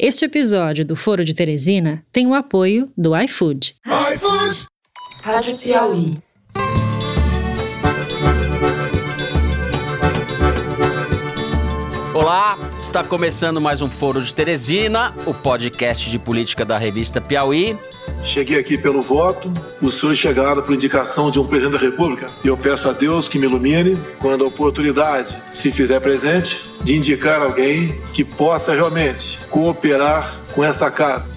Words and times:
Este 0.00 0.26
episódio 0.26 0.84
do 0.84 0.94
Foro 0.94 1.24
de 1.24 1.34
Teresina 1.34 2.06
tem 2.12 2.24
o 2.24 2.32
apoio 2.32 2.88
do 2.96 3.20
iFood. 3.20 3.74
iFood! 4.14 4.68
Rádio 5.24 5.58
Piauí. 5.58 6.14
Olá, 12.14 12.56
está 12.80 13.02
começando 13.02 13.60
mais 13.60 13.80
um 13.80 13.90
Foro 13.90 14.22
de 14.22 14.32
Teresina, 14.32 15.14
o 15.26 15.34
podcast 15.34 16.08
de 16.08 16.18
política 16.18 16.64
da 16.64 16.78
revista 16.78 17.20
Piauí. 17.20 17.76
Cheguei 18.24 18.58
aqui 18.58 18.78
pelo 18.78 19.02
voto, 19.02 19.52
os 19.82 19.94
senhores 19.94 20.18
chegaram 20.18 20.62
por 20.62 20.74
indicação 20.74 21.30
de 21.30 21.38
um 21.38 21.46
presidente 21.46 21.72
da 21.72 21.78
República 21.78 22.26
e 22.44 22.48
eu 22.48 22.56
peço 22.56 22.88
a 22.88 22.92
Deus 22.92 23.28
que 23.28 23.38
me 23.38 23.46
ilumine 23.46 23.98
quando 24.18 24.44
a 24.44 24.48
oportunidade 24.48 25.36
se 25.52 25.70
fizer 25.70 26.00
presente 26.00 26.68
de 26.82 26.96
indicar 26.96 27.42
alguém 27.42 27.98
que 28.14 28.24
possa 28.24 28.74
realmente 28.74 29.38
cooperar 29.50 30.40
com 30.52 30.64
esta 30.64 30.90
casa. 30.90 31.30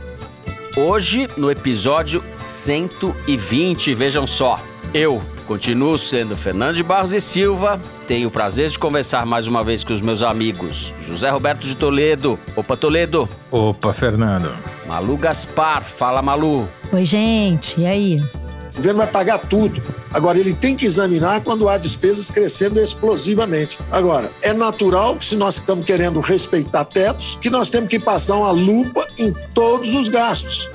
Hoje, 0.78 1.28
no 1.36 1.52
episódio 1.52 2.24
120, 2.38 3.94
vejam 3.94 4.26
só, 4.26 4.60
eu 4.94 5.22
continuo 5.52 5.98
sendo 5.98 6.38
Fernando 6.38 6.76
de 6.76 6.82
Barros 6.82 7.12
e 7.12 7.20
Silva, 7.20 7.78
tenho 8.08 8.30
o 8.30 8.32
prazer 8.32 8.70
de 8.70 8.80
conversar 8.80 9.26
mais 9.26 9.48
uma 9.48 9.66
vez 9.66 9.84
com 9.84 9.94
os 9.94 10.00
meus 10.00 10.22
amigos 10.22 10.94
José 11.02 11.30
Roberto 11.30 11.68
de 11.68 11.76
Toledo. 11.76 12.40
Opa, 12.56 12.78
Toledo. 12.78 13.28
Opa, 13.52 13.92
Fernando. 13.92 14.50
Malu 14.88 15.18
Gaspar. 15.18 15.84
Fala, 15.84 16.22
Malu. 16.22 16.70
Oi, 16.94 17.04
gente. 17.04 17.82
E 17.82 17.86
aí? 17.86 18.24
O 18.72 18.78
governo 18.78 19.00
vai 19.00 19.08
pagar 19.08 19.40
tudo. 19.40 19.82
Agora, 20.14 20.40
ele 20.40 20.54
tem 20.54 20.74
que 20.74 20.86
examinar 20.86 21.42
quando 21.42 21.68
há 21.68 21.78
despesas 21.78 22.32
crescendo 22.32 22.80
explosivamente. 22.80 23.78
Agora, 23.92 24.32
é 24.42 24.54
natural 24.54 25.18
que, 25.18 25.26
se 25.26 25.36
nós 25.36 25.56
estamos 25.56 25.86
querendo 25.86 26.22
respeitar 26.22 26.86
tetos, 26.86 27.38
que 27.42 27.50
nós 27.50 27.70
temos 27.70 27.90
que 27.90 28.00
passar 28.00 28.38
uma 28.38 28.52
lupa 28.52 29.06
em 29.20 29.34
todos 29.54 29.94
os 29.94 30.08
gastos. 30.08 30.70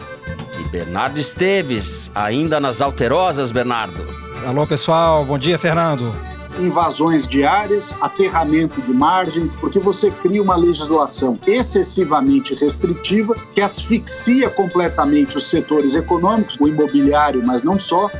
E 0.60 0.68
Bernardo 0.68 1.18
Esteves, 1.18 2.10
ainda 2.14 2.60
nas 2.60 2.82
alterosas, 2.82 3.50
Bernardo. 3.50 4.25
Alô, 4.44 4.66
pessoal. 4.66 5.24
Bom 5.24 5.38
dia, 5.38 5.58
Fernando 5.58 6.35
invasões 6.58 7.26
diárias, 7.26 7.94
aterramento 8.00 8.80
de 8.80 8.92
margens, 8.92 9.54
porque 9.54 9.78
você 9.78 10.10
cria 10.10 10.42
uma 10.42 10.56
legislação 10.56 11.38
excessivamente 11.46 12.54
restritiva 12.54 13.34
que 13.54 13.60
asfixia 13.60 14.48
completamente 14.50 15.36
os 15.36 15.48
setores 15.48 15.94
econômicos, 15.94 16.56
o 16.60 16.68
imobiliário, 16.68 17.44
mas 17.44 17.62
não 17.62 17.78
só, 17.78 18.10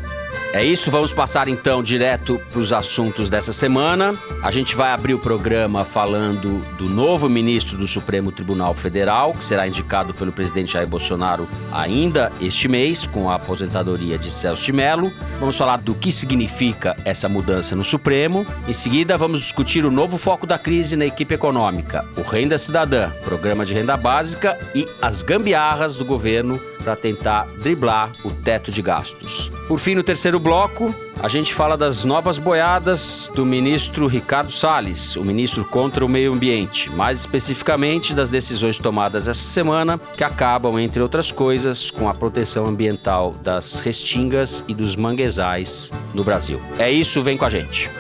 é 0.57 0.65
isso, 0.65 0.91
vamos 0.91 1.13
passar 1.13 1.49
então 1.49 1.83
direto 1.83 2.41
para 2.51 2.61
os 2.63 2.73
assuntos 2.73 3.29
dessa 3.29 3.53
semana. 3.53 4.15
A 4.43 4.51
gente 4.51 4.75
vai 4.75 4.91
abrir 4.91 5.13
o 5.13 5.19
programa 5.19 5.85
falando 5.85 6.65
do 6.79 6.89
novo 6.89 7.29
ministro 7.29 7.77
do 7.77 7.87
Supremo 7.87 8.33
Tribunal 8.33 8.73
Federal, 8.73 9.35
que 9.35 9.45
será 9.45 9.69
indicado 9.69 10.15
pelo 10.15 10.33
presidente 10.33 10.73
Jair 10.73 10.89
Bolsonaro 10.89 11.47
ainda 11.71 12.33
este 12.41 12.69
mês, 12.69 13.07
com 13.07 13.29
a 13.29 13.35
aposentadoria 13.35 14.17
de 14.17 14.31
Celso 14.31 14.65
de 14.65 14.73
Mello. 14.73 15.13
Vamos 15.39 15.59
falar 15.59 15.77
do 15.77 15.95
que 15.95 16.11
significa 16.11 16.97
essa 17.05 17.29
mudança 17.29 17.77
no 17.77 17.85
Supremo. 17.85 18.26
Em 18.67 18.73
seguida, 18.73 19.17
vamos 19.17 19.43
discutir 19.43 19.85
o 19.85 19.91
novo 19.91 20.19
foco 20.19 20.47
da 20.47 20.59
crise 20.59 20.97
na 20.97 21.07
equipe 21.07 21.35
econômica, 21.35 22.05
o 22.17 22.23
Renda 22.23 22.59
Cidadã, 22.59 23.11
programa 23.25 23.65
de 23.65 23.73
renda 23.73 23.97
básica 23.97 24.59
e 24.75 24.87
as 25.01 25.23
gambiarras 25.23 25.95
do 25.95 26.05
governo 26.05 26.61
para 26.83 26.95
tentar 26.95 27.47
driblar 27.59 28.13
o 28.25 28.31
teto 28.31 28.71
de 28.71 28.81
gastos. 28.81 29.51
Por 29.67 29.79
fim, 29.79 29.97
no 29.97 30.05
terceiro 30.05 30.39
bloco, 30.39 30.95
a 31.21 31.29
gente 31.29 31.53
fala 31.53 31.77
das 31.77 32.05
novas 32.05 32.39
boiadas 32.39 33.29
do 33.35 33.45
ministro 33.45 34.07
Ricardo 34.07 34.53
Salles, 34.53 35.17
o 35.17 35.25
ministro 35.25 35.65
contra 35.65 36.05
o 36.05 36.09
meio 36.09 36.33
ambiente, 36.33 36.89
mais 36.91 37.21
especificamente 37.21 38.15
das 38.15 38.31
decisões 38.31 38.79
tomadas 38.79 39.27
essa 39.27 39.43
semana 39.43 39.99
que 40.17 40.23
acabam, 40.23 40.79
entre 40.79 41.03
outras 41.03 41.33
coisas, 41.33 41.91
com 41.91 42.09
a 42.09 42.15
proteção 42.15 42.67
ambiental 42.67 43.35
das 43.43 43.81
restingas 43.81 44.63
e 44.69 44.75
dos 44.75 44.95
manguezais 44.95 45.91
no 46.15 46.23
Brasil. 46.23 46.61
É 46.79 46.89
isso, 46.89 47.23
vem 47.23 47.37
com 47.37 47.45
a 47.45 47.51
gente. 47.51 47.91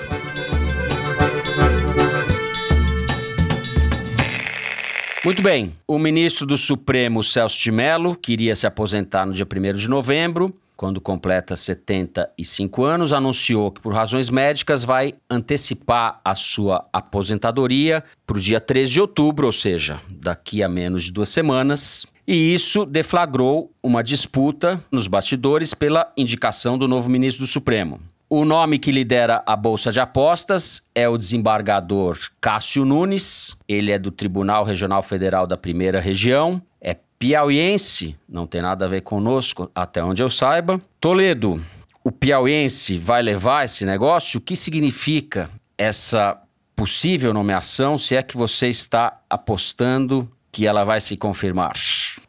Muito 5.26 5.42
bem. 5.42 5.74
O 5.88 5.98
ministro 5.98 6.46
do 6.46 6.56
Supremo, 6.56 7.20
Celso 7.24 7.60
de 7.60 7.72
Mello, 7.72 8.14
queria 8.14 8.54
se 8.54 8.64
aposentar 8.64 9.26
no 9.26 9.32
dia 9.32 9.44
1 9.44 9.74
de 9.76 9.90
novembro, 9.90 10.54
quando 10.76 11.00
completa 11.00 11.56
75 11.56 12.84
anos, 12.84 13.12
anunciou 13.12 13.72
que, 13.72 13.80
por 13.80 13.92
razões 13.92 14.30
médicas, 14.30 14.84
vai 14.84 15.14
antecipar 15.28 16.20
a 16.24 16.36
sua 16.36 16.86
aposentadoria 16.92 18.04
para 18.24 18.36
o 18.36 18.40
dia 18.40 18.60
13 18.60 18.92
de 18.92 19.00
outubro, 19.00 19.46
ou 19.46 19.52
seja, 19.52 20.00
daqui 20.08 20.62
a 20.62 20.68
menos 20.68 21.02
de 21.02 21.12
duas 21.12 21.28
semanas. 21.28 22.06
E 22.24 22.54
isso 22.54 22.86
deflagrou 22.86 23.72
uma 23.82 24.04
disputa 24.04 24.80
nos 24.92 25.08
bastidores 25.08 25.74
pela 25.74 26.12
indicação 26.16 26.78
do 26.78 26.86
novo 26.86 27.10
ministro 27.10 27.44
do 27.44 27.48
Supremo. 27.48 28.00
O 28.28 28.44
nome 28.44 28.80
que 28.80 28.90
lidera 28.90 29.40
a 29.46 29.54
Bolsa 29.54 29.92
de 29.92 30.00
Apostas 30.00 30.82
é 30.92 31.08
o 31.08 31.16
desembargador 31.16 32.18
Cássio 32.40 32.84
Nunes. 32.84 33.56
Ele 33.68 33.92
é 33.92 34.00
do 34.00 34.10
Tribunal 34.10 34.64
Regional 34.64 35.00
Federal 35.00 35.46
da 35.46 35.56
Primeira 35.56 36.00
Região. 36.00 36.60
É 36.80 36.96
piauiense, 37.20 38.16
não 38.28 38.44
tem 38.44 38.60
nada 38.60 38.84
a 38.84 38.88
ver 38.88 39.02
conosco, 39.02 39.70
até 39.72 40.02
onde 40.02 40.24
eu 40.24 40.28
saiba. 40.28 40.80
Toledo, 41.00 41.64
o 42.02 42.10
piauiense 42.10 42.98
vai 42.98 43.22
levar 43.22 43.64
esse 43.64 43.84
negócio? 43.84 44.38
O 44.38 44.40
que 44.40 44.56
significa 44.56 45.48
essa 45.78 46.36
possível 46.74 47.32
nomeação? 47.32 47.96
Se 47.96 48.16
é 48.16 48.24
que 48.24 48.36
você 48.36 48.68
está 48.68 49.20
apostando 49.30 50.28
que 50.56 50.66
ela 50.66 50.84
vai 50.84 51.02
se 51.02 51.18
confirmar? 51.18 51.74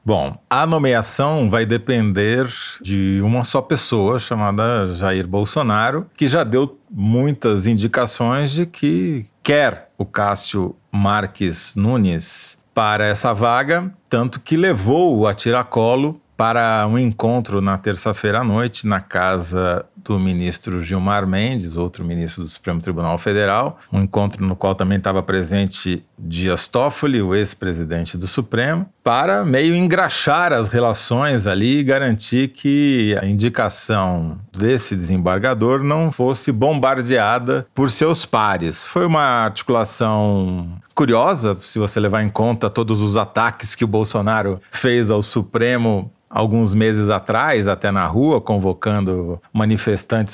Bom, 0.05 0.37
a 0.49 0.67
nomeação 0.67 1.49
vai 1.49 1.65
depender 1.65 2.45
de 2.81 3.21
uma 3.23 3.45
só 3.45 3.61
pessoa 3.61 4.19
chamada 4.19 4.93
Jair 4.93 5.25
Bolsonaro, 5.25 6.07
que 6.13 6.27
já 6.27 6.43
deu 6.43 6.77
muitas 6.91 7.67
indicações 7.67 8.51
de 8.51 8.65
que 8.65 9.25
quer 9.41 9.91
o 9.97 10.05
Cássio 10.05 10.75
Marques 10.91 11.73
Nunes 11.77 12.57
para 12.73 13.05
essa 13.05 13.33
vaga, 13.33 13.89
tanto 14.09 14.41
que 14.41 14.57
levou 14.57 15.25
a 15.25 15.33
tiracolo 15.33 16.19
para 16.35 16.85
um 16.85 16.99
encontro 16.99 17.61
na 17.61 17.77
terça-feira 17.77 18.41
à 18.41 18.43
noite 18.43 18.85
na 18.85 18.99
casa 18.99 19.85
do 20.07 20.19
ministro 20.19 20.81
Gilmar 20.81 21.27
Mendes, 21.27 21.75
outro 21.75 22.03
ministro 22.05 22.43
do 22.43 22.49
Supremo 22.49 22.79
Tribunal 22.79 23.17
Federal, 23.17 23.79
um 23.91 24.01
encontro 24.01 24.45
no 24.45 24.55
qual 24.55 24.73
também 24.73 24.97
estava 24.97 25.21
presente 25.21 26.03
Dias 26.17 26.67
Toffoli, 26.67 27.21
o 27.21 27.35
ex-presidente 27.35 28.17
do 28.17 28.25
Supremo, 28.25 28.87
para 29.03 29.43
meio 29.43 29.75
engraxar 29.75 30.53
as 30.53 30.69
relações 30.69 31.45
ali 31.45 31.79
e 31.79 31.83
garantir 31.83 32.49
que 32.49 33.17
a 33.21 33.25
indicação 33.25 34.37
desse 34.57 34.95
desembargador 34.95 35.83
não 35.83 36.11
fosse 36.11 36.51
bombardeada 36.51 37.67
por 37.75 37.91
seus 37.91 38.25
pares. 38.25 38.85
Foi 38.85 39.05
uma 39.05 39.45
articulação 39.45 40.69
curiosa, 40.95 41.55
se 41.61 41.77
você 41.77 41.99
levar 41.99 42.23
em 42.23 42.29
conta 42.29 42.69
todos 42.69 43.01
os 43.01 43.17
ataques 43.17 43.75
que 43.75 43.83
o 43.83 43.87
Bolsonaro 43.87 44.59
fez 44.71 45.11
ao 45.11 45.21
Supremo 45.21 46.11
alguns 46.29 46.73
meses 46.73 47.09
atrás, 47.09 47.67
até 47.67 47.91
na 47.91 48.05
rua, 48.05 48.41
convocando 48.41 49.41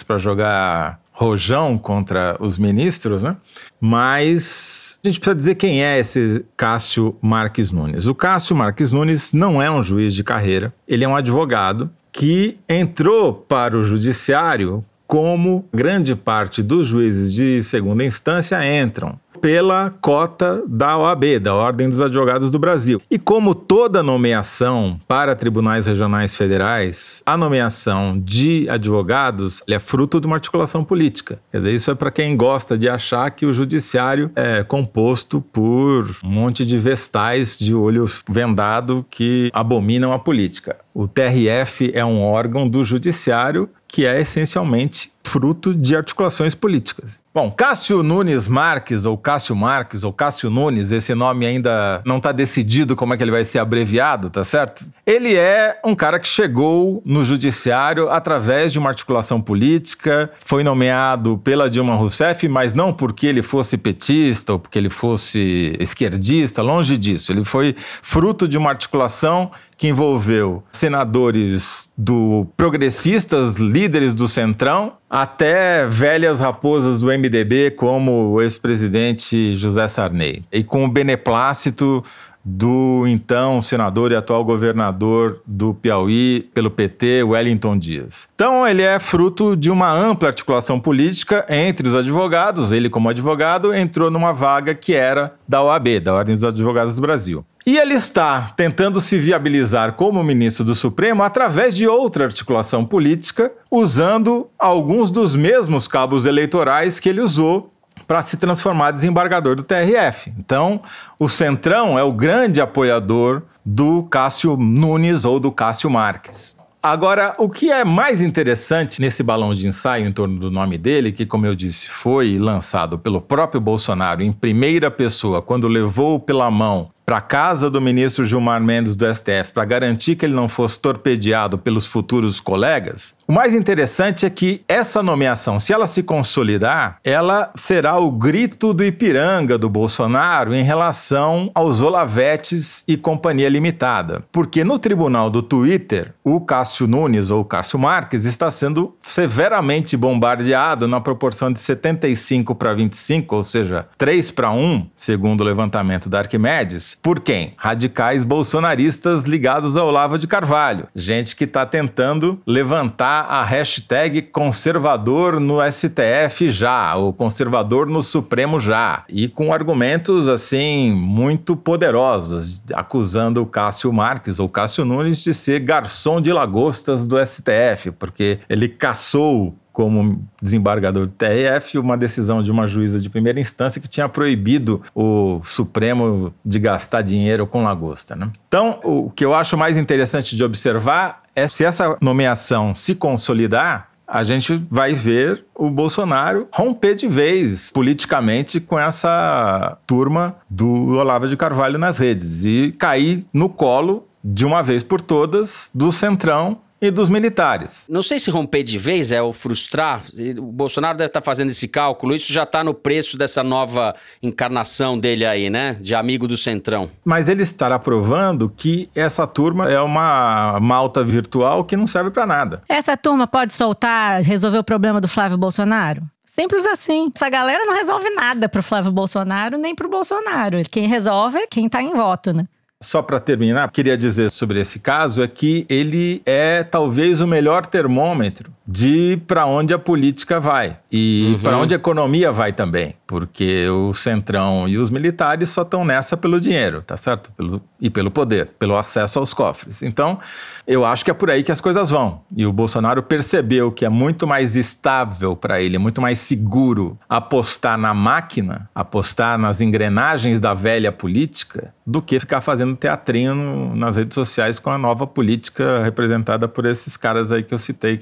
para 0.03 0.17
jogar 0.17 0.99
rojão 1.11 1.77
contra 1.77 2.35
os 2.39 2.57
ministros, 2.57 3.21
né? 3.21 3.37
Mas 3.79 4.99
a 5.03 5.07
gente 5.07 5.19
precisa 5.19 5.35
dizer 5.35 5.55
quem 5.55 5.83
é 5.83 5.99
esse 5.99 6.43
Cássio 6.57 7.15
Marques 7.21 7.71
Nunes. 7.71 8.07
O 8.07 8.15
Cássio 8.15 8.55
Marques 8.55 8.91
Nunes 8.91 9.31
não 9.31 9.61
é 9.61 9.69
um 9.69 9.83
juiz 9.83 10.13
de 10.13 10.23
carreira, 10.23 10.73
ele 10.87 11.03
é 11.03 11.07
um 11.07 11.15
advogado 11.15 11.89
que 12.11 12.57
entrou 12.67 13.33
para 13.33 13.77
o 13.77 13.83
judiciário 13.83 14.83
como 15.05 15.65
grande 15.71 16.15
parte 16.15 16.63
dos 16.63 16.87
juízes 16.87 17.33
de 17.33 17.61
segunda 17.61 18.03
instância 18.03 18.57
entram 18.81 19.19
pela 19.43 19.91
cota 19.99 20.63
da 20.65 20.97
OAB, 20.97 21.37
da 21.37 21.53
Ordem 21.53 21.89
dos 21.89 21.99
Advogados 21.99 22.49
do 22.49 22.57
Brasil. 22.57 23.01
E 23.11 23.19
como 23.19 23.53
toda 23.53 24.01
nomeação 24.01 24.97
para 25.05 25.35
tribunais 25.35 25.85
regionais 25.85 26.33
federais, 26.33 27.21
a 27.25 27.35
nomeação 27.35 28.17
de 28.17 28.69
advogados 28.69 29.61
é 29.69 29.77
fruto 29.79 30.21
de 30.21 30.27
uma 30.27 30.37
articulação 30.37 30.81
política. 30.81 31.41
Quer 31.51 31.57
dizer, 31.57 31.73
isso 31.73 31.91
é 31.91 31.95
para 31.95 32.09
quem 32.09 32.37
gosta 32.37 32.77
de 32.77 32.87
achar 32.87 33.29
que 33.31 33.45
o 33.45 33.53
judiciário 33.53 34.31
é 34.33 34.63
composto 34.63 35.41
por 35.41 36.09
um 36.23 36.29
monte 36.29 36.65
de 36.65 36.77
vestais 36.77 37.57
de 37.57 37.75
olho 37.75 38.09
vendado 38.29 39.05
que 39.11 39.51
abominam 39.53 40.13
a 40.13 40.19
política. 40.19 40.77
O 40.93 41.05
TRF 41.05 41.91
é 41.93 42.05
um 42.05 42.21
órgão 42.21 42.65
do 42.65 42.81
judiciário 42.81 43.67
que 43.89 44.05
é 44.07 44.19
essencialmente 44.19 45.11
fruto 45.23 45.73
de 45.73 45.95
articulações 45.95 46.53
políticas. 46.53 47.23
Bom, 47.33 47.49
Cássio 47.49 48.03
Nunes 48.03 48.47
Marques, 48.47 49.05
ou 49.05 49.17
Cássio 49.17 49.55
Marques, 49.55 50.03
ou 50.03 50.13
Cássio 50.13 50.51
Nunes, 50.51 50.91
esse 50.91 51.15
nome 51.15 51.47
ainda 51.47 51.99
não 52.05 52.17
está 52.17 52.31
decidido 52.31 52.95
como 52.95 53.13
é 53.13 53.17
que 53.17 53.23
ele 53.23 53.31
vai 53.31 53.43
ser 53.43 53.57
abreviado, 53.57 54.29
tá 54.29 54.43
certo? 54.43 54.85
Ele 55.03 55.33
é 55.33 55.79
um 55.83 55.95
cara 55.95 56.19
que 56.19 56.27
chegou 56.27 57.01
no 57.03 57.23
judiciário 57.23 58.07
através 58.07 58.71
de 58.71 58.77
uma 58.77 58.89
articulação 58.89 59.41
política, 59.41 60.29
foi 60.45 60.63
nomeado 60.63 61.39
pela 61.39 61.71
Dilma 61.71 61.95
Rousseff, 61.95 62.47
mas 62.47 62.75
não 62.75 62.93
porque 62.93 63.25
ele 63.25 63.41
fosse 63.41 63.77
petista 63.79 64.53
ou 64.53 64.59
porque 64.59 64.77
ele 64.77 64.91
fosse 64.91 65.75
esquerdista, 65.79 66.61
longe 66.61 66.99
disso. 66.99 67.31
Ele 67.31 67.43
foi 67.43 67.75
fruto 68.03 68.47
de 68.47 68.59
uma 68.59 68.69
articulação 68.69 69.51
que 69.75 69.87
envolveu 69.87 70.63
senadores 70.71 71.91
do 71.97 72.47
progressistas, 72.55 73.57
líderes 73.57 74.13
do 74.13 74.27
Centrão, 74.27 74.93
até 75.15 75.85
velhas 75.85 76.39
raposas 76.39 77.01
do 77.01 77.07
MDB, 77.15 77.69
como 77.77 78.31
o 78.31 78.41
ex-presidente 78.41 79.55
José 79.55 79.87
Sarney. 79.87 80.43
E 80.51 80.63
com 80.63 80.85
o 80.85 80.87
beneplácito 80.87 82.03
do 82.43 83.05
então 83.07 83.61
senador 83.61 84.11
e 84.11 84.15
atual 84.15 84.43
governador 84.43 85.41
do 85.45 85.73
Piauí 85.73 86.49
pelo 86.53 86.69
PT, 86.69 87.23
Wellington 87.23 87.77
Dias. 87.77 88.27
Então, 88.35 88.67
ele 88.67 88.81
é 88.81 88.99
fruto 88.99 89.55
de 89.55 89.71
uma 89.71 89.91
ampla 89.91 90.29
articulação 90.29 90.79
política 90.79 91.45
entre 91.47 91.87
os 91.87 91.95
advogados. 91.95 92.71
Ele, 92.71 92.89
como 92.89 93.09
advogado, 93.09 93.73
entrou 93.73 94.11
numa 94.11 94.33
vaga 94.33 94.75
que 94.75 94.93
era 94.93 95.35
da 95.47 95.63
OAB, 95.63 95.99
da 96.01 96.13
Ordem 96.13 96.35
dos 96.35 96.43
Advogados 96.43 96.95
do 96.95 97.01
Brasil. 97.01 97.45
E 97.65 97.77
ele 97.77 97.93
está 97.93 98.51
tentando 98.57 98.99
se 98.99 99.17
viabilizar 99.17 99.93
como 99.93 100.21
ministro 100.21 100.65
do 100.65 100.75
Supremo 100.75 101.23
através 101.23 101.73
de 101.73 101.87
outra 101.87 102.25
articulação 102.25 102.83
política, 102.83 103.53
usando 103.71 104.49
alguns 104.59 105.09
dos 105.09 105.33
mesmos 105.33 105.87
cabos 105.87 106.25
eleitorais 106.25 106.99
que 106.99 107.07
ele 107.07 107.21
usou 107.21 107.72
para 108.07 108.21
se 108.21 108.37
transformar 108.37 108.91
desembargador 108.91 109.55
do 109.55 109.63
TRF. 109.63 110.33
Então, 110.37 110.81
o 111.17 111.27
Centrão 111.27 111.97
é 111.97 112.03
o 112.03 112.11
grande 112.11 112.61
apoiador 112.61 113.43
do 113.65 114.03
Cássio 114.03 114.57
Nunes 114.57 115.25
ou 115.25 115.39
do 115.39 115.51
Cássio 115.51 115.89
Marques. 115.89 116.55
Agora, 116.85 117.33
o 117.37 117.47
que 117.47 117.71
é 117.71 117.85
mais 117.85 118.19
interessante 118.19 118.99
nesse 118.99 119.23
balão 119.23 119.53
de 119.53 119.65
ensaio 119.65 120.05
em 120.05 120.11
torno 120.11 120.37
do 120.37 120.51
nome 120.51 120.77
dele, 120.77 121.13
que, 121.13 121.25
como 121.25 121.45
eu 121.45 121.55
disse, 121.55 121.89
foi 121.89 122.37
lançado 122.37 122.99
pelo 122.99 123.21
próprio 123.21 123.61
Bolsonaro 123.61 124.21
em 124.21 124.33
primeira 124.33 124.91
pessoa, 124.91 125.41
quando 125.41 125.65
levou 125.69 126.19
pela 126.19 126.51
mão 126.51 126.89
para 127.05 127.17
a 127.19 127.21
casa 127.21 127.69
do 127.69 127.79
ministro 127.79 128.25
Gilmar 128.25 128.61
Mendes 128.61 128.97
do 128.97 129.05
STF 129.13 129.53
para 129.53 129.63
garantir 129.63 130.17
que 130.17 130.25
ele 130.25 130.33
não 130.33 130.49
fosse 130.49 130.77
torpedeado 130.77 131.57
pelos 131.57 131.87
futuros 131.87 132.41
colegas, 132.41 133.15
o 133.27 133.31
mais 133.31 133.53
interessante 133.53 134.25
é 134.25 134.29
que 134.29 134.61
essa 134.67 135.01
nomeação, 135.01 135.57
se 135.57 135.71
ela 135.71 135.87
se 135.87 136.03
consolidar, 136.03 136.97
ela 137.03 137.51
será 137.55 137.97
o 137.97 138.11
grito 138.11 138.73
do 138.73 138.83
Ipiranga 138.83 139.57
do 139.57 139.69
Bolsonaro 139.69 140.53
em 140.53 140.61
relação 140.61 141.49
aos 141.55 141.81
Olavetes 141.81 142.83
e 142.85 142.97
Companhia 142.97 143.47
Limitada. 143.47 144.23
Porque 144.31 144.63
no 144.63 144.77
tribunal 144.77 145.29
do 145.29 145.41
Twitter, 145.41 146.13
o 146.23 146.41
Cássio 146.41 146.85
Nunes 146.85 147.31
ou 147.31 147.45
Cássio 147.45 147.79
Marques 147.79 148.25
está 148.25 148.51
sendo 148.51 148.95
severamente 149.01 149.95
bombardeado 149.95 150.87
na 150.87 150.99
proporção 150.99 151.51
de 151.51 151.59
75 151.59 152.53
para 152.55 152.73
25, 152.73 153.35
ou 153.35 153.43
seja, 153.43 153.87
3 153.97 154.31
para 154.31 154.51
1, 154.51 154.87
segundo 154.95 155.41
o 155.41 155.45
levantamento 155.45 156.09
da 156.09 156.19
Arquimedes, 156.19 156.97
por 157.01 157.19
quem? 157.21 157.53
Radicais 157.55 158.23
bolsonaristas 158.23 159.23
ligados 159.23 159.77
ao 159.77 159.87
Olavo 159.87 160.17
de 160.17 160.27
Carvalho. 160.27 160.87
Gente 160.93 161.35
que 161.35 161.45
está 161.45 161.65
tentando 161.65 162.41
levantar 162.45 163.12
a 163.21 163.43
hashtag 163.43 164.21
conservador 164.21 165.39
no 165.39 165.59
STF 165.71 166.49
já, 166.49 166.95
ou 166.95 167.13
conservador 167.13 167.87
no 167.87 168.01
Supremo 168.01 168.59
já, 168.59 169.03
e 169.09 169.27
com 169.27 169.53
argumentos 169.53 170.27
assim 170.27 170.91
muito 170.91 171.55
poderosos, 171.55 172.61
acusando 172.73 173.41
o 173.41 173.45
Cássio 173.45 173.91
Marques 173.91 174.39
ou 174.39 174.49
Cássio 174.49 174.85
Nunes 174.85 175.21
de 175.21 175.33
ser 175.33 175.59
garçom 175.59 176.21
de 176.21 176.31
lagostas 176.31 177.05
do 177.07 177.17
STF, 177.25 177.91
porque 177.91 178.39
ele 178.49 178.67
caçou 178.67 179.55
como 179.73 180.23
desembargador 180.41 181.07
do 181.07 181.11
TRF 181.11 181.79
uma 181.79 181.97
decisão 181.97 182.43
de 182.43 182.51
uma 182.51 182.67
juíza 182.67 182.99
de 182.99 183.09
primeira 183.09 183.39
instância 183.39 183.81
que 183.81 183.87
tinha 183.87 184.07
proibido 184.07 184.81
o 184.95 185.41
Supremo 185.43 186.33
de 186.45 186.59
gastar 186.59 187.01
dinheiro 187.01 187.47
com 187.47 187.63
lagosta. 187.63 188.15
Né? 188.15 188.29
Então, 188.47 188.79
o 188.83 189.09
que 189.09 189.25
eu 189.25 189.33
acho 189.33 189.57
mais 189.57 189.77
interessante 189.77 190.35
de 190.35 190.43
observar 190.43 191.23
é 191.35 191.47
se 191.47 191.65
essa 191.65 191.97
nomeação 191.99 192.75
se 192.75 192.93
consolidar, 192.93 193.89
a 194.07 194.23
gente 194.23 194.63
vai 194.69 194.93
ver 194.93 195.43
o 195.55 195.71
Bolsonaro 195.71 196.47
romper 196.51 196.93
de 196.93 197.07
vez 197.07 197.71
politicamente 197.71 198.59
com 198.59 198.77
essa 198.77 199.77
turma 199.87 200.35
do 200.47 200.97
Olavo 200.97 201.27
de 201.27 201.35
Carvalho 201.35 201.79
nas 201.79 201.97
redes 201.97 202.45
e 202.45 202.75
cair 202.77 203.25
no 203.33 203.49
colo 203.49 204.07
de 204.23 204.45
uma 204.45 204.61
vez 204.61 204.83
por 204.83 205.01
todas 205.01 205.71
do 205.73 205.91
Centrão 205.91 206.59
e 206.83 206.91
dos 206.91 207.07
militares. 207.07 207.87
Não 207.89 208.03
sei 208.03 208.19
se 208.19 208.29
romper 208.29 208.61
de 208.61 208.77
vez 208.77 209.13
é 209.13 209.21
o 209.21 209.31
frustrar. 209.31 210.03
O 210.37 210.51
Bolsonaro 210.51 210.97
deve 210.97 211.07
estar 211.07 211.21
fazendo 211.21 211.49
esse 211.49 211.65
cálculo. 211.65 212.13
Isso 212.13 212.33
já 212.33 212.43
está 212.43 212.61
no 212.61 212.73
preço 212.73 213.17
dessa 213.17 213.41
nova 213.41 213.95
encarnação 214.21 214.99
dele 214.99 215.25
aí, 215.25 215.49
né? 215.49 215.77
De 215.79 215.95
amigo 215.95 216.27
do 216.27 216.35
Centrão. 216.35 216.91
Mas 217.05 217.29
ele 217.29 217.41
estará 217.41 217.79
provando 217.79 218.49
que 218.49 218.89
essa 218.93 219.25
turma 219.25 219.71
é 219.71 219.79
uma 219.79 220.59
malta 220.59 221.01
virtual 221.01 221.63
que 221.63 221.77
não 221.77 221.87
serve 221.87 222.11
para 222.11 222.25
nada. 222.25 222.61
Essa 222.67 222.97
turma 222.97 223.25
pode 223.27 223.53
soltar, 223.53 224.21
resolver 224.21 224.57
o 224.57 224.63
problema 224.63 224.99
do 224.99 225.07
Flávio 225.07 225.37
Bolsonaro? 225.37 226.03
Simples 226.25 226.65
assim. 226.65 227.09
Essa 227.15 227.29
galera 227.29 227.65
não 227.65 227.75
resolve 227.75 228.09
nada 228.09 228.49
pro 228.49 228.61
Flávio 228.61 228.91
Bolsonaro 228.91 229.57
nem 229.57 229.73
pro 229.73 229.87
Bolsonaro. 229.87 230.57
Quem 230.69 230.87
resolve 230.87 231.37
é 231.37 231.47
quem 231.47 231.69
tá 231.69 231.81
em 231.81 231.93
voto, 231.93 232.33
né? 232.33 232.45
Só 232.83 233.01
para 233.01 233.19
terminar, 233.19 233.71
queria 233.71 233.97
dizer 233.97 234.29
sobre 234.29 234.59
esse 234.59 234.79
caso 234.79 235.23
é 235.23 235.27
que 235.27 235.65
ele 235.69 236.21
é 236.25 236.63
talvez 236.63 237.21
o 237.21 237.27
melhor 237.27 237.65
termômetro 237.65 238.51
de 238.65 239.21
para 239.27 239.45
onde 239.45 239.73
a 239.73 239.79
política 239.79 240.39
vai 240.39 240.77
e 240.91 241.33
uhum. 241.33 241.39
para 241.39 241.57
onde 241.57 241.73
a 241.73 241.77
economia 241.77 242.31
vai 242.31 242.53
também, 242.53 242.95
porque 243.05 243.67
o 243.67 243.93
centrão 243.93 244.67
e 244.67 244.77
os 244.77 244.89
militares 244.89 245.49
só 245.49 245.63
estão 245.63 245.83
nessa 245.83 246.15
pelo 246.15 246.39
dinheiro, 246.39 246.81
tá 246.81 246.95
certo? 246.95 247.31
Pelo, 247.33 247.61
e 247.79 247.89
pelo 247.89 248.09
poder, 248.09 248.51
pelo 248.57 248.77
acesso 248.77 249.19
aos 249.19 249.33
cofres. 249.33 249.81
Então, 249.81 250.19
eu 250.65 250.85
acho 250.85 251.03
que 251.03 251.11
é 251.11 251.13
por 251.13 251.29
aí 251.29 251.43
que 251.43 251.51
as 251.51 251.59
coisas 251.59 251.89
vão. 251.89 252.21
E 252.35 252.45
o 252.45 252.53
Bolsonaro 252.53 253.03
percebeu 253.03 253.71
que 253.71 253.85
é 253.85 253.89
muito 253.89 254.25
mais 254.25 254.55
estável 254.55 255.35
para 255.35 255.61
ele, 255.61 255.77
muito 255.77 256.01
mais 256.01 256.19
seguro 256.19 256.97
apostar 257.09 257.77
na 257.77 257.93
máquina, 257.93 258.69
apostar 258.73 259.37
nas 259.37 259.59
engrenagens 259.59 260.39
da 260.39 260.53
velha 260.53 260.91
política, 260.91 261.73
do 261.85 262.01
que 262.01 262.19
ficar 262.19 262.39
fazendo 262.39 262.75
teatrinho 262.77 263.35
no, 263.35 263.75
nas 263.75 263.97
redes 263.97 264.15
sociais 264.15 264.57
com 264.57 264.69
a 264.69 264.77
nova 264.77 265.05
política 265.05 265.83
representada 265.83 266.47
por 266.47 266.65
esses 266.65 266.95
caras 266.95 267.31
aí 267.31 267.43
que 267.43 267.53
eu 267.53 267.59
citei, 267.59 267.97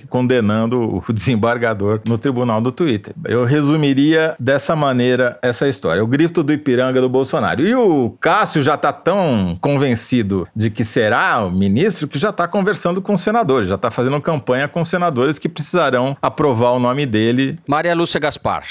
o 0.52 1.04
desembargador 1.14 2.02
no 2.06 2.18
tribunal 2.18 2.62
do 2.62 2.72
Twitter. 2.72 3.14
Eu 3.26 3.44
resumiria 3.44 4.36
dessa 4.40 4.76
maneira 4.76 5.38
essa 5.42 5.68
história. 5.68 6.04
O 6.04 6.08
grito 6.08 6.44
do 6.44 6.54
Ipiranga 6.54 7.02
do 7.02 7.10
Bolsonaro. 7.10 7.62
E 7.62 7.76
o 7.76 8.16
Cássio 8.20 8.62
já 8.62 8.76
está 8.76 8.92
tão 8.92 9.58
convencido 9.62 10.48
de 10.56 10.70
que 10.70 10.84
será 10.84 11.44
o 11.46 11.52
ministro 11.52 12.08
que 12.08 12.20
já 12.20 12.30
está 12.30 12.48
conversando 12.48 13.02
com 13.02 13.14
os 13.14 13.22
senadores, 13.22 13.70
já 13.70 13.76
está 13.76 13.92
fazendo 13.92 14.20
campanha 14.22 14.68
com 14.68 14.82
os 14.82 14.88
senadores 14.88 15.40
que 15.40 15.50
precisarão 15.50 16.16
aprovar 16.22 16.72
o 16.72 16.80
nome 16.80 17.06
dele. 17.06 17.60
Maria 17.68 17.96
Lúcia 17.96 18.20
Gaspar. 18.20 18.64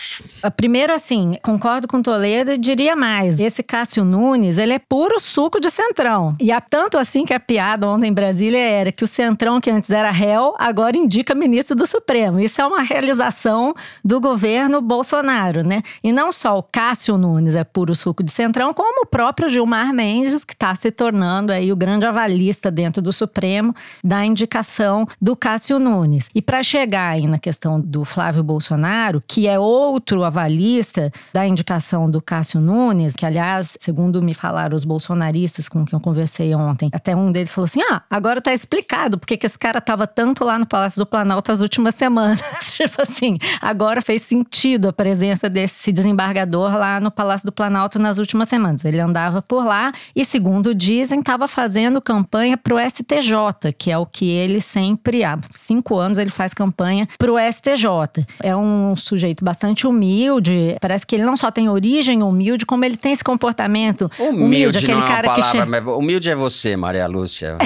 Primeiro, 0.56 0.92
assim, 0.92 1.36
concordo 1.42 1.88
com 1.88 2.02
Toledo 2.02 2.52
e 2.52 2.58
diria 2.58 2.94
mais. 2.94 3.40
Esse 3.40 3.62
Cássio 3.62 4.04
Nunes, 4.04 4.58
ele 4.58 4.72
é 4.72 4.78
puro 4.78 5.18
suco 5.20 5.60
de 5.60 5.70
centrão. 5.70 6.34
E 6.40 6.52
há 6.52 6.60
tanto 6.60 6.98
assim 6.98 7.24
que 7.24 7.34
a 7.34 7.40
piada 7.40 7.86
ontem 7.86 8.08
em 8.08 8.12
Brasília 8.12 8.58
era 8.58 8.92
que 8.92 9.04
o 9.04 9.06
centrão, 9.06 9.60
que 9.60 9.70
antes 9.70 9.90
era 9.90 10.10
réu, 10.10 10.54
agora 10.58 10.96
indica 10.96 11.34
ministro 11.34 11.69
do 11.74 11.86
Supremo. 11.86 12.40
Isso 12.40 12.60
é 12.60 12.66
uma 12.66 12.82
realização 12.82 13.74
do 14.04 14.20
governo 14.20 14.80
Bolsonaro, 14.80 15.62
né? 15.62 15.82
E 16.02 16.12
não 16.12 16.32
só 16.32 16.58
o 16.58 16.62
Cássio 16.62 17.16
Nunes 17.16 17.54
é 17.54 17.64
puro 17.64 17.94
suco 17.94 18.22
de 18.22 18.30
centrão, 18.30 18.72
como 18.74 19.02
o 19.02 19.06
próprio 19.06 19.48
Gilmar 19.48 19.92
Mendes, 19.92 20.44
que 20.44 20.52
está 20.52 20.74
se 20.74 20.90
tornando 20.90 21.52
aí 21.52 21.72
o 21.72 21.76
grande 21.76 22.06
avalista 22.06 22.70
dentro 22.70 23.02
do 23.02 23.12
Supremo 23.12 23.74
da 24.02 24.24
indicação 24.24 25.06
do 25.20 25.36
Cássio 25.36 25.78
Nunes. 25.78 26.28
E 26.34 26.42
para 26.42 26.62
chegar 26.62 27.10
aí 27.10 27.26
na 27.26 27.38
questão 27.38 27.80
do 27.80 28.04
Flávio 28.04 28.42
Bolsonaro, 28.42 29.22
que 29.26 29.46
é 29.46 29.58
outro 29.58 30.24
avalista 30.24 31.12
da 31.32 31.46
indicação 31.46 32.10
do 32.10 32.20
Cássio 32.20 32.60
Nunes, 32.60 33.14
que 33.14 33.26
aliás, 33.26 33.76
segundo 33.80 34.22
me 34.22 34.34
falaram 34.34 34.74
os 34.74 34.84
bolsonaristas 34.84 35.68
com 35.68 35.84
quem 35.84 35.96
eu 35.96 36.00
conversei 36.00 36.54
ontem. 36.54 36.90
Até 36.92 37.14
um 37.14 37.30
deles 37.32 37.52
falou 37.52 37.64
assim: 37.66 37.82
ah, 37.90 38.02
agora 38.10 38.40
tá 38.40 38.52
explicado 38.52 39.18
porque 39.18 39.36
que 39.36 39.46
esse 39.46 39.58
cara 39.58 39.80
tava 39.80 40.06
tanto 40.06 40.44
lá 40.44 40.58
no 40.58 40.66
Palácio 40.66 40.98
do 40.98 41.06
Planalto 41.06 41.52
as 41.60 41.62
últimas 41.62 41.94
semanas. 41.94 42.40
tipo 42.72 43.02
assim, 43.02 43.38
agora 43.60 44.00
fez 44.02 44.22
sentido 44.22 44.88
a 44.88 44.92
presença 44.92 45.48
desse 45.48 45.92
desembargador 45.92 46.76
lá 46.76 46.98
no 46.98 47.10
Palácio 47.10 47.46
do 47.46 47.52
Planalto 47.52 47.98
nas 47.98 48.18
últimas 48.18 48.48
semanas. 48.48 48.84
Ele 48.84 48.98
andava 48.98 49.42
por 49.42 49.64
lá 49.64 49.92
e, 50.16 50.24
segundo 50.24 50.74
dizem, 50.74 51.20
estava 51.20 51.46
fazendo 51.46 52.00
campanha 52.00 52.56
pro 52.56 52.76
STJ, 52.78 53.72
que 53.76 53.90
é 53.90 53.98
o 53.98 54.06
que 54.06 54.28
ele 54.30 54.60
sempre, 54.60 55.22
há 55.22 55.38
cinco 55.54 55.98
anos, 55.98 56.18
ele 56.18 56.30
faz 56.30 56.54
campanha 56.54 57.06
pro 57.18 57.36
STJ. 57.38 58.24
É 58.42 58.56
um 58.56 58.96
sujeito 58.96 59.44
bastante 59.44 59.86
humilde, 59.86 60.76
parece 60.80 61.06
que 61.06 61.14
ele 61.14 61.24
não 61.24 61.36
só 61.36 61.50
tem 61.50 61.68
origem 61.68 62.22
humilde, 62.22 62.64
como 62.64 62.84
ele 62.84 62.96
tem 62.96 63.12
esse 63.12 63.24
comportamento 63.24 64.10
humilde, 64.18 64.42
humilde 64.42 64.78
aquele 64.78 64.94
não 64.94 65.04
é 65.04 65.08
cara 65.08 65.28
palavra, 65.34 65.66
que. 65.66 65.82
Che... 65.82 65.90
Humilde 65.90 66.30
é 66.30 66.34
você, 66.34 66.76
Maria 66.76 67.06
Lúcia. 67.06 67.56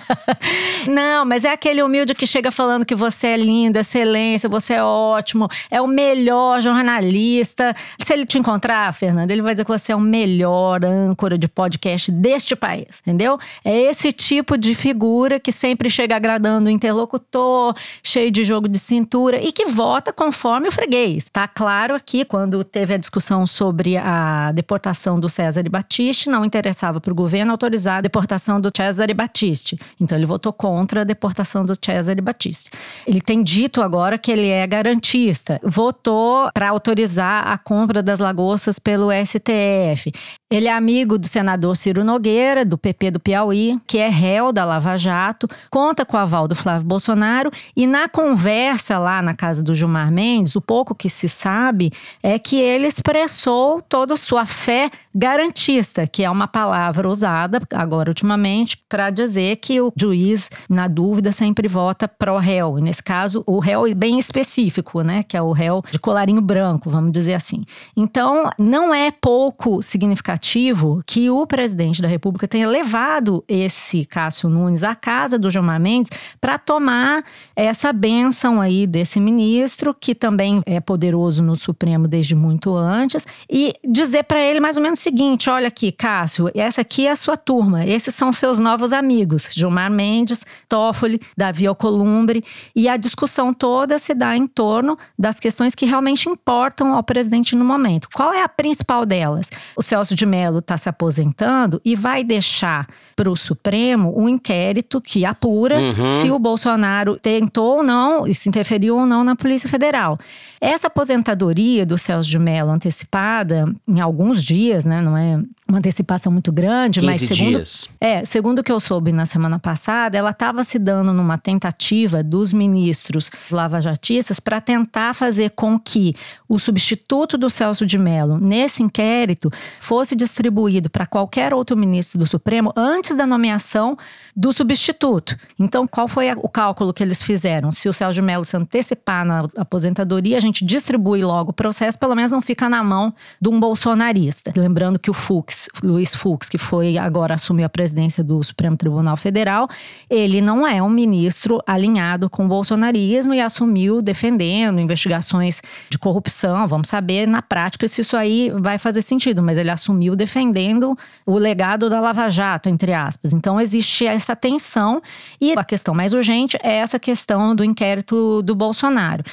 não, 0.88 1.24
mas 1.24 1.44
é 1.44 1.52
aquele 1.52 1.82
humilde 1.82 2.14
que 2.14 2.26
chega 2.26 2.50
falando 2.50 2.84
que 2.84 2.94
você 3.02 3.28
é 3.28 3.36
lindo, 3.36 3.78
excelência, 3.78 4.48
você 4.48 4.74
é 4.74 4.82
ótimo, 4.82 5.48
é 5.70 5.80
o 5.80 5.88
melhor 5.88 6.60
jornalista. 6.60 7.74
Se 7.98 8.12
ele 8.12 8.24
te 8.24 8.38
encontrar, 8.38 8.94
Fernanda, 8.94 9.32
ele 9.32 9.42
vai 9.42 9.54
dizer 9.54 9.64
que 9.64 9.70
você 9.70 9.90
é 9.90 9.96
o 9.96 10.00
melhor 10.00 10.84
âncora 10.84 11.36
de 11.36 11.48
podcast 11.48 12.12
deste 12.12 12.54
país, 12.54 13.00
entendeu? 13.00 13.38
É 13.64 13.76
esse 13.76 14.12
tipo 14.12 14.56
de 14.56 14.74
figura 14.74 15.40
que 15.40 15.50
sempre 15.50 15.90
chega 15.90 16.14
agradando 16.14 16.68
o 16.68 16.70
interlocutor, 16.70 17.74
cheio 18.04 18.30
de 18.30 18.44
jogo 18.44 18.68
de 18.68 18.78
cintura 18.78 19.42
e 19.42 19.50
que 19.50 19.66
vota 19.66 20.12
conforme 20.12 20.68
o 20.68 20.72
freguês. 20.72 21.28
Tá 21.28 21.48
claro 21.48 21.96
aqui, 21.96 22.24
quando 22.24 22.62
teve 22.62 22.94
a 22.94 22.96
discussão 22.96 23.46
sobre 23.46 23.96
a 23.96 24.52
deportação 24.52 25.18
do 25.18 25.28
César 25.28 25.68
Batiste, 25.68 26.30
não 26.30 26.44
interessava 26.44 27.00
para 27.00 27.12
o 27.12 27.16
governo 27.16 27.50
autorizar 27.50 27.98
a 27.98 28.00
deportação 28.00 28.60
do 28.60 28.70
Cesare 28.74 29.12
Battisti. 29.12 29.76
Então 30.00 30.16
ele 30.16 30.26
votou 30.26 30.52
contra 30.52 31.00
a 31.00 31.04
deportação 31.04 31.64
do 31.64 31.74
Cesare 31.74 32.20
Battisti. 32.20 32.70
Ele 33.06 33.20
tem 33.20 33.42
dito 33.42 33.82
agora 33.82 34.18
que 34.18 34.30
ele 34.30 34.48
é 34.48 34.66
garantista. 34.66 35.60
Votou 35.62 36.50
para 36.52 36.68
autorizar 36.68 37.46
a 37.48 37.58
compra 37.58 38.02
das 38.02 38.20
lagostas 38.20 38.78
pelo 38.78 39.08
STF. 39.12 40.12
Ele 40.50 40.68
é 40.68 40.72
amigo 40.72 41.18
do 41.18 41.26
senador 41.26 41.74
Ciro 41.74 42.04
Nogueira, 42.04 42.62
do 42.62 42.76
PP 42.76 43.12
do 43.12 43.20
Piauí, 43.20 43.80
que 43.86 43.96
é 43.96 44.08
réu 44.08 44.52
da 44.52 44.66
Lava 44.66 44.98
Jato, 44.98 45.48
conta 45.70 46.04
com 46.04 46.16
o 46.16 46.20
aval 46.20 46.46
do 46.46 46.54
Flávio 46.54 46.86
Bolsonaro 46.86 47.50
e 47.74 47.86
na 47.86 48.06
conversa 48.06 48.98
lá 48.98 49.22
na 49.22 49.34
casa 49.34 49.62
do 49.62 49.74
Gilmar 49.74 50.12
Mendes, 50.12 50.54
o 50.54 50.60
pouco 50.60 50.94
que 50.94 51.08
se 51.08 51.26
sabe 51.26 51.90
é 52.22 52.38
que 52.38 52.60
ele 52.60 52.86
expressou 52.86 53.80
toda 53.80 54.12
a 54.12 54.16
sua 54.18 54.44
fé 54.44 54.90
garantista, 55.14 56.06
que 56.06 56.22
é 56.22 56.30
uma 56.30 56.46
palavra 56.46 57.08
usada 57.08 57.60
agora 57.72 58.10
ultimamente 58.10 58.78
para 58.88 59.08
dizer 59.08 59.56
que 59.56 59.80
o 59.80 59.92
juiz, 59.96 60.50
na 60.68 60.86
dúvida, 60.86 61.32
sempre 61.32 61.66
vota 61.66 62.06
pró 62.06 62.38
réu. 62.38 62.78
Nesse 62.82 63.02
caso, 63.02 63.42
o 63.46 63.58
réu 63.58 63.82
bem 63.94 64.18
específico, 64.18 65.02
né, 65.02 65.22
que 65.22 65.36
é 65.36 65.42
o 65.42 65.52
réu 65.52 65.82
de 65.90 65.98
colarinho 65.98 66.40
branco, 66.40 66.90
vamos 66.90 67.12
dizer 67.12 67.34
assim. 67.34 67.64
Então, 67.96 68.50
não 68.58 68.92
é 68.92 69.10
pouco 69.10 69.82
significativo 69.82 71.02
que 71.06 71.30
o 71.30 71.46
presidente 71.46 72.02
da 72.02 72.08
República 72.08 72.48
tenha 72.48 72.68
levado 72.68 73.44
esse 73.48 74.04
Cássio 74.04 74.48
Nunes 74.48 74.82
à 74.82 74.94
casa 74.94 75.38
do 75.38 75.50
Gilmar 75.50 75.80
Mendes 75.80 76.10
para 76.40 76.58
tomar 76.58 77.24
essa 77.54 77.92
benção 77.92 78.60
aí 78.60 78.86
desse 78.86 79.20
ministro, 79.20 79.94
que 79.94 80.14
também 80.14 80.62
é 80.66 80.80
poderoso 80.80 81.42
no 81.42 81.56
Supremo 81.56 82.08
desde 82.08 82.34
muito 82.34 82.76
antes, 82.76 83.26
e 83.50 83.74
dizer 83.84 84.24
para 84.24 84.40
ele 84.40 84.60
mais 84.60 84.76
ou 84.76 84.82
menos 84.82 84.98
o 84.98 85.02
seguinte: 85.02 85.48
olha 85.48 85.68
aqui, 85.68 85.92
Cássio, 85.92 86.50
essa 86.54 86.80
aqui 86.80 87.06
é 87.06 87.10
a 87.10 87.16
sua 87.16 87.36
turma, 87.36 87.84
esses 87.84 88.14
são 88.14 88.32
seus 88.32 88.58
novos 88.58 88.92
amigos, 88.92 89.48
Gilmar 89.50 89.90
Mendes, 89.90 90.44
Toffoli, 90.68 91.20
Davi 91.36 91.66
Alcolumbre, 91.66 92.44
e 92.74 92.88
a 92.88 92.96
discussão 92.96 93.52
toda 93.52 93.98
se 93.98 94.14
dá 94.14 94.36
em 94.36 94.46
torno 94.46 94.98
das 95.18 95.38
questões 95.38 95.74
que 95.74 95.86
realmente 95.86 96.28
importam 96.28 96.94
ao 96.94 97.02
presidente 97.02 97.54
no 97.54 97.64
momento. 97.64 98.08
Qual 98.12 98.32
é 98.32 98.42
a 98.42 98.48
principal 98.48 99.04
delas? 99.04 99.48
O 99.76 99.82
Celso 99.82 100.14
de 100.14 100.26
Mello 100.26 100.58
está 100.58 100.76
se 100.76 100.88
aposentando 100.88 101.80
e 101.84 101.94
vai 101.94 102.24
deixar 102.24 102.86
para 103.14 103.30
o 103.30 103.36
Supremo 103.36 104.12
um 104.18 104.28
inquérito 104.28 105.00
que 105.00 105.24
apura 105.24 105.78
uhum. 105.78 106.20
se 106.20 106.30
o 106.30 106.38
Bolsonaro 106.38 107.18
tentou 107.18 107.78
ou 107.78 107.82
não 107.82 108.26
e 108.26 108.34
se 108.34 108.48
interferiu 108.48 108.96
ou 108.96 109.06
não 109.06 109.22
na 109.22 109.36
Polícia 109.36 109.68
Federal. 109.68 110.18
Essa 110.60 110.86
aposentadoria 110.86 111.84
do 111.84 111.98
Celso 111.98 112.28
de 112.28 112.38
Mello 112.38 112.70
antecipada 112.70 113.64
em 113.86 114.00
alguns 114.00 114.42
dias, 114.42 114.84
né, 114.84 115.00
não 115.00 115.16
é 115.16 115.40
uma 115.72 115.78
antecipação 115.78 116.30
muito 116.30 116.52
grande, 116.52 117.00
mas 117.00 117.18
segundo, 117.18 117.56
dias. 117.56 117.88
é, 117.98 118.24
segundo 118.24 118.58
o 118.58 118.62
que 118.62 118.70
eu 118.70 118.78
soube 118.78 119.10
na 119.10 119.24
semana 119.24 119.58
passada, 119.58 120.18
ela 120.18 120.30
estava 120.30 120.62
se 120.64 120.78
dando 120.78 121.12
numa 121.14 121.38
tentativa 121.38 122.22
dos 122.22 122.52
ministros 122.52 123.30
lavajatistas 123.50 124.38
para 124.38 124.60
tentar 124.60 125.14
fazer 125.14 125.50
com 125.50 125.78
que 125.78 126.14
o 126.46 126.58
substituto 126.58 127.38
do 127.38 127.48
Celso 127.48 127.86
de 127.86 127.96
Mello 127.96 128.38
nesse 128.38 128.82
inquérito 128.82 129.50
fosse 129.80 130.14
distribuído 130.14 130.90
para 130.90 131.06
qualquer 131.06 131.54
outro 131.54 131.76
ministro 131.76 132.18
do 132.18 132.26
Supremo 132.26 132.70
antes 132.76 133.16
da 133.16 133.26
nomeação 133.26 133.96
do 134.36 134.52
substituto. 134.52 135.36
Então, 135.58 135.86
qual 135.86 136.06
foi 136.06 136.30
o 136.32 136.48
cálculo 136.48 136.92
que 136.92 137.02
eles 137.02 137.22
fizeram? 137.22 137.72
Se 137.72 137.88
o 137.88 137.92
Celso 137.92 138.14
de 138.14 138.22
Mello 138.22 138.44
se 138.44 138.56
antecipar 138.56 139.24
na 139.24 139.46
aposentadoria, 139.56 140.36
a 140.36 140.40
gente 140.40 140.64
distribui 140.64 141.24
logo 141.24 141.50
o 141.50 141.54
processo, 141.54 141.98
pelo 141.98 142.14
menos 142.14 142.30
não 142.30 142.42
fica 142.42 142.68
na 142.68 142.82
mão 142.82 143.14
de 143.40 143.48
um 143.48 143.58
bolsonarista. 143.58 144.52
Lembrando 144.54 144.98
que 144.98 145.10
o 145.10 145.14
Fux 145.14 145.61
Luiz 145.82 146.14
Fux, 146.14 146.48
que 146.48 146.58
foi 146.58 146.98
agora 146.98 147.34
assumiu 147.34 147.66
a 147.66 147.68
presidência 147.68 148.22
do 148.22 148.42
Supremo 148.42 148.76
Tribunal 148.76 149.16
Federal, 149.16 149.68
ele 150.08 150.40
não 150.40 150.66
é 150.66 150.82
um 150.82 150.88
ministro 150.90 151.60
alinhado 151.66 152.28
com 152.30 152.44
o 152.44 152.48
bolsonarismo 152.48 153.34
e 153.34 153.40
assumiu 153.40 154.02
defendendo 154.02 154.80
investigações 154.80 155.62
de 155.88 155.98
corrupção. 155.98 156.66
Vamos 156.66 156.88
saber 156.88 157.26
na 157.26 157.42
prática 157.42 157.86
se 157.88 158.00
isso 158.00 158.16
aí 158.16 158.50
vai 158.60 158.78
fazer 158.78 159.02
sentido, 159.02 159.42
mas 159.42 159.58
ele 159.58 159.70
assumiu 159.70 160.16
defendendo 160.16 160.96
o 161.26 161.38
legado 161.38 161.88
da 161.88 162.00
Lava 162.00 162.28
Jato, 162.28 162.68
entre 162.68 162.92
aspas. 162.92 163.32
Então 163.32 163.60
existe 163.60 164.06
essa 164.06 164.34
tensão 164.36 165.02
e 165.40 165.52
a 165.52 165.64
questão 165.64 165.94
mais 165.94 166.12
urgente 166.12 166.56
é 166.62 166.76
essa 166.76 166.98
questão 166.98 167.54
do 167.54 167.64
inquérito 167.64 168.42
do 168.42 168.54
Bolsonaro. 168.54 169.24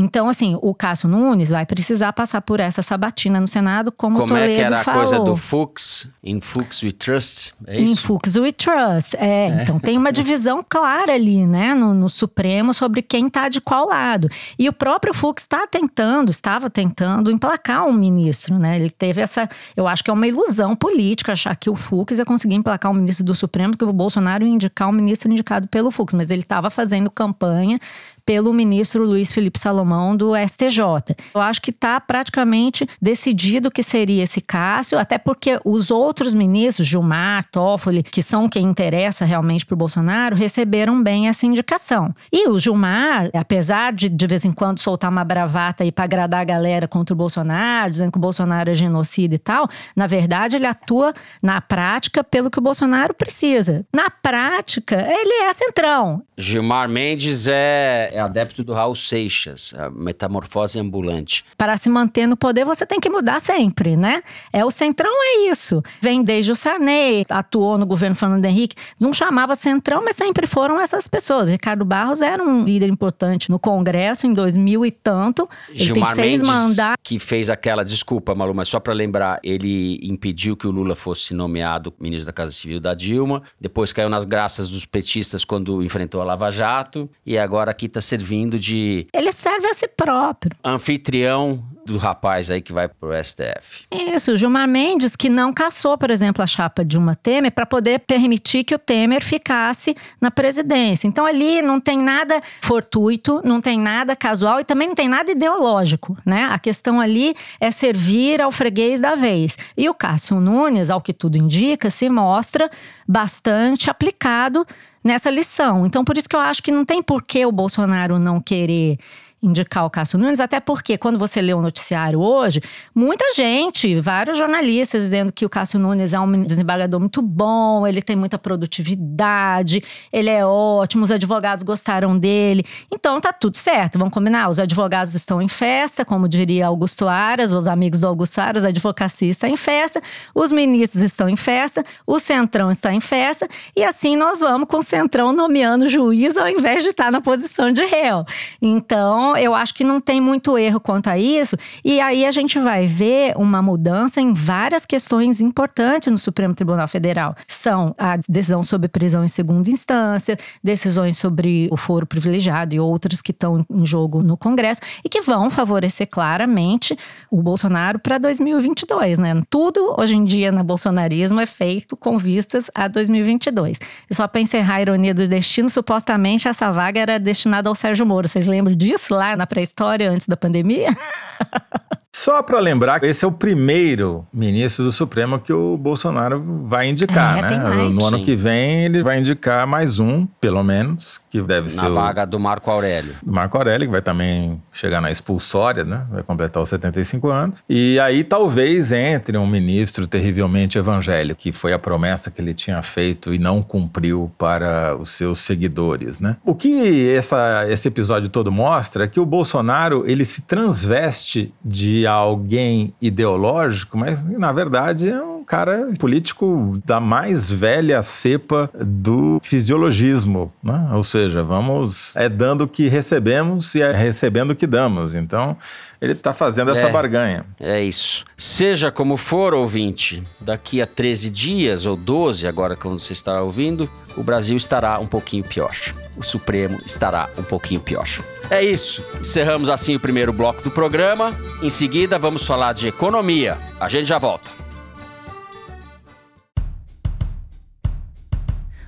Então, 0.00 0.28
assim, 0.28 0.56
o 0.62 0.72
Cássio 0.72 1.08
Nunes 1.08 1.48
vai 1.48 1.66
precisar 1.66 2.12
passar 2.12 2.40
por 2.40 2.60
essa 2.60 2.82
sabatina 2.82 3.40
no 3.40 3.48
Senado, 3.48 3.90
como, 3.90 4.14
como 4.14 4.26
o 4.26 4.28
Toledo 4.28 4.52
é 4.52 4.54
que 4.54 4.60
era 4.60 4.84
falou. 4.84 5.00
a 5.00 5.04
coisa 5.04 5.24
do 5.24 5.36
Fux? 5.36 6.08
In 6.22 6.40
Fux 6.40 6.84
we 6.84 6.92
trust? 6.92 7.52
É 7.66 7.80
isso? 7.80 7.94
In 7.94 7.96
Fux 7.96 8.36
we 8.36 8.52
trust. 8.52 9.16
É, 9.16 9.48
é. 9.48 9.62
então 9.62 9.80
tem 9.80 9.98
uma 9.98 10.12
divisão 10.12 10.64
clara 10.66 11.14
ali, 11.14 11.44
né, 11.44 11.74
no, 11.74 11.92
no 11.94 12.08
Supremo 12.08 12.72
sobre 12.72 13.02
quem 13.02 13.26
está 13.26 13.48
de 13.48 13.60
qual 13.60 13.88
lado. 13.88 14.28
E 14.56 14.68
o 14.68 14.72
próprio 14.72 15.12
Fux 15.12 15.42
está 15.42 15.66
tentando, 15.66 16.30
estava 16.30 16.70
tentando 16.70 17.28
emplacar 17.28 17.84
um 17.84 17.92
ministro, 17.92 18.56
né? 18.56 18.76
Ele 18.76 18.90
teve 18.90 19.20
essa, 19.20 19.48
eu 19.76 19.88
acho 19.88 20.04
que 20.04 20.10
é 20.10 20.12
uma 20.12 20.28
ilusão 20.28 20.76
política 20.76 21.32
achar 21.32 21.56
que 21.56 21.68
o 21.68 21.74
Fux 21.74 22.16
ia 22.16 22.24
conseguir 22.24 22.54
emplacar 22.54 22.92
um 22.92 22.94
ministro 22.94 23.24
do 23.24 23.34
Supremo, 23.34 23.72
porque 23.72 23.84
o 23.84 23.92
Bolsonaro 23.92 24.46
ia 24.46 24.52
indicar 24.52 24.88
um 24.88 24.92
ministro 24.92 25.28
indicado 25.32 25.66
pelo 25.66 25.90
Fux, 25.90 26.14
mas 26.14 26.30
ele 26.30 26.42
estava 26.42 26.70
fazendo 26.70 27.10
campanha 27.10 27.80
pelo 28.28 28.52
ministro 28.52 29.06
Luiz 29.06 29.32
Felipe 29.32 29.58
Salomão 29.58 30.14
do 30.14 30.36
STJ. 30.36 31.16
Eu 31.34 31.40
acho 31.40 31.62
que 31.62 31.70
está 31.70 31.98
praticamente 31.98 32.86
decidido 33.00 33.70
que 33.70 33.82
seria 33.82 34.22
esse 34.22 34.42
Cássio, 34.42 34.98
até 34.98 35.16
porque 35.16 35.58
os 35.64 35.90
outros 35.90 36.34
ministros, 36.34 36.86
Gilmar, 36.86 37.46
Toffoli, 37.50 38.02
que 38.02 38.22
são 38.22 38.46
quem 38.46 38.66
interessa 38.66 39.24
realmente 39.24 39.64
para 39.64 39.72
o 39.72 39.78
Bolsonaro, 39.78 40.36
receberam 40.36 41.02
bem 41.02 41.26
essa 41.26 41.46
indicação. 41.46 42.14
E 42.30 42.46
o 42.50 42.58
Gilmar, 42.58 43.30
apesar 43.32 43.94
de 43.94 44.10
de 44.10 44.26
vez 44.26 44.44
em 44.44 44.52
quando 44.52 44.78
soltar 44.78 45.10
uma 45.10 45.24
bravata 45.24 45.82
aí 45.82 45.90
para 45.90 46.04
agradar 46.04 46.42
a 46.42 46.44
galera 46.44 46.86
contra 46.86 47.14
o 47.14 47.16
Bolsonaro, 47.16 47.90
dizendo 47.90 48.12
que 48.12 48.18
o 48.18 48.20
Bolsonaro 48.20 48.68
é 48.70 48.74
genocida 48.74 49.36
e 49.36 49.38
tal, 49.38 49.70
na 49.96 50.06
verdade 50.06 50.54
ele 50.54 50.66
atua 50.66 51.14
na 51.42 51.62
prática 51.62 52.22
pelo 52.22 52.50
que 52.50 52.58
o 52.58 52.62
Bolsonaro 52.62 53.14
precisa. 53.14 53.86
Na 53.90 54.10
prática, 54.10 54.96
ele 54.96 55.48
é 55.48 55.54
centrão. 55.54 56.22
Gilmar 56.36 56.90
Mendes 56.90 57.46
é 57.48 58.17
é 58.18 58.20
adepto 58.20 58.64
do 58.64 58.72
Raul 58.72 58.94
Seixas, 58.94 59.72
a 59.78 59.88
metamorfose 59.90 60.78
ambulante. 60.78 61.44
Para 61.56 61.76
se 61.76 61.88
manter 61.88 62.26
no 62.26 62.36
poder, 62.36 62.64
você 62.64 62.84
tem 62.84 62.98
que 63.00 63.08
mudar 63.08 63.40
sempre, 63.40 63.96
né? 63.96 64.22
É 64.52 64.64
o 64.64 64.70
Centrão 64.70 65.10
é 65.10 65.50
isso. 65.50 65.82
Vem 66.00 66.22
desde 66.22 66.50
o 66.50 66.56
Sarney, 66.56 67.24
atuou 67.30 67.78
no 67.78 67.86
governo 67.86 68.16
Fernando 68.16 68.44
Henrique, 68.44 68.76
não 68.98 69.12
chamava 69.12 69.54
Centrão, 69.54 70.02
mas 70.04 70.16
sempre 70.16 70.46
foram 70.46 70.80
essas 70.80 71.06
pessoas. 71.06 71.48
Ricardo 71.48 71.84
Barros 71.84 72.20
era 72.20 72.42
um 72.42 72.64
líder 72.64 72.88
importante 72.88 73.50
no 73.50 73.58
Congresso 73.58 74.26
em 74.26 74.34
2000 74.34 74.84
e 74.84 74.90
tanto. 74.90 75.48
Ele 75.68 75.78
Gilmar 75.84 76.14
tem 76.14 76.24
seis 76.24 76.42
Mendes, 76.42 76.48
mandatos. 76.48 77.02
que 77.02 77.18
fez 77.18 77.48
aquela, 77.48 77.84
desculpa, 77.84 78.34
Malu, 78.34 78.54
mas 78.54 78.68
só 78.68 78.80
para 78.80 78.92
lembrar, 78.92 79.38
ele 79.42 80.00
impediu 80.02 80.56
que 80.56 80.66
o 80.66 80.70
Lula 80.70 80.96
fosse 80.96 81.34
nomeado 81.34 81.94
ministro 82.00 82.26
da 82.26 82.32
Casa 82.32 82.50
Civil 82.50 82.80
da 82.80 82.94
Dilma, 82.94 83.42
depois 83.60 83.92
caiu 83.92 84.08
nas 84.08 84.24
graças 84.24 84.68
dos 84.70 84.84
petistas 84.84 85.44
quando 85.44 85.82
enfrentou 85.82 86.20
a 86.20 86.24
Lava 86.24 86.50
Jato, 86.50 87.08
e 87.24 87.38
agora 87.38 87.70
aqui 87.70 87.86
está 87.86 88.00
servindo 88.08 88.58
de 88.58 89.06
Ele 89.12 89.32
serve 89.32 89.66
a 89.68 89.74
si 89.74 89.86
próprio. 89.86 90.56
anfitrião 90.64 91.62
do 91.88 91.98
rapaz 91.98 92.50
aí 92.50 92.60
que 92.60 92.72
vai 92.72 92.86
pro 92.86 93.12
STF. 93.22 93.86
Isso, 93.90 94.32
o 94.32 94.36
Gilmar 94.36 94.68
Mendes, 94.68 95.16
que 95.16 95.28
não 95.28 95.52
caçou, 95.52 95.96
por 95.96 96.10
exemplo, 96.10 96.42
a 96.42 96.46
chapa 96.46 96.84
de 96.84 96.98
uma 96.98 97.16
Temer 97.16 97.50
para 97.50 97.64
poder 97.64 98.00
permitir 98.00 98.62
que 98.62 98.74
o 98.74 98.78
Temer 98.78 99.24
ficasse 99.24 99.96
na 100.20 100.30
presidência. 100.30 101.08
Então 101.08 101.24
ali 101.24 101.62
não 101.62 101.80
tem 101.80 101.98
nada 101.98 102.40
fortuito, 102.60 103.40
não 103.42 103.60
tem 103.60 103.78
nada 103.78 104.14
casual 104.14 104.60
e 104.60 104.64
também 104.64 104.88
não 104.88 104.94
tem 104.94 105.08
nada 105.08 105.30
ideológico, 105.30 106.16
né? 106.26 106.48
A 106.50 106.58
questão 106.58 107.00
ali 107.00 107.34
é 107.58 107.70
servir 107.70 108.42
ao 108.42 108.52
freguês 108.52 109.00
da 109.00 109.14
vez. 109.14 109.56
E 109.76 109.88
o 109.88 109.94
Cássio 109.94 110.40
Nunes, 110.40 110.90
ao 110.90 111.00
que 111.00 111.14
tudo 111.14 111.38
indica, 111.38 111.88
se 111.88 112.10
mostra 112.10 112.70
bastante 113.06 113.88
aplicado 113.88 114.66
nessa 115.02 115.30
lição. 115.30 115.86
Então, 115.86 116.04
por 116.04 116.18
isso 116.18 116.28
que 116.28 116.36
eu 116.36 116.40
acho 116.40 116.62
que 116.62 116.70
não 116.70 116.84
tem 116.84 117.02
por 117.02 117.22
que 117.22 117.46
o 117.46 117.52
Bolsonaro 117.52 118.18
não 118.18 118.40
querer 118.40 118.98
indicar 119.42 119.84
o 119.86 119.90
Cássio 119.90 120.18
Nunes, 120.18 120.40
até 120.40 120.58
porque 120.58 120.98
quando 120.98 121.18
você 121.18 121.40
lê 121.40 121.54
o 121.54 121.62
noticiário 121.62 122.20
hoje, 122.20 122.60
muita 122.94 123.34
gente, 123.34 123.98
vários 124.00 124.36
jornalistas 124.36 125.02
dizendo 125.04 125.32
que 125.32 125.44
o 125.44 125.48
Cássio 125.48 125.78
Nunes 125.78 126.12
é 126.12 126.18
um 126.18 126.44
desembargador 126.44 126.98
muito 126.98 127.22
bom, 127.22 127.86
ele 127.86 128.02
tem 128.02 128.16
muita 128.16 128.38
produtividade, 128.38 129.82
ele 130.12 130.28
é 130.28 130.44
ótimo, 130.44 131.04
os 131.04 131.12
advogados 131.12 131.62
gostaram 131.62 132.18
dele. 132.18 132.64
Então 132.92 133.20
tá 133.20 133.32
tudo 133.32 133.56
certo, 133.56 133.98
vamos 133.98 134.12
combinar. 134.12 134.48
Os 134.48 134.58
advogados 134.58 135.14
estão 135.14 135.40
em 135.40 135.48
festa, 135.48 136.04
como 136.04 136.28
diria 136.28 136.66
Augusto 136.66 137.06
Aras, 137.06 137.52
os 137.52 137.68
amigos 137.68 138.00
do 138.00 138.08
Augusto 138.08 138.40
Aras, 138.40 138.64
a 138.64 138.68
advocacia 138.68 139.30
está 139.30 139.48
em 139.48 139.56
festa, 139.56 140.02
os 140.34 140.50
ministros 140.50 141.02
estão 141.02 141.28
em 141.28 141.36
festa, 141.36 141.84
o 142.06 142.18
Centrão 142.18 142.70
está 142.70 142.92
em 142.92 143.00
festa, 143.00 143.48
e 143.76 143.84
assim 143.84 144.16
nós 144.16 144.40
vamos 144.40 144.68
com 144.68 144.78
o 144.78 144.82
Centrão 144.82 145.32
nomeando 145.32 145.88
juiz 145.88 146.36
ao 146.36 146.48
invés 146.48 146.82
de 146.82 146.90
estar 146.90 147.10
na 147.12 147.20
posição 147.20 147.70
de 147.70 147.84
réu. 147.84 148.24
Então, 148.60 149.27
então, 149.28 149.36
eu 149.36 149.54
acho 149.54 149.74
que 149.74 149.84
não 149.84 150.00
tem 150.00 150.20
muito 150.20 150.56
erro 150.56 150.80
quanto 150.80 151.08
a 151.08 151.18
isso. 151.18 151.56
E 151.84 152.00
aí 152.00 152.24
a 152.24 152.30
gente 152.30 152.58
vai 152.58 152.86
ver 152.86 153.34
uma 153.36 153.60
mudança 153.60 154.20
em 154.20 154.32
várias 154.32 154.86
questões 154.86 155.40
importantes 155.40 156.10
no 156.10 156.16
Supremo 156.16 156.54
Tribunal 156.54 156.88
Federal. 156.88 157.36
São 157.46 157.94
a 157.98 158.16
decisão 158.28 158.62
sobre 158.62 158.88
prisão 158.88 159.22
em 159.22 159.28
segunda 159.28 159.70
instância, 159.70 160.38
decisões 160.64 161.18
sobre 161.18 161.68
o 161.70 161.76
foro 161.76 162.06
privilegiado 162.06 162.74
e 162.74 162.80
outras 162.80 163.20
que 163.20 163.32
estão 163.32 163.66
em 163.70 163.84
jogo 163.84 164.22
no 164.22 164.36
Congresso 164.36 164.80
e 165.04 165.08
que 165.10 165.20
vão 165.20 165.50
favorecer 165.50 166.08
claramente 166.08 166.96
o 167.30 167.42
Bolsonaro 167.42 167.98
para 167.98 168.16
2022, 168.16 169.18
né? 169.18 169.42
Tudo 169.50 169.94
hoje 169.98 170.16
em 170.16 170.24
dia 170.24 170.50
no 170.50 170.64
bolsonarismo 170.64 171.40
é 171.40 171.46
feito 171.46 171.96
com 171.96 172.16
vistas 172.16 172.70
a 172.74 172.88
2022. 172.88 173.78
E 174.10 174.14
só 174.14 174.26
para 174.26 174.40
encerrar 174.40 174.76
a 174.76 174.82
ironia 174.82 175.12
do 175.12 175.28
destino, 175.28 175.68
supostamente 175.68 176.48
essa 176.48 176.70
vaga 176.70 177.00
era 177.00 177.18
destinada 177.18 177.68
ao 177.68 177.74
Sérgio 177.74 178.06
Moro. 178.06 178.26
Vocês 178.26 178.46
lembram 178.46 178.74
disso? 178.74 179.17
Lá 179.18 179.36
na 179.36 179.46
pré-história, 179.46 180.10
antes 180.10 180.26
da 180.26 180.36
pandemia? 180.36 180.88
Só 182.18 182.42
para 182.42 182.58
lembrar, 182.58 183.04
esse 183.04 183.24
é 183.24 183.28
o 183.28 183.30
primeiro 183.30 184.26
ministro 184.32 184.84
do 184.84 184.90
Supremo 184.90 185.38
que 185.38 185.52
o 185.52 185.76
Bolsonaro 185.76 186.64
vai 186.66 186.88
indicar, 186.88 187.38
é, 187.38 187.42
né? 187.42 187.88
No 187.92 188.04
ano 188.04 188.18
Sim. 188.18 188.24
que 188.24 188.34
vem 188.34 188.86
ele 188.86 189.04
vai 189.04 189.20
indicar 189.20 189.64
mais 189.68 190.00
um, 190.00 190.26
pelo 190.40 190.64
menos, 190.64 191.20
que 191.30 191.40
deve 191.40 191.68
na 191.68 191.68
ser. 191.68 191.82
Na 191.82 191.88
vaga 191.90 192.24
do 192.24 192.40
Marco 192.40 192.68
Aurélio. 192.72 193.14
Do 193.22 193.30
Marco 193.30 193.56
Aurélio, 193.56 193.86
que 193.86 193.92
vai 193.92 194.02
também 194.02 194.60
chegar 194.72 195.00
na 195.00 195.12
expulsória, 195.12 195.84
né? 195.84 196.06
Vai 196.10 196.24
completar 196.24 196.60
os 196.60 196.68
75 196.70 197.28
anos. 197.28 197.60
E 197.68 198.00
aí 198.00 198.24
talvez 198.24 198.90
entre 198.90 199.38
um 199.38 199.46
ministro 199.46 200.04
terrivelmente 200.08 200.76
evangélico, 200.76 201.40
que 201.40 201.52
foi 201.52 201.72
a 201.72 201.78
promessa 201.78 202.32
que 202.32 202.40
ele 202.40 202.52
tinha 202.52 202.82
feito 202.82 203.32
e 203.32 203.38
não 203.38 203.62
cumpriu 203.62 204.28
para 204.36 204.96
os 204.96 205.10
seus 205.10 205.38
seguidores, 205.38 206.18
né? 206.18 206.36
O 206.44 206.52
que 206.52 207.10
essa, 207.10 207.64
esse 207.70 207.86
episódio 207.86 208.28
todo 208.28 208.50
mostra 208.50 209.04
é 209.04 209.06
que 209.06 209.20
o 209.20 209.24
Bolsonaro 209.24 210.02
ele 210.04 210.24
se 210.24 210.42
transveste 210.42 211.54
de 211.64 212.07
alguém 212.12 212.92
ideológico, 213.00 213.96
mas 213.96 214.22
na 214.22 214.52
verdade 214.52 215.08
é 215.08 215.22
um 215.22 215.44
cara 215.44 215.90
político 215.98 216.78
da 216.84 217.00
mais 217.00 217.50
velha 217.50 218.02
cepa 218.02 218.70
do 218.74 219.40
fisiologismo, 219.42 220.52
né? 220.62 220.90
Ou 220.92 221.02
seja, 221.02 221.42
vamos 221.42 222.14
é 222.16 222.28
dando 222.28 222.64
o 222.64 222.68
que 222.68 222.88
recebemos 222.88 223.74
e 223.74 223.80
é 223.80 223.92
recebendo 223.92 224.50
o 224.50 224.56
que 224.56 224.66
damos. 224.66 225.14
Então, 225.14 225.56
ele 226.00 226.12
está 226.12 226.32
fazendo 226.32 226.70
essa 226.70 226.88
é, 226.88 226.92
barganha. 226.92 227.44
É 227.58 227.82
isso. 227.82 228.24
Seja 228.36 228.90
como 228.90 229.16
for, 229.16 229.52
ouvinte, 229.52 230.22
daqui 230.40 230.80
a 230.80 230.86
13 230.86 231.30
dias 231.30 231.86
ou 231.86 231.96
12, 231.96 232.46
agora 232.46 232.76
quando 232.76 232.98
você 232.98 233.12
está 233.12 233.42
ouvindo, 233.42 233.90
o 234.16 234.22
Brasil 234.22 234.56
estará 234.56 234.98
um 235.00 235.06
pouquinho 235.06 235.42
pior. 235.42 235.74
O 236.16 236.22
Supremo 236.22 236.78
estará 236.86 237.28
um 237.36 237.42
pouquinho 237.42 237.80
pior. 237.80 238.08
É 238.48 238.62
isso. 238.62 239.04
Encerramos 239.20 239.68
assim 239.68 239.96
o 239.96 240.00
primeiro 240.00 240.32
bloco 240.32 240.62
do 240.62 240.70
programa. 240.70 241.36
Em 241.62 241.70
seguida, 241.70 242.18
vamos 242.18 242.44
falar 242.44 242.72
de 242.72 242.88
economia. 242.88 243.58
A 243.80 243.88
gente 243.88 244.06
já 244.06 244.18
volta. 244.18 244.50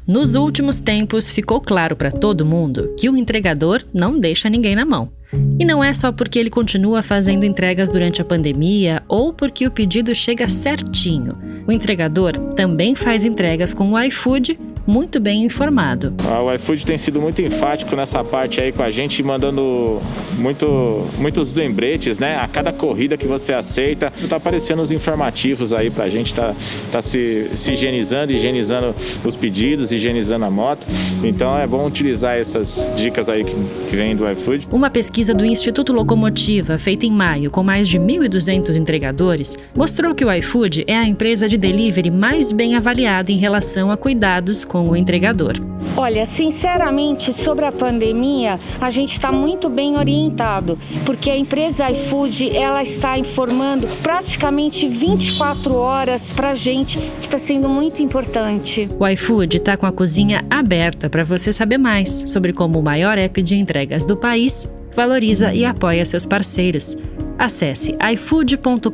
Nos 0.07 0.35
últimos 0.35 0.81
tempos, 0.81 1.31
ficou 1.31 1.61
claro 1.61 1.95
para 1.95 2.11
todo 2.11 2.45
mundo 2.45 2.95
que 2.99 3.09
o 3.09 3.17
entregador 3.17 3.83
não 3.93 4.19
deixa 4.19 4.49
ninguém 4.51 4.75
na 4.75 4.85
mão. 4.85 5.13
E 5.59 5.65
não 5.65 5.83
é 5.83 5.93
só 5.93 6.11
porque 6.11 6.39
ele 6.39 6.51
continua 6.51 7.03
fazendo 7.03 7.45
entregas 7.45 7.91
durante 7.91 8.21
a 8.21 8.25
pandemia 8.25 9.03
ou 9.09 9.33
porque 9.33 9.67
o 9.67 9.71
pedido 9.71 10.15
chega 10.15 10.49
certinho. 10.49 11.37
O 11.67 11.73
entregador 11.73 12.33
também 12.55 12.95
faz 12.95 13.25
entregas 13.25 13.73
com 13.73 13.93
o 13.93 14.01
iFood 14.01 14.59
muito 14.87 15.21
bem 15.21 15.45
informado. 15.45 16.15
Ah, 16.27 16.43
o 16.43 16.53
iFood 16.55 16.85
tem 16.85 16.99
sido 16.99 17.21
muito 17.21 17.41
enfático 17.41 17.95
nessa 17.95 18.25
parte 18.25 18.61
aí 18.61 18.73
com 18.73 18.83
a 18.83 18.91
gente, 18.91 19.23
mandando 19.23 20.01
muito, 20.37 21.07
muitos 21.19 21.55
lembretes, 21.55 22.19
né? 22.19 22.37
A 22.37 22.49
cada 22.49 22.73
corrida 22.73 23.17
que 23.17 23.27
você 23.27 23.53
aceita, 23.53 24.13
tá 24.29 24.37
aparecendo 24.37 24.83
os 24.83 24.91
informativos 24.91 25.73
aí 25.73 25.91
pra 25.91 26.09
gente, 26.09 26.35
tá, 26.35 26.55
tá 26.91 27.01
se, 27.01 27.51
se 27.55 27.73
higienizando, 27.73 28.33
higienizando 28.33 28.95
os 29.25 29.37
pedidos, 29.37 29.93
higienizando 29.93 30.45
a 30.45 30.51
moto. 30.51 30.87
Então 31.23 31.57
é 31.57 31.67
bom 31.67 31.87
utilizar 31.87 32.37
essas 32.37 32.87
dicas 32.97 33.29
aí 33.29 33.45
que, 33.45 33.55
que 33.89 33.97
vêm 33.97 34.17
do 34.17 34.29
iFood. 34.31 34.67
Uma 34.73 34.91
pesquisa 34.91 35.20
do 35.29 35.45
Instituto 35.45 35.93
Locomotiva, 35.93 36.79
feita 36.79 37.05
em 37.05 37.13
maio 37.13 37.51
com 37.51 37.63
mais 37.63 37.87
de 37.87 37.99
1.200 37.99 38.75
entregadores, 38.77 39.55
mostrou 39.75 40.15
que 40.15 40.25
o 40.25 40.33
iFood 40.33 40.85
é 40.87 40.97
a 40.97 41.07
empresa 41.07 41.47
de 41.47 41.59
delivery 41.59 42.11
mais 42.11 42.51
bem 42.51 42.75
avaliada 42.75 43.31
em 43.31 43.37
relação 43.37 43.91
a 43.91 43.97
cuidados 43.97 44.65
com 44.65 44.89
o 44.89 44.97
entregador. 44.97 45.55
Olha, 45.97 46.25
sinceramente, 46.25 47.33
sobre 47.33 47.67
a 47.67 47.73
pandemia, 47.73 48.59
a 48.81 48.89
gente 48.89 49.13
está 49.13 49.31
muito 49.31 49.69
bem 49.69 49.97
orientado, 49.97 50.79
porque 51.05 51.29
a 51.29 51.37
empresa 51.37 51.91
iFood 51.91 52.57
ela 52.57 52.83
está 52.83 53.19
informando 53.19 53.87
praticamente 54.03 54.89
24 54.89 55.75
horas 55.75 56.33
para 56.33 56.51
a 56.51 56.55
gente, 56.55 56.99
que 57.21 57.27
está 57.27 57.39
sendo 57.39 57.69
muito 57.69 58.03
importante. 58.03 58.89
O 58.99 59.07
iFood 59.07 59.59
está 59.59 59.77
com 59.77 59.87
a 59.87 59.93
cozinha 59.93 60.43
aberta 60.49 61.11
para 61.11 61.23
você 61.23 61.53
saber 61.53 61.77
mais 61.77 62.25
sobre 62.27 62.53
como 62.53 62.79
o 62.79 62.83
maior 62.83 63.19
app 63.19 63.43
de 63.43 63.57
entregas 63.57 64.07
do 64.07 64.17
país 64.17 64.67
valoriza 64.95 65.53
e 65.53 65.65
apoia 65.65 66.05
seus 66.05 66.27
parceiros. 66.27 66.97
Acesse 67.39 67.97
ifood.com.br 68.13 68.91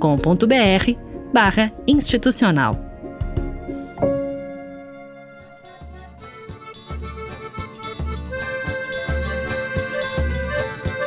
institucional. 1.87 2.81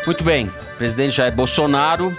Muito 0.05 0.23
bem, 0.23 0.47
o 0.47 0.77
presidente 0.77 1.17
Jair 1.17 1.33
Bolsonaro 1.35 2.15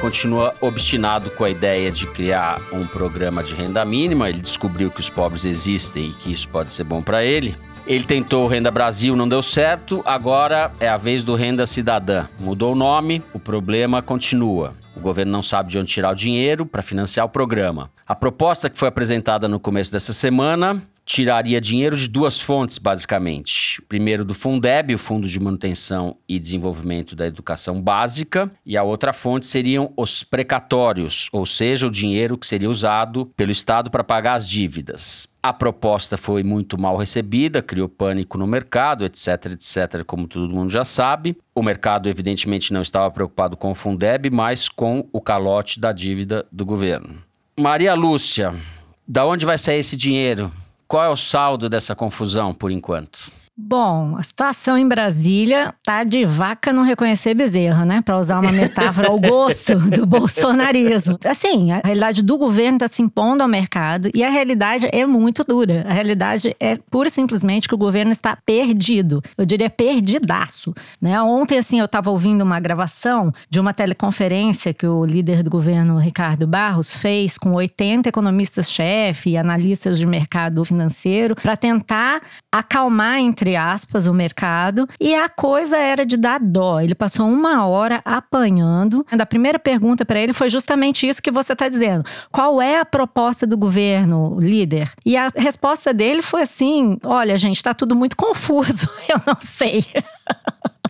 continua 0.00 0.54
obstinado 0.60 1.30
com 1.30 1.44
a 1.44 1.50
ideia 1.50 1.90
de 1.90 2.06
criar 2.06 2.60
um 2.72 2.86
programa 2.86 3.42
de 3.42 3.54
renda 3.54 3.84
mínima. 3.84 4.28
Ele 4.28 4.40
descobriu 4.40 4.90
que 4.90 5.00
os 5.00 5.10
pobres 5.10 5.44
existem 5.44 6.08
e 6.08 6.12
que 6.12 6.32
isso 6.32 6.48
pode 6.48 6.72
ser 6.72 6.84
bom 6.84 7.02
para 7.02 7.24
ele. 7.24 7.56
Ele 7.86 8.04
tentou 8.04 8.44
o 8.44 8.48
Renda 8.48 8.70
Brasil, 8.70 9.16
não 9.16 9.28
deu 9.28 9.42
certo. 9.42 10.02
Agora 10.04 10.72
é 10.78 10.88
a 10.88 10.96
vez 10.96 11.24
do 11.24 11.34
Renda 11.34 11.66
Cidadã. 11.66 12.26
Mudou 12.38 12.72
o 12.72 12.76
nome, 12.76 13.22
o 13.34 13.40
problema 13.40 14.00
continua. 14.00 14.74
O 14.96 15.00
governo 15.00 15.32
não 15.32 15.42
sabe 15.42 15.70
de 15.70 15.78
onde 15.78 15.90
tirar 15.90 16.12
o 16.12 16.14
dinheiro 16.14 16.64
para 16.64 16.80
financiar 16.80 17.26
o 17.26 17.28
programa. 17.28 17.90
A 18.06 18.14
proposta 18.14 18.70
que 18.70 18.78
foi 18.78 18.88
apresentada 18.88 19.48
no 19.48 19.58
começo 19.58 19.90
dessa 19.90 20.12
semana 20.12 20.82
tiraria 21.04 21.60
dinheiro 21.60 21.96
de 21.96 22.08
duas 22.08 22.40
fontes, 22.40 22.78
basicamente. 22.78 23.82
Primeiro, 23.88 24.24
do 24.24 24.34
Fundeb, 24.34 24.94
o 24.94 24.98
Fundo 24.98 25.26
de 25.26 25.40
Manutenção 25.40 26.16
e 26.28 26.38
Desenvolvimento 26.38 27.16
da 27.16 27.26
Educação 27.26 27.82
Básica, 27.82 28.50
e 28.64 28.76
a 28.76 28.84
outra 28.84 29.12
fonte 29.12 29.46
seriam 29.46 29.92
os 29.96 30.22
precatórios, 30.22 31.28
ou 31.32 31.44
seja, 31.44 31.88
o 31.88 31.90
dinheiro 31.90 32.38
que 32.38 32.46
seria 32.46 32.70
usado 32.70 33.26
pelo 33.36 33.50
Estado 33.50 33.90
para 33.90 34.04
pagar 34.04 34.34
as 34.34 34.48
dívidas. 34.48 35.31
A 35.44 35.52
proposta 35.52 36.16
foi 36.16 36.44
muito 36.44 36.78
mal 36.78 36.96
recebida, 36.96 37.60
criou 37.60 37.88
pânico 37.88 38.38
no 38.38 38.46
mercado, 38.46 39.04
etc, 39.04 39.46
etc, 39.46 40.04
como 40.06 40.28
todo 40.28 40.48
mundo 40.48 40.70
já 40.70 40.84
sabe. 40.84 41.36
O 41.52 41.64
mercado, 41.64 42.08
evidentemente, 42.08 42.72
não 42.72 42.80
estava 42.80 43.10
preocupado 43.10 43.56
com 43.56 43.72
o 43.72 43.74
Fundeb, 43.74 44.30
mas 44.30 44.68
com 44.68 45.08
o 45.12 45.20
calote 45.20 45.80
da 45.80 45.90
dívida 45.90 46.46
do 46.52 46.64
governo. 46.64 47.20
Maria 47.58 47.92
Lúcia, 47.92 48.54
da 49.06 49.26
onde 49.26 49.44
vai 49.44 49.58
sair 49.58 49.80
esse 49.80 49.96
dinheiro? 49.96 50.52
Qual 50.86 51.02
é 51.02 51.08
o 51.08 51.16
saldo 51.16 51.68
dessa 51.68 51.96
confusão 51.96 52.54
por 52.54 52.70
enquanto? 52.70 53.32
Bom, 53.64 54.16
a 54.18 54.24
situação 54.24 54.76
em 54.76 54.86
Brasília 54.86 55.72
tá 55.84 56.02
de 56.02 56.24
vaca 56.24 56.72
não 56.72 56.82
reconhecer 56.82 57.32
bezerro, 57.32 57.84
né? 57.84 58.02
Para 58.02 58.18
usar 58.18 58.40
uma 58.40 58.50
metáfora 58.50 59.06
ao 59.06 59.20
gosto 59.20 59.78
do 59.88 60.04
bolsonarismo. 60.04 61.16
Assim, 61.24 61.70
a 61.70 61.80
realidade 61.84 62.22
do 62.22 62.36
governo 62.36 62.78
está 62.78 62.88
se 62.88 63.00
impondo 63.00 63.40
ao 63.40 63.48
mercado 63.48 64.10
e 64.12 64.24
a 64.24 64.30
realidade 64.30 64.88
é 64.90 65.06
muito 65.06 65.44
dura. 65.44 65.84
A 65.88 65.92
realidade 65.92 66.56
é 66.58 66.76
pura 66.90 67.06
e 67.06 67.12
simplesmente 67.12 67.68
que 67.68 67.74
o 67.74 67.78
governo 67.78 68.10
está 68.10 68.36
perdido. 68.44 69.22
Eu 69.38 69.46
diria 69.46 69.70
perdidaço, 69.70 70.74
né? 71.00 71.22
Ontem 71.22 71.56
assim 71.56 71.78
eu 71.78 71.86
estava 71.86 72.10
ouvindo 72.10 72.42
uma 72.42 72.58
gravação 72.58 73.32
de 73.48 73.60
uma 73.60 73.72
teleconferência 73.72 74.74
que 74.74 74.88
o 74.88 75.04
líder 75.04 75.44
do 75.44 75.50
governo 75.50 75.98
Ricardo 75.98 76.48
Barros 76.48 76.96
fez 76.96 77.38
com 77.38 77.52
80 77.52 78.08
economistas-chefe 78.08 79.30
e 79.30 79.36
analistas 79.36 80.00
de 80.00 80.04
mercado 80.04 80.64
financeiro 80.64 81.36
para 81.36 81.56
tentar 81.56 82.20
acalmar 82.50 83.20
entre 83.20 83.51
aspas, 83.56 84.06
o 84.06 84.14
mercado. 84.14 84.88
E 85.00 85.14
a 85.14 85.28
coisa 85.28 85.76
era 85.76 86.04
de 86.04 86.16
dar 86.16 86.40
dó. 86.40 86.80
Ele 86.80 86.94
passou 86.94 87.28
uma 87.28 87.66
hora 87.66 88.00
apanhando. 88.04 89.06
A 89.10 89.26
primeira 89.26 89.58
pergunta 89.58 90.04
para 90.04 90.20
ele 90.20 90.32
foi 90.32 90.50
justamente 90.50 91.08
isso 91.08 91.22
que 91.22 91.30
você 91.30 91.52
está 91.52 91.68
dizendo. 91.68 92.04
Qual 92.30 92.60
é 92.60 92.78
a 92.78 92.84
proposta 92.84 93.46
do 93.46 93.56
governo, 93.56 94.38
líder? 94.40 94.92
E 95.04 95.16
a 95.16 95.30
resposta 95.34 95.92
dele 95.92 96.22
foi 96.22 96.42
assim: 96.42 96.98
olha, 97.04 97.36
gente, 97.36 97.56
está 97.56 97.74
tudo 97.74 97.94
muito 97.94 98.16
confuso. 98.16 98.88
Eu 99.08 99.20
não 99.26 99.36
sei. 99.40 99.84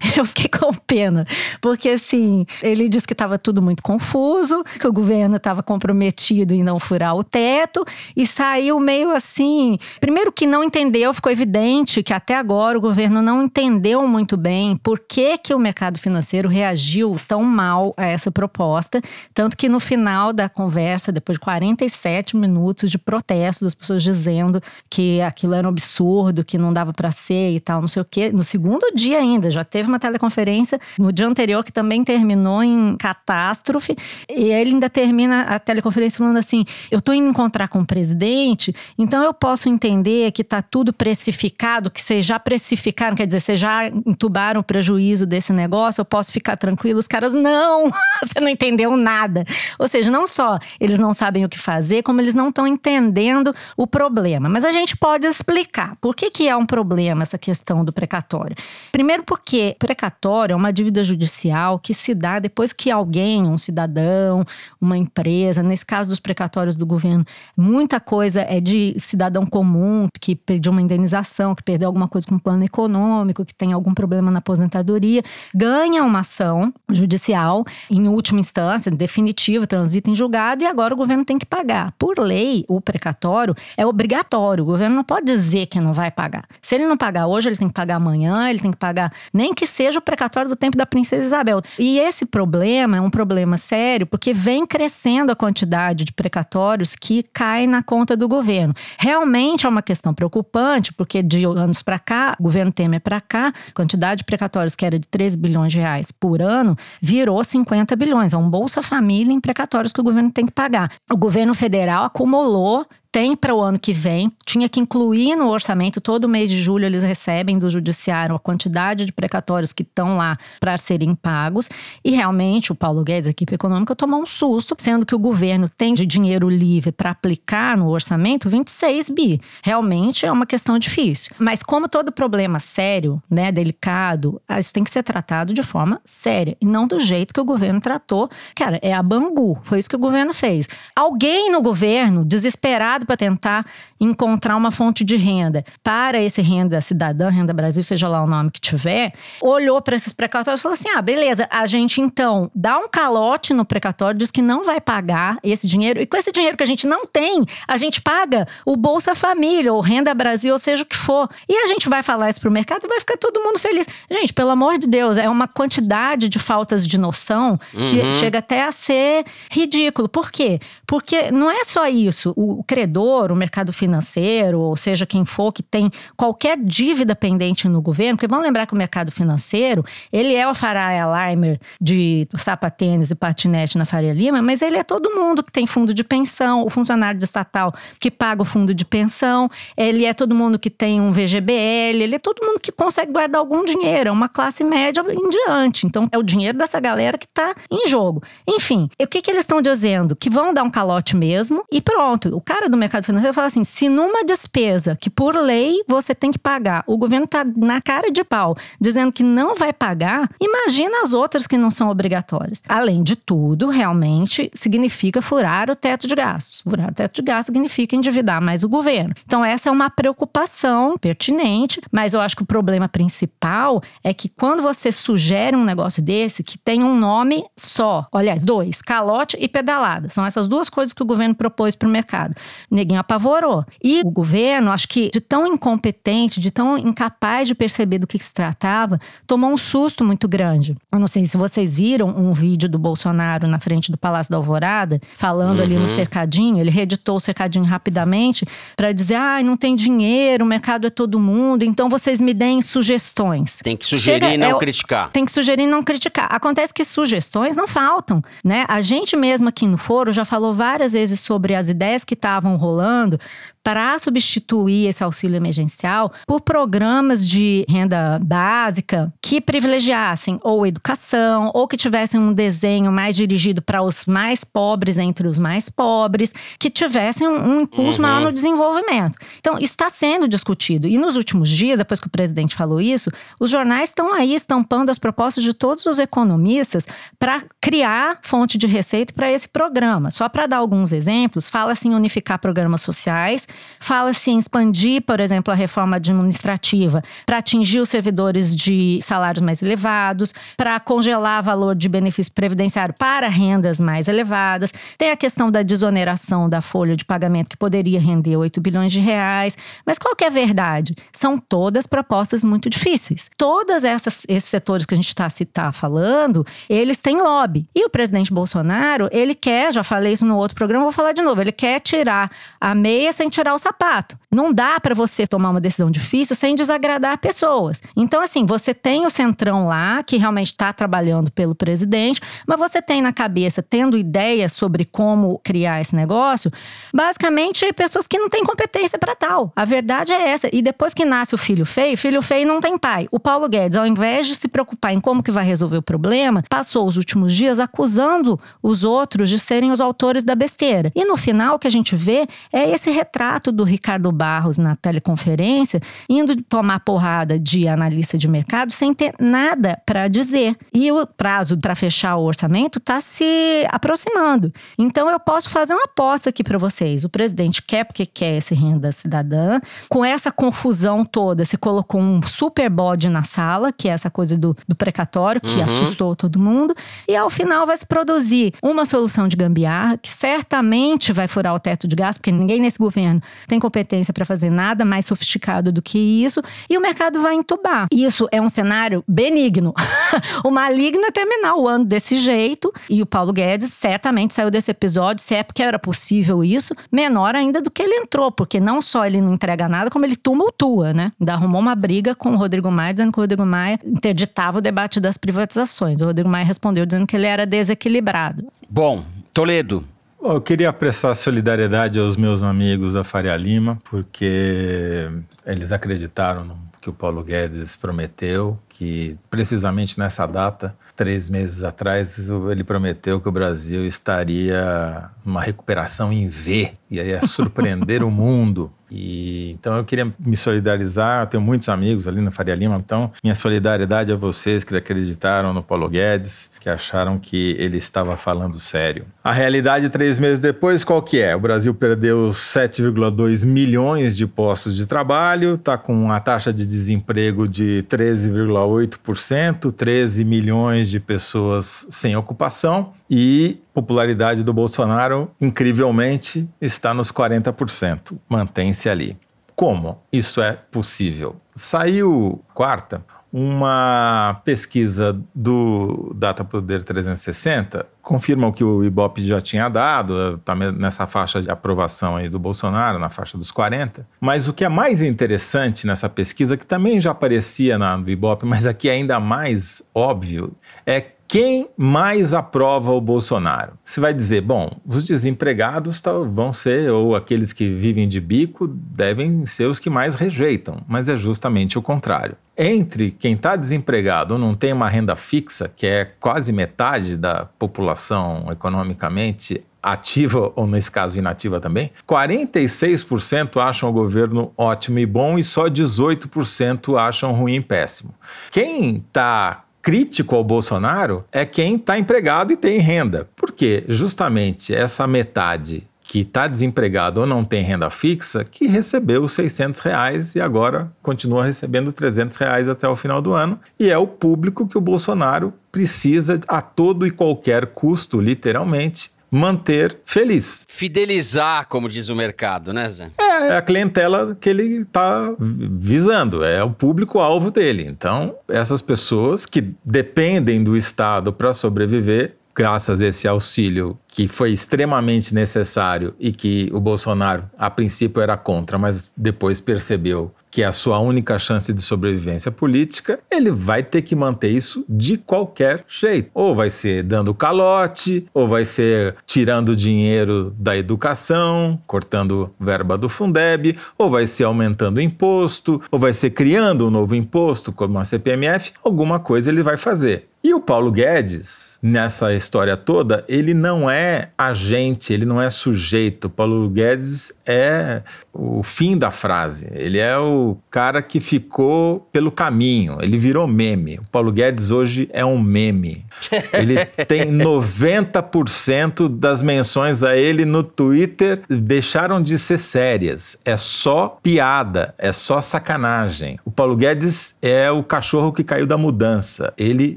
eu 0.16 0.24
fiquei 0.24 0.48
com 0.48 0.72
pena. 0.86 1.26
Porque, 1.60 1.90
assim, 1.90 2.44
ele 2.62 2.88
disse 2.88 3.06
que 3.06 3.12
estava 3.12 3.38
tudo 3.38 3.62
muito 3.62 3.82
confuso, 3.82 4.64
que 4.78 4.86
o 4.86 4.92
governo 4.92 5.36
estava 5.36 5.62
comprometido 5.62 6.54
em 6.54 6.62
não 6.62 6.78
furar 6.78 7.16
o 7.16 7.24
teto, 7.24 7.84
e 8.16 8.26
saiu 8.26 8.78
meio 8.80 9.10
assim. 9.12 9.78
Primeiro, 10.00 10.32
que 10.32 10.46
não 10.46 10.64
entendeu, 10.64 11.12
ficou 11.14 11.30
evidente 11.30 12.02
que 12.02 12.12
até 12.12 12.34
agora 12.34 12.76
o 12.76 12.80
governo 12.80 13.22
não 13.22 13.42
entendeu 13.42 14.06
muito 14.06 14.36
bem 14.36 14.76
por 14.76 14.98
que, 14.98 15.38
que 15.38 15.54
o 15.54 15.58
mercado 15.58 15.98
financeiro 15.98 16.48
reagiu 16.48 17.16
tão 17.28 17.42
mal 17.42 17.94
a 17.96 18.06
essa 18.06 18.30
proposta. 18.30 19.00
Tanto 19.32 19.56
que 19.56 19.68
no 19.68 19.80
final 19.80 20.32
da 20.32 20.48
conversa, 20.48 21.12
depois 21.12 21.36
de 21.36 21.40
47 21.40 22.36
minutos 22.36 22.90
de 22.90 22.98
protesto 22.98 23.64
das 23.64 23.74
pessoas 23.74 24.02
dizendo 24.02 24.62
que 24.90 25.20
aquilo 25.20 25.54
era 25.54 25.66
um 25.66 25.70
absurdo, 25.70 26.44
que 26.44 26.58
não 26.58 26.72
dava 26.72 26.92
para 26.92 27.10
ser 27.10 27.54
e 27.54 27.60
tal, 27.60 27.80
não 27.80 27.88
sei 27.88 28.02
o 28.02 28.04
quê, 28.04 28.30
no 28.32 28.42
segundo 28.42 28.92
dia 28.94 29.18
ainda, 29.18 29.50
já 29.50 29.64
teve 29.64 29.91
uma 29.92 29.98
teleconferência 29.98 30.80
no 30.98 31.12
dia 31.12 31.26
anterior 31.26 31.62
que 31.62 31.72
também 31.72 32.02
terminou 32.02 32.62
em 32.62 32.96
catástrofe. 32.96 33.96
E 34.28 34.50
ele 34.50 34.72
ainda 34.72 34.88
termina 34.88 35.42
a 35.42 35.58
teleconferência 35.58 36.18
falando 36.18 36.38
assim: 36.38 36.64
eu 36.90 36.98
estou 36.98 37.14
indo 37.14 37.28
encontrar 37.28 37.68
com 37.68 37.80
o 37.80 37.86
presidente, 37.86 38.74
então 38.98 39.22
eu 39.22 39.34
posso 39.34 39.68
entender 39.68 40.32
que 40.32 40.42
está 40.42 40.62
tudo 40.62 40.92
precificado, 40.92 41.90
que 41.90 42.00
vocês 42.00 42.24
já 42.24 42.38
precificaram, 42.38 43.16
quer 43.16 43.26
dizer, 43.26 43.40
vocês 43.40 43.60
já 43.60 43.88
entubaram 43.88 44.60
o 44.60 44.64
prejuízo 44.64 45.26
desse 45.26 45.52
negócio, 45.52 46.00
eu 46.00 46.04
posso 46.04 46.32
ficar 46.32 46.56
tranquilo. 46.56 46.98
Os 46.98 47.08
caras, 47.08 47.32
não, 47.32 47.90
você 48.22 48.40
não 48.40 48.48
entendeu 48.48 48.96
nada. 48.96 49.44
Ou 49.78 49.88
seja, 49.88 50.10
não 50.10 50.26
só 50.26 50.58
eles 50.80 50.98
não 50.98 51.12
sabem 51.12 51.44
o 51.44 51.48
que 51.48 51.58
fazer, 51.58 52.02
como 52.02 52.20
eles 52.20 52.34
não 52.34 52.48
estão 52.48 52.66
entendendo 52.66 53.54
o 53.76 53.86
problema. 53.86 54.48
Mas 54.48 54.64
a 54.64 54.72
gente 54.72 54.96
pode 54.96 55.26
explicar 55.26 55.96
por 56.00 56.14
que, 56.14 56.30
que 56.30 56.48
é 56.48 56.56
um 56.56 56.66
problema 56.66 57.22
essa 57.22 57.38
questão 57.38 57.84
do 57.84 57.92
precatório. 57.92 58.56
Primeiro, 58.90 59.22
porque 59.24 59.71
precatório 59.78 60.54
é 60.54 60.56
uma 60.56 60.72
dívida 60.72 61.02
judicial 61.04 61.78
que 61.78 61.94
se 61.94 62.14
dá 62.14 62.38
depois 62.38 62.72
que 62.72 62.90
alguém, 62.90 63.42
um 63.42 63.58
cidadão, 63.58 64.44
uma 64.80 64.96
empresa, 64.96 65.62
nesse 65.62 65.84
caso 65.84 66.10
dos 66.10 66.20
precatórios 66.20 66.76
do 66.76 66.86
governo, 66.86 67.24
muita 67.56 68.00
coisa 68.00 68.42
é 68.42 68.60
de 68.60 68.94
cidadão 68.98 69.46
comum 69.46 70.08
que 70.20 70.34
pediu 70.34 70.72
uma 70.72 70.82
indenização, 70.82 71.54
que 71.54 71.62
perdeu 71.62 71.88
alguma 71.88 72.08
coisa 72.08 72.26
com 72.26 72.36
o 72.36 72.40
plano 72.40 72.64
econômico, 72.64 73.44
que 73.44 73.54
tem 73.54 73.72
algum 73.72 73.94
problema 73.94 74.30
na 74.30 74.38
aposentadoria, 74.38 75.22
ganha 75.54 76.02
uma 76.02 76.20
ação 76.20 76.72
judicial 76.90 77.64
em 77.90 78.08
última 78.08 78.40
instância, 78.40 78.90
definitivo, 78.90 79.66
transita 79.66 80.10
em 80.10 80.14
julgado 80.14 80.62
e 80.62 80.66
agora 80.66 80.94
o 80.94 80.96
governo 80.96 81.24
tem 81.24 81.38
que 81.38 81.46
pagar. 81.46 81.92
Por 81.98 82.18
lei, 82.18 82.64
o 82.68 82.80
precatório 82.80 83.54
é 83.76 83.86
obrigatório. 83.86 84.62
O 84.62 84.66
governo 84.66 84.96
não 84.96 85.04
pode 85.04 85.26
dizer 85.26 85.66
que 85.66 85.80
não 85.80 85.92
vai 85.92 86.10
pagar. 86.10 86.44
Se 86.60 86.74
ele 86.74 86.86
não 86.86 86.96
pagar 86.96 87.26
hoje, 87.26 87.48
ele 87.48 87.56
tem 87.56 87.68
que 87.68 87.74
pagar 87.74 87.96
amanhã, 87.96 88.48
ele 88.48 88.58
tem 88.58 88.70
que 88.70 88.76
pagar 88.76 89.12
nem 89.32 89.54
que 89.54 89.61
seja 89.66 89.98
o 89.98 90.02
precatório 90.02 90.48
do 90.48 90.56
tempo 90.56 90.76
da 90.76 90.86
princesa 90.86 91.24
Isabel. 91.24 91.62
E 91.78 91.98
esse 91.98 92.24
problema 92.24 92.96
é 92.96 93.00
um 93.00 93.10
problema 93.10 93.58
sério 93.58 94.06
porque 94.06 94.32
vem 94.32 94.66
crescendo 94.66 95.32
a 95.32 95.36
quantidade 95.36 96.04
de 96.04 96.12
precatórios 96.12 96.94
que 96.96 97.22
cai 97.22 97.66
na 97.66 97.82
conta 97.82 98.16
do 98.16 98.28
governo. 98.28 98.74
Realmente 98.98 99.66
é 99.66 99.68
uma 99.68 99.82
questão 99.82 100.14
preocupante, 100.14 100.92
porque 100.92 101.22
de 101.22 101.44
anos 101.44 101.82
para 101.82 101.98
cá, 101.98 102.36
o 102.38 102.42
governo 102.42 102.72
Temer 102.72 103.00
para 103.00 103.20
cá, 103.20 103.52
a 103.68 103.72
quantidade 103.72 104.18
de 104.18 104.24
precatórios 104.24 104.76
que 104.76 104.84
era 104.84 104.98
de 104.98 105.06
3 105.06 105.36
bilhões 105.36 105.72
de 105.72 105.78
reais 105.78 106.10
por 106.10 106.40
ano 106.40 106.76
virou 107.00 107.42
50 107.42 107.94
bilhões. 107.96 108.32
É 108.32 108.36
um 108.36 108.48
Bolsa 108.48 108.82
Família 108.82 109.32
em 109.32 109.40
precatórios 109.40 109.92
que 109.92 110.00
o 110.00 110.04
governo 110.04 110.30
tem 110.30 110.46
que 110.46 110.52
pagar. 110.52 110.92
O 111.10 111.16
governo 111.16 111.54
federal 111.54 112.04
acumulou 112.04 112.86
tem 113.12 113.36
para 113.36 113.54
o 113.54 113.60
ano 113.60 113.78
que 113.78 113.92
vem, 113.92 114.32
tinha 114.46 114.70
que 114.70 114.80
incluir 114.80 115.36
no 115.36 115.48
orçamento, 115.48 116.00
todo 116.00 116.26
mês 116.26 116.50
de 116.50 116.60
julho 116.62 116.86
eles 116.86 117.02
recebem 117.02 117.58
do 117.58 117.68
judiciário 117.68 118.34
a 118.34 118.38
quantidade 118.38 119.04
de 119.04 119.12
precatórios 119.12 119.70
que 119.70 119.82
estão 119.82 120.16
lá 120.16 120.38
para 120.58 120.78
serem 120.78 121.14
pagos. 121.14 121.68
E 122.02 122.10
realmente 122.12 122.72
o 122.72 122.74
Paulo 122.74 123.04
Guedes, 123.04 123.28
a 123.28 123.30
equipe 123.30 123.54
econômica, 123.54 123.94
tomou 123.94 124.22
um 124.22 124.24
susto, 124.24 124.74
sendo 124.78 125.04
que 125.04 125.14
o 125.14 125.18
governo 125.18 125.68
tem 125.68 125.92
de 125.92 126.06
dinheiro 126.06 126.48
livre 126.48 126.90
para 126.90 127.10
aplicar 127.10 127.76
no 127.76 127.90
orçamento 127.90 128.48
26 128.48 129.10
bi. 129.10 129.40
Realmente 129.62 130.24
é 130.24 130.32
uma 130.32 130.46
questão 130.46 130.78
difícil. 130.78 131.34
Mas 131.38 131.62
como 131.62 131.90
todo 131.90 132.10
problema 132.10 132.58
sério, 132.58 133.22
né, 133.30 133.52
delicado, 133.52 134.40
isso 134.58 134.72
tem 134.72 134.82
que 134.82 134.90
ser 134.90 135.02
tratado 135.02 135.52
de 135.52 135.62
forma 135.62 136.00
séria 136.02 136.56
e 136.58 136.64
não 136.64 136.86
do 136.86 136.98
jeito 136.98 137.34
que 137.34 137.40
o 137.40 137.44
governo 137.44 137.78
tratou. 137.78 138.30
Cara, 138.54 138.78
é 138.80 138.94
a 138.94 139.02
Bangu, 139.02 139.58
foi 139.64 139.78
isso 139.78 139.90
que 139.90 139.96
o 139.96 139.98
governo 139.98 140.32
fez. 140.32 140.66
Alguém 140.96 141.52
no 141.52 141.60
governo 141.60 142.24
desesperado 142.24 143.01
para 143.04 143.16
tentar 143.16 143.66
encontrar 144.00 144.56
uma 144.56 144.70
fonte 144.70 145.04
de 145.04 145.16
renda 145.16 145.64
para 145.82 146.20
esse 146.22 146.42
renda 146.42 146.80
cidadã, 146.80 147.30
renda 147.30 147.52
Brasil, 147.52 147.82
seja 147.82 148.08
lá 148.08 148.22
o 148.22 148.26
nome 148.26 148.50
que 148.50 148.60
tiver, 148.60 149.12
olhou 149.40 149.80
para 149.80 149.96
esses 149.96 150.12
precatórios 150.12 150.60
e 150.60 150.62
falou 150.62 150.74
assim: 150.74 150.88
ah, 150.90 151.02
beleza, 151.02 151.48
a 151.50 151.66
gente 151.66 152.00
então 152.00 152.50
dá 152.54 152.78
um 152.78 152.88
calote 152.88 153.54
no 153.54 153.64
precatório, 153.64 154.18
diz 154.18 154.30
que 154.30 154.42
não 154.42 154.64
vai 154.64 154.80
pagar 154.80 155.38
esse 155.42 155.66
dinheiro, 155.66 156.00
e 156.00 156.06
com 156.06 156.16
esse 156.16 156.32
dinheiro 156.32 156.56
que 156.56 156.62
a 156.62 156.66
gente 156.66 156.86
não 156.86 157.06
tem, 157.06 157.44
a 157.66 157.76
gente 157.76 158.00
paga 158.00 158.46
o 158.64 158.76
Bolsa 158.76 159.14
Família, 159.14 159.72
ou 159.72 159.80
Renda 159.80 160.14
Brasil, 160.14 160.52
ou 160.52 160.58
seja 160.58 160.82
o 160.82 160.86
que 160.86 160.96
for. 160.96 161.28
E 161.48 161.54
a 161.54 161.66
gente 161.66 161.88
vai 161.88 162.02
falar 162.02 162.28
isso 162.28 162.40
pro 162.40 162.50
mercado 162.50 162.84
e 162.84 162.88
vai 162.88 163.00
ficar 163.00 163.16
todo 163.16 163.40
mundo 163.40 163.58
feliz. 163.58 163.86
Gente, 164.10 164.32
pelo 164.32 164.50
amor 164.50 164.78
de 164.78 164.86
Deus, 164.86 165.16
é 165.16 165.28
uma 165.28 165.46
quantidade 165.46 166.28
de 166.28 166.38
faltas 166.38 166.86
de 166.86 166.98
noção 166.98 167.58
que 167.70 168.00
uhum. 168.00 168.12
chega 168.12 168.38
até 168.38 168.64
a 168.64 168.72
ser 168.72 169.24
ridículo. 169.50 170.08
Por 170.08 170.30
quê? 170.30 170.60
Porque 170.86 171.30
não 171.30 171.50
é 171.50 171.64
só 171.64 171.86
isso. 171.88 172.32
O 172.36 172.62
credor 172.64 172.91
o 173.00 173.36
mercado 173.36 173.72
financeiro, 173.72 174.60
ou 174.60 174.76
seja, 174.76 175.06
quem 175.06 175.24
for 175.24 175.52
que 175.52 175.62
tem 175.62 175.90
qualquer 176.16 176.58
dívida 176.58 177.14
pendente 177.14 177.68
no 177.68 177.80
governo, 177.80 178.16
porque 178.16 178.28
vamos 178.28 178.44
lembrar 178.44 178.66
que 178.66 178.74
o 178.74 178.76
mercado 178.76 179.12
financeiro, 179.12 179.84
ele 180.12 180.34
é 180.34 180.48
o 180.48 180.54
Faria 180.54 181.06
Limer 181.06 181.58
de 181.80 182.26
sapatênis 182.36 183.10
e 183.10 183.14
patinete 183.14 183.78
na 183.78 183.84
Faria 183.84 184.12
Lima, 184.12 184.42
mas 184.42 184.62
ele 184.62 184.76
é 184.76 184.82
todo 184.82 185.14
mundo 185.14 185.42
que 185.42 185.52
tem 185.52 185.66
fundo 185.66 185.94
de 185.94 186.02
pensão, 186.02 186.64
o 186.64 186.70
funcionário 186.70 187.22
estatal 187.22 187.74
que 187.98 188.10
paga 188.10 188.42
o 188.42 188.44
fundo 188.44 188.74
de 188.74 188.84
pensão, 188.84 189.48
ele 189.76 190.04
é 190.04 190.12
todo 190.12 190.34
mundo 190.34 190.58
que 190.58 190.70
tem 190.70 191.00
um 191.00 191.12
VGBL, 191.12 192.02
ele 192.02 192.16
é 192.16 192.18
todo 192.18 192.44
mundo 192.44 192.60
que 192.60 192.72
consegue 192.72 193.12
guardar 193.12 193.40
algum 193.40 193.64
dinheiro, 193.64 194.08
é 194.08 194.12
uma 194.12 194.28
classe 194.28 194.64
média 194.64 195.04
em 195.08 195.28
diante. 195.28 195.86
Então, 195.86 196.08
é 196.10 196.18
o 196.18 196.22
dinheiro 196.22 196.58
dessa 196.58 196.80
galera 196.80 197.18
que 197.18 197.26
está 197.26 197.54
em 197.70 197.88
jogo. 197.88 198.22
Enfim, 198.48 198.88
o 199.00 199.06
que, 199.06 199.20
que 199.20 199.30
eles 199.30 199.42
estão 199.42 199.60
dizendo? 199.62 200.16
Que 200.16 200.30
vão 200.30 200.52
dar 200.52 200.62
um 200.62 200.70
calote 200.70 201.16
mesmo 201.16 201.64
e 201.70 201.80
pronto. 201.80 202.34
O 202.36 202.40
cara 202.40 202.68
do 202.68 202.76
mercado 202.82 203.04
financeiro 203.04 203.32
fala 203.32 203.46
assim: 203.46 203.64
se 203.64 203.88
numa 203.88 204.24
despesa 204.24 204.96
que 204.96 205.08
por 205.08 205.36
lei 205.36 205.82
você 205.86 206.14
tem 206.14 206.30
que 206.32 206.38
pagar, 206.38 206.82
o 206.86 206.98
governo 206.98 207.24
está 207.24 207.44
na 207.44 207.80
cara 207.80 208.10
de 208.10 208.24
pau 208.24 208.56
dizendo 208.80 209.12
que 209.12 209.22
não 209.22 209.54
vai 209.54 209.72
pagar, 209.72 210.28
imagina 210.40 211.02
as 211.02 211.12
outras 211.12 211.46
que 211.46 211.56
não 211.56 211.70
são 211.70 211.88
obrigatórias. 211.88 212.62
Além 212.68 213.02
de 213.02 213.14
tudo, 213.14 213.68
realmente 213.68 214.50
significa 214.54 215.22
furar 215.22 215.70
o 215.70 215.76
teto 215.76 216.06
de 216.06 216.14
gastos. 216.14 216.60
Furar 216.60 216.90
o 216.90 216.94
teto 216.94 217.14
de 217.14 217.22
gastos 217.22 217.46
significa 217.46 217.94
endividar 217.94 218.42
mais 218.42 218.64
o 218.64 218.68
governo. 218.68 219.14
Então, 219.24 219.44
essa 219.44 219.68
é 219.68 219.72
uma 219.72 219.88
preocupação 219.88 220.96
pertinente, 220.98 221.80
mas 221.90 222.14
eu 222.14 222.20
acho 222.20 222.36
que 222.36 222.42
o 222.42 222.46
problema 222.46 222.88
principal 222.88 223.82
é 224.02 224.12
que 224.12 224.28
quando 224.28 224.62
você 224.62 224.90
sugere 224.90 225.56
um 225.56 225.64
negócio 225.64 226.02
desse 226.02 226.42
que 226.42 226.58
tem 226.58 226.82
um 226.82 226.96
nome 226.96 227.44
só, 227.56 228.06
aliás, 228.12 228.42
dois, 228.42 228.82
calote 228.82 229.36
e 229.38 229.48
pedalada, 229.48 230.08
são 230.08 230.26
essas 230.26 230.48
duas 230.48 230.68
coisas 230.68 230.92
que 230.92 231.02
o 231.02 231.06
governo 231.06 231.34
propôs 231.34 231.76
para 231.76 231.88
o 231.88 231.90
mercado 231.90 232.34
Neguinho 232.72 233.00
apavorou. 233.00 233.64
E 233.82 234.00
o 234.02 234.10
governo, 234.10 234.70
acho 234.70 234.88
que 234.88 235.10
de 235.10 235.20
tão 235.20 235.46
incompetente, 235.46 236.40
de 236.40 236.50
tão 236.50 236.78
incapaz 236.78 237.46
de 237.46 237.54
perceber 237.54 237.98
do 237.98 238.06
que 238.06 238.18
se 238.18 238.32
tratava, 238.32 238.98
tomou 239.26 239.50
um 239.50 239.56
susto 239.58 240.02
muito 240.02 240.26
grande. 240.26 240.74
Eu 240.90 240.98
não 240.98 241.06
sei 241.06 241.26
se 241.26 241.36
vocês 241.36 241.76
viram 241.76 242.08
um 242.08 242.32
vídeo 242.32 242.68
do 242.68 242.78
Bolsonaro 242.78 243.46
na 243.46 243.60
frente 243.60 243.90
do 243.90 243.98
Palácio 243.98 244.30
da 244.30 244.38
Alvorada, 244.38 245.00
falando 245.18 245.58
uhum. 245.58 245.64
ali 245.64 245.74
no 245.74 245.82
uhum. 245.82 245.88
cercadinho, 245.88 246.58
ele 246.58 246.70
reeditou 246.70 247.16
o 247.16 247.20
cercadinho 247.20 247.64
rapidamente 247.64 248.46
para 248.74 248.90
dizer: 248.92 249.16
ah, 249.16 249.42
não 249.42 249.56
tem 249.56 249.76
dinheiro, 249.76 250.44
o 250.44 250.48
mercado 250.48 250.86
é 250.86 250.90
todo 250.90 251.18
mundo, 251.18 251.64
então 251.64 251.90
vocês 251.90 252.20
me 252.20 252.32
deem 252.32 252.62
sugestões. 252.62 253.58
Tem 253.62 253.76
que 253.76 253.84
sugerir 253.84 254.22
Chega, 254.22 254.34
e 254.34 254.38
não 254.38 254.56
é, 254.56 254.58
criticar. 254.58 255.10
Tem 255.10 255.26
que 255.26 255.32
sugerir 255.32 255.64
e 255.64 255.66
não 255.66 255.82
criticar. 255.82 256.28
Acontece 256.30 256.72
que 256.72 256.84
sugestões 256.84 257.54
não 257.54 257.68
faltam, 257.68 258.22
né? 258.42 258.64
A 258.66 258.80
gente 258.80 259.14
mesmo 259.14 259.48
aqui 259.48 259.66
no 259.66 259.76
foro 259.76 260.10
já 260.10 260.24
falou 260.24 260.54
várias 260.54 260.92
vezes 260.92 261.20
sobre 261.20 261.54
as 261.54 261.68
ideias 261.68 262.04
que 262.04 262.14
estavam 262.14 262.56
rolando 262.62 263.18
para 263.62 263.98
substituir 263.98 264.88
esse 264.88 265.04
auxílio 265.04 265.36
emergencial 265.36 266.12
por 266.26 266.40
programas 266.40 267.26
de 267.26 267.64
renda 267.68 268.18
básica 268.18 269.12
que 269.22 269.40
privilegiassem 269.40 270.40
ou 270.42 270.66
educação 270.66 271.50
ou 271.54 271.68
que 271.68 271.76
tivessem 271.76 272.20
um 272.20 272.32
desenho 272.32 272.90
mais 272.90 273.14
dirigido 273.14 273.62
para 273.62 273.82
os 273.82 274.04
mais 274.04 274.44
pobres 274.44 274.98
entre 274.98 275.26
os 275.26 275.38
mais 275.38 275.68
pobres, 275.68 276.32
que 276.58 276.70
tivessem 276.70 277.26
um, 277.28 277.60
impulso 277.60 278.00
uhum. 278.00 278.08
maior 278.08 278.20
no 278.20 278.32
desenvolvimento. 278.32 279.18
Então, 279.38 279.54
isso 279.54 279.72
está 279.72 279.90
sendo 279.90 280.26
discutido. 280.26 280.86
E 280.86 280.98
nos 280.98 281.16
últimos 281.16 281.48
dias, 281.48 281.78
depois 281.78 282.00
que 282.00 282.06
o 282.06 282.10
presidente 282.10 282.54
falou 282.54 282.80
isso, 282.80 283.10
os 283.38 283.50
jornais 283.50 283.90
estão 283.90 284.12
aí 284.12 284.34
estampando 284.34 284.90
as 284.90 284.98
propostas 284.98 285.44
de 285.44 285.52
todos 285.52 285.86
os 285.86 285.98
economistas 285.98 286.86
para 287.18 287.42
criar 287.60 288.18
fonte 288.22 288.58
de 288.58 288.66
receita 288.66 289.12
para 289.12 289.30
esse 289.30 289.48
programa. 289.48 290.10
Só 290.10 290.28
para 290.28 290.46
dar 290.46 290.58
alguns 290.58 290.92
exemplos, 290.92 291.48
fala-se 291.48 291.88
em 291.88 291.94
unificar 291.94 292.38
programas 292.38 292.80
sociais, 292.80 293.46
Fala-se 293.80 294.30
em 294.30 294.38
expandir, 294.38 295.02
por 295.02 295.20
exemplo, 295.20 295.52
a 295.52 295.56
reforma 295.56 295.96
administrativa 295.96 297.02
para 297.26 297.38
atingir 297.38 297.80
os 297.80 297.88
servidores 297.88 298.54
de 298.54 299.00
salários 299.02 299.42
mais 299.42 299.62
elevados, 299.62 300.32
para 300.56 300.78
congelar 300.80 301.42
valor 301.42 301.74
de 301.74 301.88
benefício 301.88 302.32
previdenciário 302.32 302.94
para 302.96 303.28
rendas 303.28 303.80
mais 303.80 304.08
elevadas. 304.08 304.72
Tem 304.96 305.10
a 305.10 305.16
questão 305.16 305.50
da 305.50 305.62
desoneração 305.62 306.48
da 306.48 306.60
folha 306.60 306.96
de 306.96 307.04
pagamento, 307.04 307.50
que 307.50 307.56
poderia 307.56 308.00
render 308.00 308.36
8 308.36 308.60
bilhões 308.60 308.92
de 308.92 309.00
reais. 309.00 309.56
Mas 309.84 309.98
qual 309.98 310.14
que 310.14 310.24
é 310.24 310.28
a 310.28 310.30
verdade? 310.30 310.94
São 311.12 311.36
todas 311.36 311.86
propostas 311.86 312.44
muito 312.44 312.70
difíceis. 312.70 313.28
Todos 313.36 313.82
esses 313.84 314.44
setores 314.44 314.86
que 314.86 314.94
a 314.94 314.96
gente 314.96 315.08
está 315.08 315.28
tá 315.52 315.72
falando, 315.72 316.46
eles 316.68 317.00
têm 317.00 317.20
lobby. 317.20 317.66
E 317.74 317.84
o 317.84 317.90
presidente 317.90 318.32
Bolsonaro, 318.32 319.08
ele 319.10 319.34
quer, 319.34 319.72
já 319.72 319.82
falei 319.82 320.12
isso 320.12 320.24
no 320.24 320.36
outro 320.36 320.54
programa, 320.54 320.84
vou 320.84 320.92
falar 320.92 321.12
de 321.12 321.22
novo, 321.22 321.40
ele 321.40 321.52
quer 321.52 321.80
tirar 321.80 322.30
a 322.60 322.74
meia 322.74 323.12
sem 323.12 323.28
tirar 323.28 323.41
o 323.50 323.58
sapato. 323.58 324.16
Não 324.34 324.50
dá 324.50 324.80
para 324.80 324.94
você 324.94 325.26
tomar 325.26 325.50
uma 325.50 325.60
decisão 325.60 325.90
difícil 325.90 326.34
sem 326.34 326.54
desagradar 326.54 327.18
pessoas. 327.18 327.82
Então, 327.94 328.22
assim, 328.22 328.46
você 328.46 328.72
tem 328.72 329.04
o 329.04 329.10
centrão 329.10 329.66
lá, 329.66 330.02
que 330.02 330.16
realmente 330.16 330.46
está 330.46 330.72
trabalhando 330.72 331.30
pelo 331.30 331.54
presidente, 331.54 332.18
mas 332.46 332.58
você 332.58 332.80
tem 332.80 333.02
na 333.02 333.12
cabeça, 333.12 333.62
tendo 333.62 333.96
ideias 333.96 334.54
sobre 334.54 334.86
como 334.86 335.38
criar 335.44 335.82
esse 335.82 335.94
negócio, 335.94 336.50
basicamente 336.94 337.70
pessoas 337.74 338.06
que 338.06 338.18
não 338.18 338.30
têm 338.30 338.42
competência 338.42 338.98
para 338.98 339.14
tal. 339.14 339.52
A 339.54 339.66
verdade 339.66 340.12
é 340.12 340.30
essa. 340.30 340.48
E 340.50 340.62
depois 340.62 340.94
que 340.94 341.04
nasce 341.04 341.34
o 341.34 341.38
filho 341.38 341.66
feio, 341.66 341.98
filho 341.98 342.22
feio 342.22 342.48
não 342.48 342.58
tem 342.58 342.78
pai. 342.78 343.08
O 343.10 343.20
Paulo 343.20 343.46
Guedes, 343.48 343.76
ao 343.76 343.86
invés 343.86 344.26
de 344.26 344.34
se 344.34 344.48
preocupar 344.48 344.94
em 344.94 345.00
como 345.00 345.22
que 345.22 345.30
vai 345.30 345.44
resolver 345.44 345.76
o 345.76 345.82
problema, 345.82 346.42
passou 346.48 346.86
os 346.86 346.96
últimos 346.96 347.34
dias 347.34 347.60
acusando 347.60 348.40
os 348.62 348.82
outros 348.82 349.28
de 349.28 349.38
serem 349.38 349.70
os 349.72 349.80
autores 349.80 350.24
da 350.24 350.34
besteira. 350.34 350.90
E 350.94 351.04
no 351.04 351.18
final, 351.18 351.56
o 351.56 351.58
que 351.58 351.66
a 351.66 351.70
gente 351.70 351.94
vê 351.94 352.26
é 352.50 352.70
esse 352.70 352.90
retrato 352.90 353.52
do 353.52 353.64
Ricardo 353.64 354.10
Barros 354.22 354.56
na 354.56 354.76
teleconferência, 354.76 355.80
indo 356.08 356.40
tomar 356.44 356.78
porrada 356.78 357.40
de 357.40 357.66
analista 357.66 358.16
de 358.16 358.28
mercado 358.28 358.70
sem 358.70 358.94
ter 358.94 359.12
nada 359.18 359.82
para 359.84 360.06
dizer. 360.06 360.56
E 360.72 360.92
o 360.92 361.04
prazo 361.04 361.58
para 361.58 361.74
fechar 361.74 362.14
o 362.14 362.22
orçamento 362.22 362.78
está 362.78 363.00
se 363.00 363.66
aproximando. 363.68 364.52
Então 364.78 365.10
eu 365.10 365.18
posso 365.18 365.50
fazer 365.50 365.74
uma 365.74 365.86
aposta 365.86 366.30
aqui 366.30 366.44
para 366.44 366.56
vocês. 366.56 367.02
O 367.02 367.08
presidente 367.08 367.60
quer 367.60 367.82
porque 367.84 368.06
quer 368.06 368.36
esse 368.36 368.54
renda 368.54 368.92
cidadã. 368.92 369.58
Com 369.88 370.04
essa 370.04 370.30
confusão 370.30 371.04
toda, 371.04 371.44
se 371.44 371.56
colocou 371.56 372.00
um 372.00 372.22
super 372.22 372.70
bode 372.70 373.08
na 373.08 373.24
sala, 373.24 373.72
que 373.72 373.88
é 373.88 373.92
essa 373.92 374.08
coisa 374.08 374.38
do, 374.38 374.56
do 374.68 374.76
precatório, 374.76 375.40
que 375.40 375.56
uhum. 375.56 375.64
assustou 375.64 376.14
todo 376.14 376.38
mundo. 376.38 376.76
E 377.08 377.16
ao 377.16 377.28
final 377.28 377.66
vai 377.66 377.76
se 377.76 377.84
produzir 377.84 378.54
uma 378.62 378.84
solução 378.84 379.26
de 379.26 379.36
gambiarra, 379.36 379.98
que 379.98 380.10
certamente 380.10 381.12
vai 381.12 381.26
furar 381.26 381.54
o 381.56 381.58
teto 381.58 381.88
de 381.88 381.96
gasto, 381.96 382.18
porque 382.18 382.30
ninguém 382.30 382.60
nesse 382.60 382.78
governo 382.78 383.20
tem 383.48 383.58
competência 383.58 384.11
para 384.12 384.24
fazer 384.24 384.50
nada 384.50 384.84
mais 384.84 385.06
sofisticado 385.06 385.72
do 385.72 385.82
que 385.82 385.98
isso, 385.98 386.42
e 386.68 386.76
o 386.76 386.80
mercado 386.80 387.20
vai 387.20 387.34
entubar. 387.34 387.88
Isso 387.92 388.28
é 388.30 388.40
um 388.40 388.48
cenário 388.48 389.04
benigno. 389.06 389.74
o 390.44 390.50
maligno 390.50 391.04
é 391.04 391.10
terminar 391.10 391.56
o 391.56 391.66
ano 391.66 391.84
desse 391.84 392.16
jeito, 392.16 392.72
e 392.88 393.02
o 393.02 393.06
Paulo 393.06 393.32
Guedes 393.32 393.72
certamente 393.72 394.34
saiu 394.34 394.50
desse 394.50 394.70
episódio, 394.70 395.22
se 395.22 395.34
é 395.34 395.42
porque 395.42 395.62
era 395.62 395.78
possível 395.78 396.44
isso, 396.44 396.74
menor 396.90 397.34
ainda 397.34 397.60
do 397.60 397.70
que 397.70 397.82
ele 397.82 397.94
entrou, 397.94 398.30
porque 398.30 398.60
não 398.60 398.80
só 398.80 399.06
ele 399.06 399.20
não 399.20 399.34
entrega 399.34 399.68
nada, 399.68 399.90
como 399.90 400.04
ele 400.04 400.16
tumultua, 400.16 400.92
né? 400.92 401.12
Ainda 401.20 401.34
arrumou 401.34 401.60
uma 401.60 401.74
briga 401.74 402.14
com 402.14 402.32
o 402.32 402.36
Rodrigo 402.36 402.70
Maia, 402.70 402.94
dizendo 402.94 403.12
que 403.12 403.18
o 403.18 403.22
Rodrigo 403.22 403.46
Maia 403.46 403.78
interditava 403.84 404.58
o 404.58 404.60
debate 404.60 405.00
das 405.00 405.16
privatizações. 405.16 406.00
O 406.00 406.06
Rodrigo 406.06 406.28
Maia 406.28 406.44
respondeu 406.44 406.86
dizendo 406.86 407.06
que 407.06 407.16
ele 407.16 407.26
era 407.26 407.46
desequilibrado. 407.46 408.46
Bom, 408.68 409.04
Toledo, 409.32 409.84
eu 410.22 410.40
queria 410.40 410.72
prestar 410.72 411.14
solidariedade 411.14 411.98
aos 411.98 412.16
meus 412.16 412.42
amigos 412.42 412.94
da 412.94 413.02
Faria 413.02 413.36
Lima, 413.36 413.78
porque 413.90 415.08
eles 415.44 415.72
acreditaram 415.72 416.44
no 416.44 416.72
que 416.82 416.90
o 416.90 416.92
Paulo 416.92 417.22
Guedes 417.22 417.76
prometeu, 417.76 418.58
que 418.68 419.16
precisamente 419.30 419.96
nessa 419.96 420.26
data, 420.26 420.76
três 420.96 421.28
meses 421.28 421.62
atrás, 421.62 422.18
ele 422.50 422.64
prometeu 422.64 423.20
que 423.20 423.28
o 423.28 423.32
Brasil 423.32 423.86
estaria 423.86 425.08
numa 425.24 425.40
recuperação 425.40 426.12
em 426.12 426.26
V, 426.26 426.72
e 426.90 426.98
aí 426.98 427.10
ia 427.10 427.24
surpreender 427.24 428.02
o 428.02 428.10
mundo. 428.10 428.70
E, 428.90 429.52
então 429.52 429.76
eu 429.76 429.84
queria 429.84 430.12
me 430.18 430.36
solidarizar, 430.36 431.22
eu 431.22 431.26
tenho 431.28 431.42
muitos 431.42 431.68
amigos 431.68 432.08
ali 432.08 432.20
na 432.20 432.32
Faria 432.32 432.54
Lima, 432.54 432.76
então 432.84 433.12
minha 433.22 433.36
solidariedade 433.36 434.10
a 434.10 434.16
vocês 434.16 434.64
que 434.64 434.76
acreditaram 434.76 435.54
no 435.54 435.62
Paulo 435.62 435.88
Guedes, 435.88 436.50
que 436.62 436.70
acharam 436.70 437.18
que 437.18 437.56
ele 437.58 437.76
estava 437.76 438.16
falando 438.16 438.60
sério. 438.60 439.04
A 439.24 439.32
realidade, 439.32 439.88
três 439.88 440.20
meses 440.20 440.38
depois, 440.38 440.84
qual 440.84 441.02
que 441.02 441.20
é? 441.20 441.34
O 441.34 441.40
Brasil 441.40 441.74
perdeu 441.74 442.28
7,2 442.28 443.44
milhões 443.44 444.16
de 444.16 444.28
postos 444.28 444.76
de 444.76 444.86
trabalho, 444.86 445.56
está 445.56 445.76
com 445.76 446.12
a 446.12 446.20
taxa 446.20 446.52
de 446.52 446.64
desemprego 446.64 447.48
de 447.48 447.84
13,8%, 447.90 449.72
13 449.72 450.24
milhões 450.24 450.88
de 450.88 451.00
pessoas 451.00 451.84
sem 451.90 452.14
ocupação 452.14 452.92
e 453.10 453.60
popularidade 453.74 454.44
do 454.44 454.52
Bolsonaro, 454.52 455.32
incrivelmente, 455.40 456.48
está 456.60 456.94
nos 456.94 457.10
40%. 457.10 458.16
Mantém-se 458.28 458.88
ali. 458.88 459.16
Como 459.56 459.98
isso 460.12 460.40
é 460.40 460.52
possível? 460.70 461.36
Saiu 461.56 462.40
quarta 462.54 463.02
uma 463.32 464.42
pesquisa 464.44 465.18
do 465.34 466.12
Data 466.14 466.44
Poder 466.44 466.84
360 466.84 467.86
confirma 468.02 468.48
o 468.48 468.52
que 468.52 468.64
o 468.64 468.84
Ibope 468.84 469.24
já 469.24 469.40
tinha 469.40 469.68
dado, 469.68 470.34
está 470.34 470.54
nessa 470.54 471.06
faixa 471.06 471.40
de 471.40 471.48
aprovação 471.48 472.16
aí 472.16 472.28
do 472.28 472.38
Bolsonaro, 472.38 472.98
na 472.98 473.08
faixa 473.08 473.38
dos 473.38 473.50
40. 473.50 474.06
Mas 474.20 474.48
o 474.48 474.52
que 474.52 474.64
é 474.64 474.68
mais 474.68 475.00
interessante 475.00 475.86
nessa 475.86 476.08
pesquisa, 476.08 476.56
que 476.56 476.66
também 476.66 477.00
já 477.00 477.12
aparecia 477.12 477.78
na 477.78 477.96
do 477.96 478.10
Ibope, 478.10 478.44
mas 478.44 478.66
aqui 478.66 478.88
é 478.88 478.92
ainda 478.92 479.20
mais 479.20 479.82
óbvio, 479.94 480.52
é 480.84 481.00
quem 481.32 481.66
mais 481.78 482.34
aprova 482.34 482.92
o 482.92 483.00
Bolsonaro? 483.00 483.72
Você 483.82 483.98
vai 484.00 484.12
dizer, 484.12 484.42
bom, 484.42 484.70
os 484.84 485.02
desempregados 485.02 485.98
vão 486.30 486.52
ser, 486.52 486.90
ou 486.90 487.16
aqueles 487.16 487.54
que 487.54 487.70
vivem 487.70 488.06
de 488.06 488.20
bico, 488.20 488.68
devem 488.68 489.46
ser 489.46 489.64
os 489.64 489.78
que 489.78 489.88
mais 489.88 490.14
rejeitam, 490.14 490.82
mas 490.86 491.08
é 491.08 491.16
justamente 491.16 491.78
o 491.78 491.82
contrário. 491.82 492.36
Entre 492.54 493.10
quem 493.10 493.32
está 493.32 493.56
desempregado 493.56 494.34
ou 494.34 494.38
não 494.38 494.52
tem 494.54 494.74
uma 494.74 494.90
renda 494.90 495.16
fixa, 495.16 495.72
que 495.74 495.86
é 495.86 496.04
quase 496.04 496.52
metade 496.52 497.16
da 497.16 497.46
população 497.58 498.48
economicamente 498.52 499.64
ativa 499.82 500.52
ou 500.54 500.66
nesse 500.66 500.90
caso 500.90 501.18
inativa 501.18 501.58
também, 501.58 501.90
46% 502.06 503.58
acham 503.58 503.88
o 503.88 503.92
governo 503.92 504.52
ótimo 504.54 504.98
e 504.98 505.06
bom 505.06 505.38
e 505.38 505.42
só 505.42 505.64
18% 505.64 506.94
acham 506.98 507.32
ruim 507.32 507.54
e 507.54 507.60
péssimo. 507.62 508.14
Quem 508.50 508.96
está 508.96 509.64
crítico 509.82 510.36
ao 510.36 510.44
Bolsonaro 510.44 511.24
é 511.32 511.44
quem 511.44 511.74
está 511.74 511.98
empregado 511.98 512.52
e 512.52 512.56
tem 512.56 512.78
renda. 512.78 513.28
Porque 513.36 513.84
justamente 513.88 514.72
essa 514.72 515.06
metade 515.06 515.86
que 516.12 516.20
está 516.20 516.46
desempregado 516.46 517.20
ou 517.20 517.26
não 517.26 517.42
tem 517.42 517.62
renda 517.62 517.88
fixa, 517.88 518.44
que 518.44 518.66
recebeu 518.66 519.22
os 519.22 519.32
600 519.32 519.80
reais 519.80 520.34
e 520.34 520.40
agora 520.40 520.92
continua 521.02 521.44
recebendo 521.44 521.90
300 521.90 522.36
reais 522.36 522.68
até 522.68 522.86
o 522.86 522.94
final 522.94 523.22
do 523.22 523.32
ano. 523.32 523.58
E 523.80 523.90
é 523.90 523.96
o 523.96 524.06
público 524.06 524.68
que 524.68 524.76
o 524.76 524.80
Bolsonaro 524.80 525.54
precisa 525.70 526.38
a 526.46 526.60
todo 526.60 527.06
e 527.06 527.10
qualquer 527.10 527.68
custo, 527.68 528.20
literalmente, 528.20 529.10
manter 529.34 529.98
feliz. 530.04 530.66
Fidelizar, 530.68 531.66
como 531.66 531.88
diz 531.88 532.10
o 532.10 532.14
mercado, 532.14 532.70
né, 532.70 532.86
Zé? 532.86 533.08
É 533.18 533.56
a 533.56 533.62
clientela 533.62 534.36
que 534.38 534.50
ele 534.50 534.82
está 534.82 535.34
visando, 535.38 536.44
é 536.44 536.62
o 536.62 536.70
público-alvo 536.70 537.50
dele. 537.50 537.86
Então, 537.88 538.34
essas 538.46 538.82
pessoas 538.82 539.46
que 539.46 539.72
dependem 539.82 540.62
do 540.62 540.76
Estado 540.76 541.32
para 541.32 541.54
sobreviver, 541.54 542.36
graças 542.54 543.00
a 543.00 543.06
esse 543.06 543.26
auxílio 543.26 543.98
que 544.08 544.28
foi 544.28 544.52
extremamente 544.52 545.34
necessário 545.34 546.14
e 546.20 546.32
que 546.32 546.68
o 546.72 546.80
Bolsonaro, 546.80 547.44
a 547.56 547.70
princípio, 547.70 548.20
era 548.20 548.36
contra, 548.36 548.78
mas 548.78 549.10
depois 549.16 549.60
percebeu 549.60 550.32
que 550.52 550.62
é 550.62 550.66
a 550.66 550.72
sua 550.72 550.98
única 550.98 551.38
chance 551.38 551.72
de 551.72 551.80
sobrevivência 551.80 552.52
política, 552.52 553.18
ele 553.30 553.50
vai 553.50 553.82
ter 553.82 554.02
que 554.02 554.14
manter 554.14 554.50
isso 554.50 554.84
de 554.86 555.16
qualquer 555.16 555.82
jeito. 555.88 556.30
Ou 556.34 556.54
vai 556.54 556.68
ser 556.68 557.02
dando 557.02 557.32
calote, 557.32 558.26
ou 558.34 558.46
vai 558.46 558.66
ser 558.66 559.16
tirando 559.24 559.74
dinheiro 559.74 560.54
da 560.58 560.76
educação, 560.76 561.80
cortando 561.86 562.50
verba 562.60 562.98
do 562.98 563.08
Fundeb, 563.08 563.78
ou 563.96 564.10
vai 564.10 564.26
ser 564.26 564.44
aumentando 564.44 564.98
o 564.98 565.00
imposto, 565.00 565.80
ou 565.90 565.98
vai 565.98 566.12
ser 566.12 566.28
criando 566.28 566.86
um 566.86 566.90
novo 566.90 567.14
imposto, 567.14 567.72
como 567.72 567.98
a 567.98 568.04
CPMF, 568.04 568.72
alguma 568.84 569.18
coisa 569.18 569.50
ele 569.50 569.62
vai 569.62 569.78
fazer. 569.78 570.28
E 570.44 570.52
o 570.52 570.60
Paulo 570.60 570.90
Guedes, 570.90 571.78
nessa 571.80 572.34
história 572.34 572.76
toda, 572.76 573.24
ele 573.28 573.54
não 573.54 573.88
é 573.88 574.30
agente, 574.36 575.12
ele 575.12 575.24
não 575.24 575.40
é 575.40 575.48
sujeito. 575.48 576.24
O 576.24 576.30
Paulo 576.30 576.68
Guedes 576.68 577.32
é 577.46 578.02
o 578.32 578.62
fim 578.62 578.96
da 578.96 579.10
frase. 579.10 579.68
Ele 579.74 579.98
é 579.98 580.16
o 580.16 580.56
cara 580.70 581.02
que 581.02 581.20
ficou 581.20 582.08
pelo 582.10 582.32
caminho. 582.32 582.98
Ele 583.00 583.18
virou 583.18 583.46
meme. 583.46 583.98
O 583.98 584.04
Paulo 584.10 584.32
Guedes 584.32 584.70
hoje 584.70 585.08
é 585.12 585.24
um 585.24 585.38
meme. 585.38 586.04
Ele 586.52 586.84
tem 587.06 587.30
90% 587.30 589.08
das 589.08 589.42
menções 589.42 590.02
a 590.02 590.16
ele 590.16 590.44
no 590.44 590.62
Twitter 590.62 591.42
deixaram 591.48 592.22
de 592.22 592.38
ser 592.38 592.58
sérias. 592.58 593.36
É 593.44 593.56
só 593.56 594.18
piada, 594.22 594.94
é 594.96 595.12
só 595.12 595.40
sacanagem. 595.40 596.38
O 596.44 596.50
Paulo 596.50 596.76
Guedes 596.76 597.34
é 597.42 597.70
o 597.70 597.82
cachorro 597.82 598.32
que 598.32 598.42
caiu 598.42 598.66
da 598.66 598.78
mudança. 598.78 599.52
Ele 599.58 599.96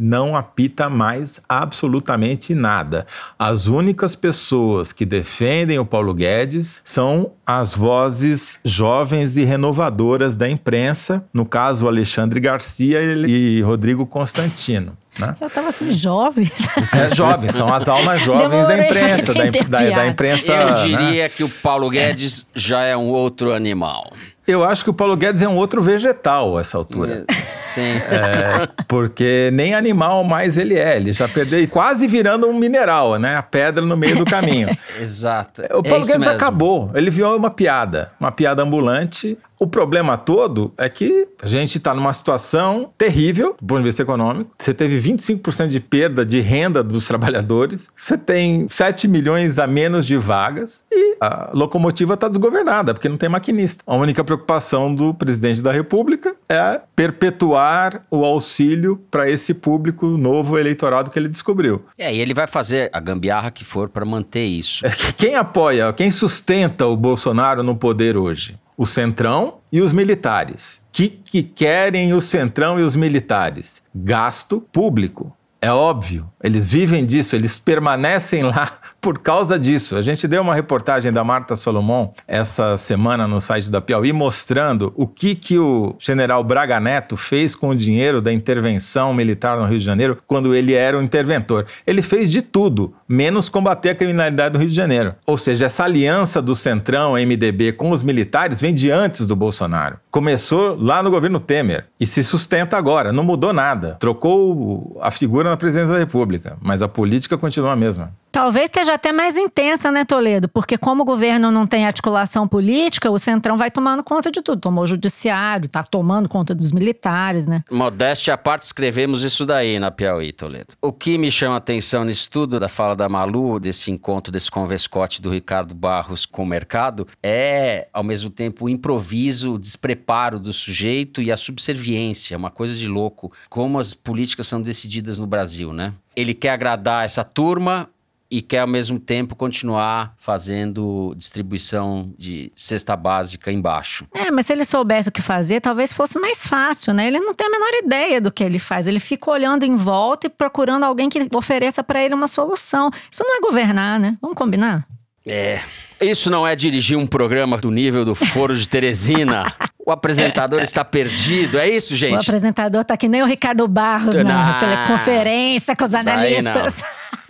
não 0.00 0.34
apita 0.34 0.88
mais 0.88 1.40
absolutamente 1.48 2.54
nada. 2.54 3.06
As 3.38 3.66
únicas 3.66 4.16
pessoas 4.16 4.92
que 4.92 5.04
defendem 5.04 5.78
o 5.78 5.84
Paulo 5.84 6.14
Guedes 6.14 6.80
são 6.82 7.32
as 7.44 7.74
vozes 7.74 8.21
jovens 8.64 9.36
e 9.36 9.44
renovadoras 9.44 10.36
da 10.36 10.48
imprensa, 10.48 11.24
no 11.32 11.44
caso 11.44 11.86
Alexandre 11.86 12.40
Garcia 12.40 13.00
e 13.26 13.60
Rodrigo 13.62 14.06
Constantino. 14.06 14.96
Né? 15.18 15.36
Eu 15.40 15.46
estava 15.46 15.68
assim, 15.68 15.92
jovem. 15.92 16.50
É, 16.92 17.14
jovem, 17.14 17.50
são 17.50 17.72
as 17.72 17.88
almas 17.88 18.20
jovens 18.20 18.66
Demorei 18.66 18.76
da 18.76 18.86
imprensa. 18.86 19.34
Da, 19.34 19.50
da, 19.50 19.90
da, 19.96 20.06
imprensa. 20.06 20.52
Eu 20.52 20.74
diria 20.74 21.22
né? 21.24 21.28
que 21.28 21.44
o 21.44 21.48
Paulo 21.48 21.88
Guedes 21.90 22.46
é. 22.54 22.58
já 22.58 22.82
é 22.82 22.96
um 22.96 23.08
outro 23.08 23.52
animal. 23.52 24.12
Eu 24.46 24.64
acho 24.64 24.82
que 24.82 24.90
o 24.90 24.92
Paulo 24.92 25.16
Guedes 25.16 25.40
é 25.40 25.48
um 25.48 25.56
outro 25.56 25.80
vegetal 25.80 26.58
a 26.58 26.60
essa 26.60 26.76
altura. 26.76 27.24
Sim. 27.44 27.92
É, 27.92 28.68
porque 28.88 29.50
nem 29.52 29.72
animal 29.72 30.24
mais 30.24 30.56
ele 30.56 30.76
é. 30.76 30.96
Ele 30.96 31.12
já 31.12 31.28
perdeu, 31.28 31.66
quase 31.68 32.08
virando 32.08 32.48
um 32.48 32.58
mineral, 32.58 33.18
né? 33.18 33.36
A 33.36 33.42
pedra 33.42 33.84
no 33.84 33.96
meio 33.96 34.16
do 34.16 34.24
caminho. 34.24 34.68
Exato. 35.00 35.62
O 35.62 35.82
Paulo 35.82 35.88
é 35.88 36.06
Guedes 36.06 36.16
mesmo. 36.18 36.30
acabou. 36.30 36.90
Ele 36.94 37.10
viu 37.10 37.36
uma 37.36 37.50
piada, 37.50 38.10
uma 38.18 38.32
piada 38.32 38.62
ambulante. 38.62 39.38
O 39.62 39.66
problema 39.68 40.18
todo 40.18 40.74
é 40.76 40.88
que 40.88 41.28
a 41.40 41.46
gente 41.46 41.78
está 41.78 41.94
numa 41.94 42.12
situação 42.12 42.90
terrível 42.98 43.54
do 43.60 43.64
ponto 43.64 43.78
de 43.78 43.84
vista 43.84 44.02
econômico. 44.02 44.50
Você 44.58 44.74
teve 44.74 44.98
25% 44.98 45.68
de 45.68 45.78
perda 45.78 46.26
de 46.26 46.40
renda 46.40 46.82
dos 46.82 47.06
trabalhadores, 47.06 47.88
você 47.94 48.18
tem 48.18 48.68
7 48.68 49.06
milhões 49.06 49.60
a 49.60 49.68
menos 49.68 50.04
de 50.04 50.16
vagas 50.16 50.82
e 50.90 51.16
a 51.20 51.50
locomotiva 51.54 52.14
está 52.14 52.26
desgovernada, 52.26 52.92
porque 52.92 53.08
não 53.08 53.16
tem 53.16 53.28
maquinista. 53.28 53.84
A 53.86 53.94
única 53.94 54.24
preocupação 54.24 54.92
do 54.92 55.14
presidente 55.14 55.62
da 55.62 55.70
República 55.70 56.34
é 56.48 56.80
perpetuar 56.96 58.04
o 58.10 58.24
auxílio 58.24 59.00
para 59.12 59.30
esse 59.30 59.54
público 59.54 60.06
novo 60.08 60.58
eleitorado 60.58 61.08
que 61.08 61.16
ele 61.16 61.28
descobriu. 61.28 61.84
É, 61.96 62.12
e 62.12 62.18
ele 62.18 62.34
vai 62.34 62.48
fazer 62.48 62.90
a 62.92 62.98
gambiarra 62.98 63.52
que 63.52 63.64
for 63.64 63.88
para 63.88 64.04
manter 64.04 64.44
isso. 64.44 64.82
Quem 65.16 65.36
apoia, 65.36 65.92
quem 65.92 66.10
sustenta 66.10 66.84
o 66.84 66.96
Bolsonaro 66.96 67.62
no 67.62 67.76
poder 67.76 68.16
hoje? 68.16 68.58
O 68.82 68.86
Centrão 68.86 69.58
e 69.70 69.80
os 69.80 69.92
militares. 69.92 70.82
Que, 70.90 71.08
que 71.08 71.40
querem 71.40 72.12
o 72.14 72.20
Centrão 72.20 72.80
e 72.80 72.82
os 72.82 72.96
militares? 72.96 73.80
Gasto 73.94 74.60
público. 74.60 75.32
É 75.60 75.70
óbvio, 75.70 76.28
eles 76.42 76.72
vivem 76.72 77.06
disso, 77.06 77.36
eles 77.36 77.60
permanecem 77.60 78.42
lá 78.42 78.76
por 79.02 79.18
causa 79.18 79.58
disso. 79.58 79.96
A 79.96 80.00
gente 80.00 80.28
deu 80.28 80.40
uma 80.40 80.54
reportagem 80.54 81.12
da 81.12 81.24
Marta 81.24 81.56
Solomon 81.56 82.10
essa 82.26 82.76
semana 82.76 83.26
no 83.26 83.40
site 83.40 83.68
da 83.68 83.80
Piauí 83.80 84.12
mostrando 84.12 84.92
o 84.94 85.08
que, 85.08 85.34
que 85.34 85.58
o 85.58 85.96
general 85.98 86.44
Braga 86.44 86.78
Neto 86.78 87.16
fez 87.16 87.56
com 87.56 87.70
o 87.70 87.74
dinheiro 87.74 88.22
da 88.22 88.32
intervenção 88.32 89.12
militar 89.12 89.58
no 89.58 89.66
Rio 89.66 89.80
de 89.80 89.84
Janeiro 89.84 90.18
quando 90.24 90.54
ele 90.54 90.72
era 90.72 90.96
o 90.96 91.02
interventor. 91.02 91.66
Ele 91.84 92.00
fez 92.00 92.30
de 92.30 92.42
tudo, 92.42 92.94
menos 93.08 93.48
combater 93.48 93.90
a 93.90 93.94
criminalidade 93.96 94.54
no 94.54 94.60
Rio 94.60 94.68
de 94.68 94.76
Janeiro. 94.76 95.16
Ou 95.26 95.36
seja, 95.36 95.66
essa 95.66 95.82
aliança 95.82 96.40
do 96.40 96.54
Centrão, 96.54 97.14
MDB, 97.14 97.72
com 97.72 97.90
os 97.90 98.04
militares 98.04 98.60
vem 98.60 98.72
de 98.72 98.88
antes 98.88 99.26
do 99.26 99.34
Bolsonaro. 99.34 99.98
Começou 100.12 100.76
lá 100.80 101.02
no 101.02 101.10
governo 101.10 101.40
Temer 101.40 101.86
e 101.98 102.06
se 102.06 102.22
sustenta 102.22 102.76
agora. 102.76 103.12
Não 103.12 103.24
mudou 103.24 103.52
nada. 103.52 103.96
Trocou 103.98 104.96
a 105.02 105.10
figura 105.10 105.50
na 105.50 105.56
presidência 105.56 105.92
da 105.92 105.98
República, 105.98 106.56
mas 106.62 106.82
a 106.82 106.88
política 106.88 107.36
continua 107.36 107.72
a 107.72 107.76
mesma. 107.76 108.12
Talvez 108.32 108.64
esteja 108.64 108.94
até 108.94 109.12
mais 109.12 109.36
intensa, 109.36 109.92
né, 109.92 110.06
Toledo? 110.06 110.48
Porque 110.48 110.78
como 110.78 111.02
o 111.02 111.04
governo 111.04 111.50
não 111.50 111.66
tem 111.66 111.84
articulação 111.84 112.48
política, 112.48 113.10
o 113.10 113.18
Centrão 113.18 113.58
vai 113.58 113.70
tomando 113.70 114.02
conta 114.02 114.32
de 114.32 114.40
tudo. 114.40 114.58
Tomou 114.58 114.84
o 114.84 114.86
judiciário, 114.86 115.68
tá 115.68 115.84
tomando 115.84 116.30
conta 116.30 116.54
dos 116.54 116.72
militares, 116.72 117.44
né? 117.44 117.62
Modéstia 117.70 118.32
à 118.32 118.38
parte, 118.38 118.62
escrevemos 118.62 119.22
isso 119.22 119.44
daí 119.44 119.78
na 119.78 119.90
Piauí, 119.90 120.32
Toledo. 120.32 120.68
O 120.80 120.94
que 120.94 121.18
me 121.18 121.30
chama 121.30 121.56
a 121.56 121.58
atenção 121.58 122.06
nisso 122.06 122.30
tudo, 122.30 122.58
da 122.58 122.70
fala 122.70 122.96
da 122.96 123.06
Malu, 123.06 123.60
desse 123.60 123.90
encontro, 123.90 124.32
desse 124.32 124.50
converscote 124.50 125.20
do 125.20 125.28
Ricardo 125.28 125.74
Barros 125.74 126.24
com 126.24 126.42
o 126.42 126.46
mercado, 126.46 127.06
é, 127.22 127.86
ao 127.92 128.02
mesmo 128.02 128.30
tempo, 128.30 128.64
o 128.64 128.68
improviso, 128.68 129.52
o 129.52 129.58
despreparo 129.58 130.40
do 130.40 130.54
sujeito 130.54 131.20
e 131.20 131.30
a 131.30 131.36
subserviência, 131.36 132.38
uma 132.38 132.50
coisa 132.50 132.74
de 132.74 132.88
louco. 132.88 133.30
Como 133.50 133.78
as 133.78 133.92
políticas 133.92 134.46
são 134.46 134.62
decididas 134.62 135.18
no 135.18 135.26
Brasil, 135.26 135.70
né? 135.70 135.92
Ele 136.16 136.32
quer 136.32 136.50
agradar 136.50 137.04
essa 137.04 137.24
turma, 137.24 137.88
e 138.32 138.40
quer 138.40 138.60
ao 138.60 138.66
mesmo 138.66 138.98
tempo 138.98 139.36
continuar 139.36 140.14
fazendo 140.16 141.14
distribuição 141.18 142.14
de 142.16 142.50
cesta 142.56 142.96
básica 142.96 143.52
embaixo. 143.52 144.06
É, 144.14 144.30
mas 144.30 144.46
se 144.46 144.54
ele 144.54 144.64
soubesse 144.64 145.10
o 145.10 145.12
que 145.12 145.20
fazer, 145.20 145.60
talvez 145.60 145.92
fosse 145.92 146.18
mais 146.18 146.46
fácil, 146.46 146.94
né? 146.94 147.06
Ele 147.06 147.20
não 147.20 147.34
tem 147.34 147.46
a 147.46 147.50
menor 147.50 147.70
ideia 147.84 148.22
do 148.22 148.32
que 148.32 148.42
ele 148.42 148.58
faz. 148.58 148.88
Ele 148.88 148.98
fica 148.98 149.30
olhando 149.30 149.64
em 149.64 149.76
volta 149.76 150.28
e 150.28 150.30
procurando 150.30 150.84
alguém 150.84 151.10
que 151.10 151.28
ofereça 151.36 151.84
para 151.84 152.02
ele 152.02 152.14
uma 152.14 152.26
solução. 152.26 152.90
Isso 153.10 153.22
não 153.22 153.36
é 153.36 153.40
governar, 153.40 154.00
né? 154.00 154.16
Vamos 154.22 154.38
combinar? 154.38 154.86
É. 155.26 155.60
Isso 156.00 156.30
não 156.30 156.46
é 156.46 156.56
dirigir 156.56 156.96
um 156.96 157.06
programa 157.06 157.58
do 157.58 157.70
nível 157.70 158.02
do 158.02 158.14
Foro 158.14 158.56
de 158.56 158.66
Teresina. 158.66 159.44
O 159.84 159.90
apresentador 159.90 160.62
está 160.64 160.82
perdido, 160.82 161.58
é 161.58 161.68
isso, 161.68 161.94
gente? 161.94 162.16
O 162.16 162.20
apresentador 162.22 162.82
tá 162.82 162.96
que 162.96 163.08
nem 163.08 163.22
o 163.22 163.26
Ricardo 163.26 163.68
Barros 163.68 164.14
na 164.14 164.58
teleconferência 164.58 165.76
com 165.76 165.84
os 165.84 165.94
analistas. 165.94 166.82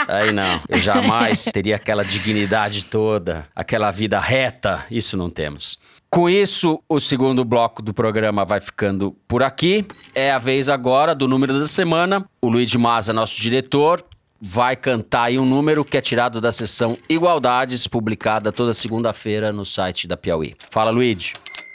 Aí 0.09 0.33
não, 0.33 0.61
eu 0.69 0.79
jamais 0.79 1.45
teria 1.45 1.77
aquela 1.77 2.05
dignidade 2.05 2.85
toda, 2.85 3.47
aquela 3.55 3.91
vida 3.91 4.19
reta, 4.19 4.85
isso 4.91 5.17
não 5.17 5.31
temos. 5.31 5.79
Com 6.11 6.29
isso, 6.29 6.83
o 6.89 7.01
segundo 7.01 7.43
bloco 7.45 7.81
do 7.81 7.95
programa 7.95 8.45
vai 8.45 8.61
ficando 8.61 9.17
por 9.27 9.43
aqui. 9.43 9.87
É 10.15 10.31
a 10.31 10.39
vez 10.39 10.69
agora 10.69 11.15
do 11.15 11.27
número 11.27 11.59
da 11.59 11.67
semana. 11.67 12.23
O 12.43 12.51
Luiz 12.51 12.75
Maza, 12.75 13.15
nosso 13.15 13.41
diretor, 13.41 14.05
vai 14.39 14.77
cantar 14.77 15.25
aí 15.25 15.39
um 15.39 15.47
número 15.47 15.85
que 15.85 15.97
é 15.97 16.01
tirado 16.01 16.39
da 16.39 16.53
sessão 16.53 16.99
Igualdades, 17.09 17.87
publicada 17.87 18.53
toda 18.53 18.75
segunda-feira 18.75 19.53
no 19.53 19.65
site 19.65 20.07
da 20.07 20.17
Piauí. 20.17 20.55
Fala, 20.71 20.91
Luiz. 20.91 21.33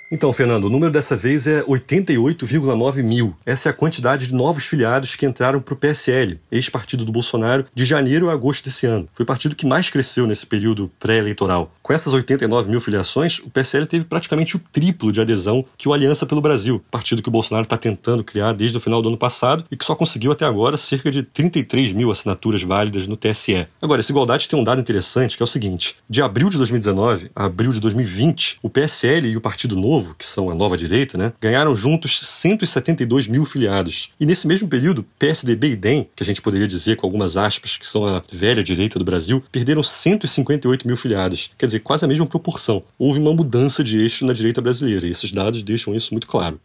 Então, 0.09 0.31
Fernando, 0.31 0.63
o 0.63 0.69
número 0.69 0.89
dessa 0.89 1.17
vez 1.17 1.47
é 1.47 1.61
88,9 1.63 3.03
mil. 3.03 3.35
Essa 3.45 3.67
é 3.67 3.71
a 3.71 3.73
quantidade 3.73 4.27
de 4.27 4.33
novos 4.33 4.65
filiados 4.65 5.17
que 5.17 5.25
entraram 5.25 5.59
para 5.59 5.73
o 5.73 5.77
PSL, 5.77 6.39
ex-partido 6.49 7.03
do 7.03 7.11
Bolsonaro, 7.11 7.65
de 7.75 7.83
janeiro 7.83 8.29
a 8.29 8.33
agosto 8.33 8.63
desse 8.63 8.85
ano. 8.85 9.09
Foi 9.13 9.23
o 9.25 9.27
partido 9.27 9.53
que 9.53 9.65
mais 9.65 9.89
cresceu 9.89 10.25
nesse 10.25 10.45
período 10.45 10.89
pré-eleitoral. 10.97 11.73
Com 11.83 11.91
essas 11.91 12.13
89 12.13 12.69
mil 12.69 12.79
filiações, 12.79 13.39
o 13.39 13.49
PSL 13.49 13.85
teve 13.85 14.05
praticamente 14.05 14.55
o 14.55 14.61
triplo 14.71 15.11
de 15.11 15.19
adesão 15.19 15.65
que 15.77 15.89
o 15.89 15.93
Aliança 15.93 16.25
pelo 16.25 16.39
Brasil, 16.39 16.81
partido 16.89 17.21
que 17.21 17.27
o 17.27 17.31
Bolsonaro 17.31 17.65
está 17.65 17.75
tentando 17.75 18.23
criar 18.23 18.53
desde 18.53 18.77
o 18.77 18.79
final 18.79 19.01
do 19.01 19.09
ano 19.09 19.17
passado 19.17 19.65
e 19.69 19.75
que 19.75 19.83
só 19.83 19.93
conseguiu 19.93 20.31
até 20.31 20.45
agora 20.45 20.77
cerca 20.77 21.11
de 21.11 21.21
33 21.21 21.91
mil 21.91 22.09
assinaturas 22.09 22.63
válidas 22.63 23.07
no 23.07 23.17
TSE. 23.17 23.67
Agora, 23.81 23.99
essa 23.99 24.13
igualdade 24.13 24.47
tem 24.47 24.57
um 24.57 24.63
dado 24.63 24.79
interessante 24.79 25.35
que 25.35 25.43
é 25.43 25.45
o 25.45 25.47
seguinte: 25.47 25.97
de 26.09 26.21
abril 26.21 26.49
de 26.49 26.55
2019 26.55 27.29
a 27.35 27.43
abril 27.43 27.73
de 27.73 27.81
2020, 27.81 28.59
o 28.63 28.69
PSL 28.69 29.27
e 29.27 29.35
o 29.35 29.41
Partido 29.41 29.75
Novo 29.75 29.96
Novo, 29.97 30.13
que 30.13 30.25
são 30.25 30.51
a 30.51 30.53
nova 30.53 30.77
direita, 30.77 31.17
né, 31.17 31.33
ganharam 31.41 31.75
juntos 31.75 32.19
172 32.19 33.27
mil 33.27 33.43
filiados. 33.45 34.11
E 34.19 34.27
nesse 34.27 34.47
mesmo 34.47 34.67
período, 34.67 35.03
PSDB 35.17 35.71
e 35.71 35.75
DEM, 35.75 36.07
que 36.15 36.21
a 36.21 36.25
gente 36.25 36.39
poderia 36.39 36.67
dizer 36.67 36.97
com 36.97 37.07
algumas 37.07 37.35
aspas 37.35 37.77
que 37.77 37.87
são 37.87 38.05
a 38.05 38.21
velha 38.31 38.63
direita 38.63 38.99
do 38.99 39.05
Brasil, 39.05 39.43
perderam 39.51 39.81
158 39.81 40.85
mil 40.85 40.95
filiados. 40.95 41.49
Quer 41.57 41.65
dizer, 41.65 41.79
quase 41.79 42.05
a 42.05 42.07
mesma 42.07 42.27
proporção. 42.27 42.83
Houve 42.99 43.19
uma 43.19 43.33
mudança 43.33 43.83
de 43.83 43.97
eixo 43.97 44.23
na 44.23 44.33
direita 44.33 44.61
brasileira 44.61 45.07
e 45.07 45.11
esses 45.11 45.31
dados 45.31 45.63
deixam 45.63 45.95
isso 45.95 46.13
muito 46.13 46.27
claro. 46.27 46.59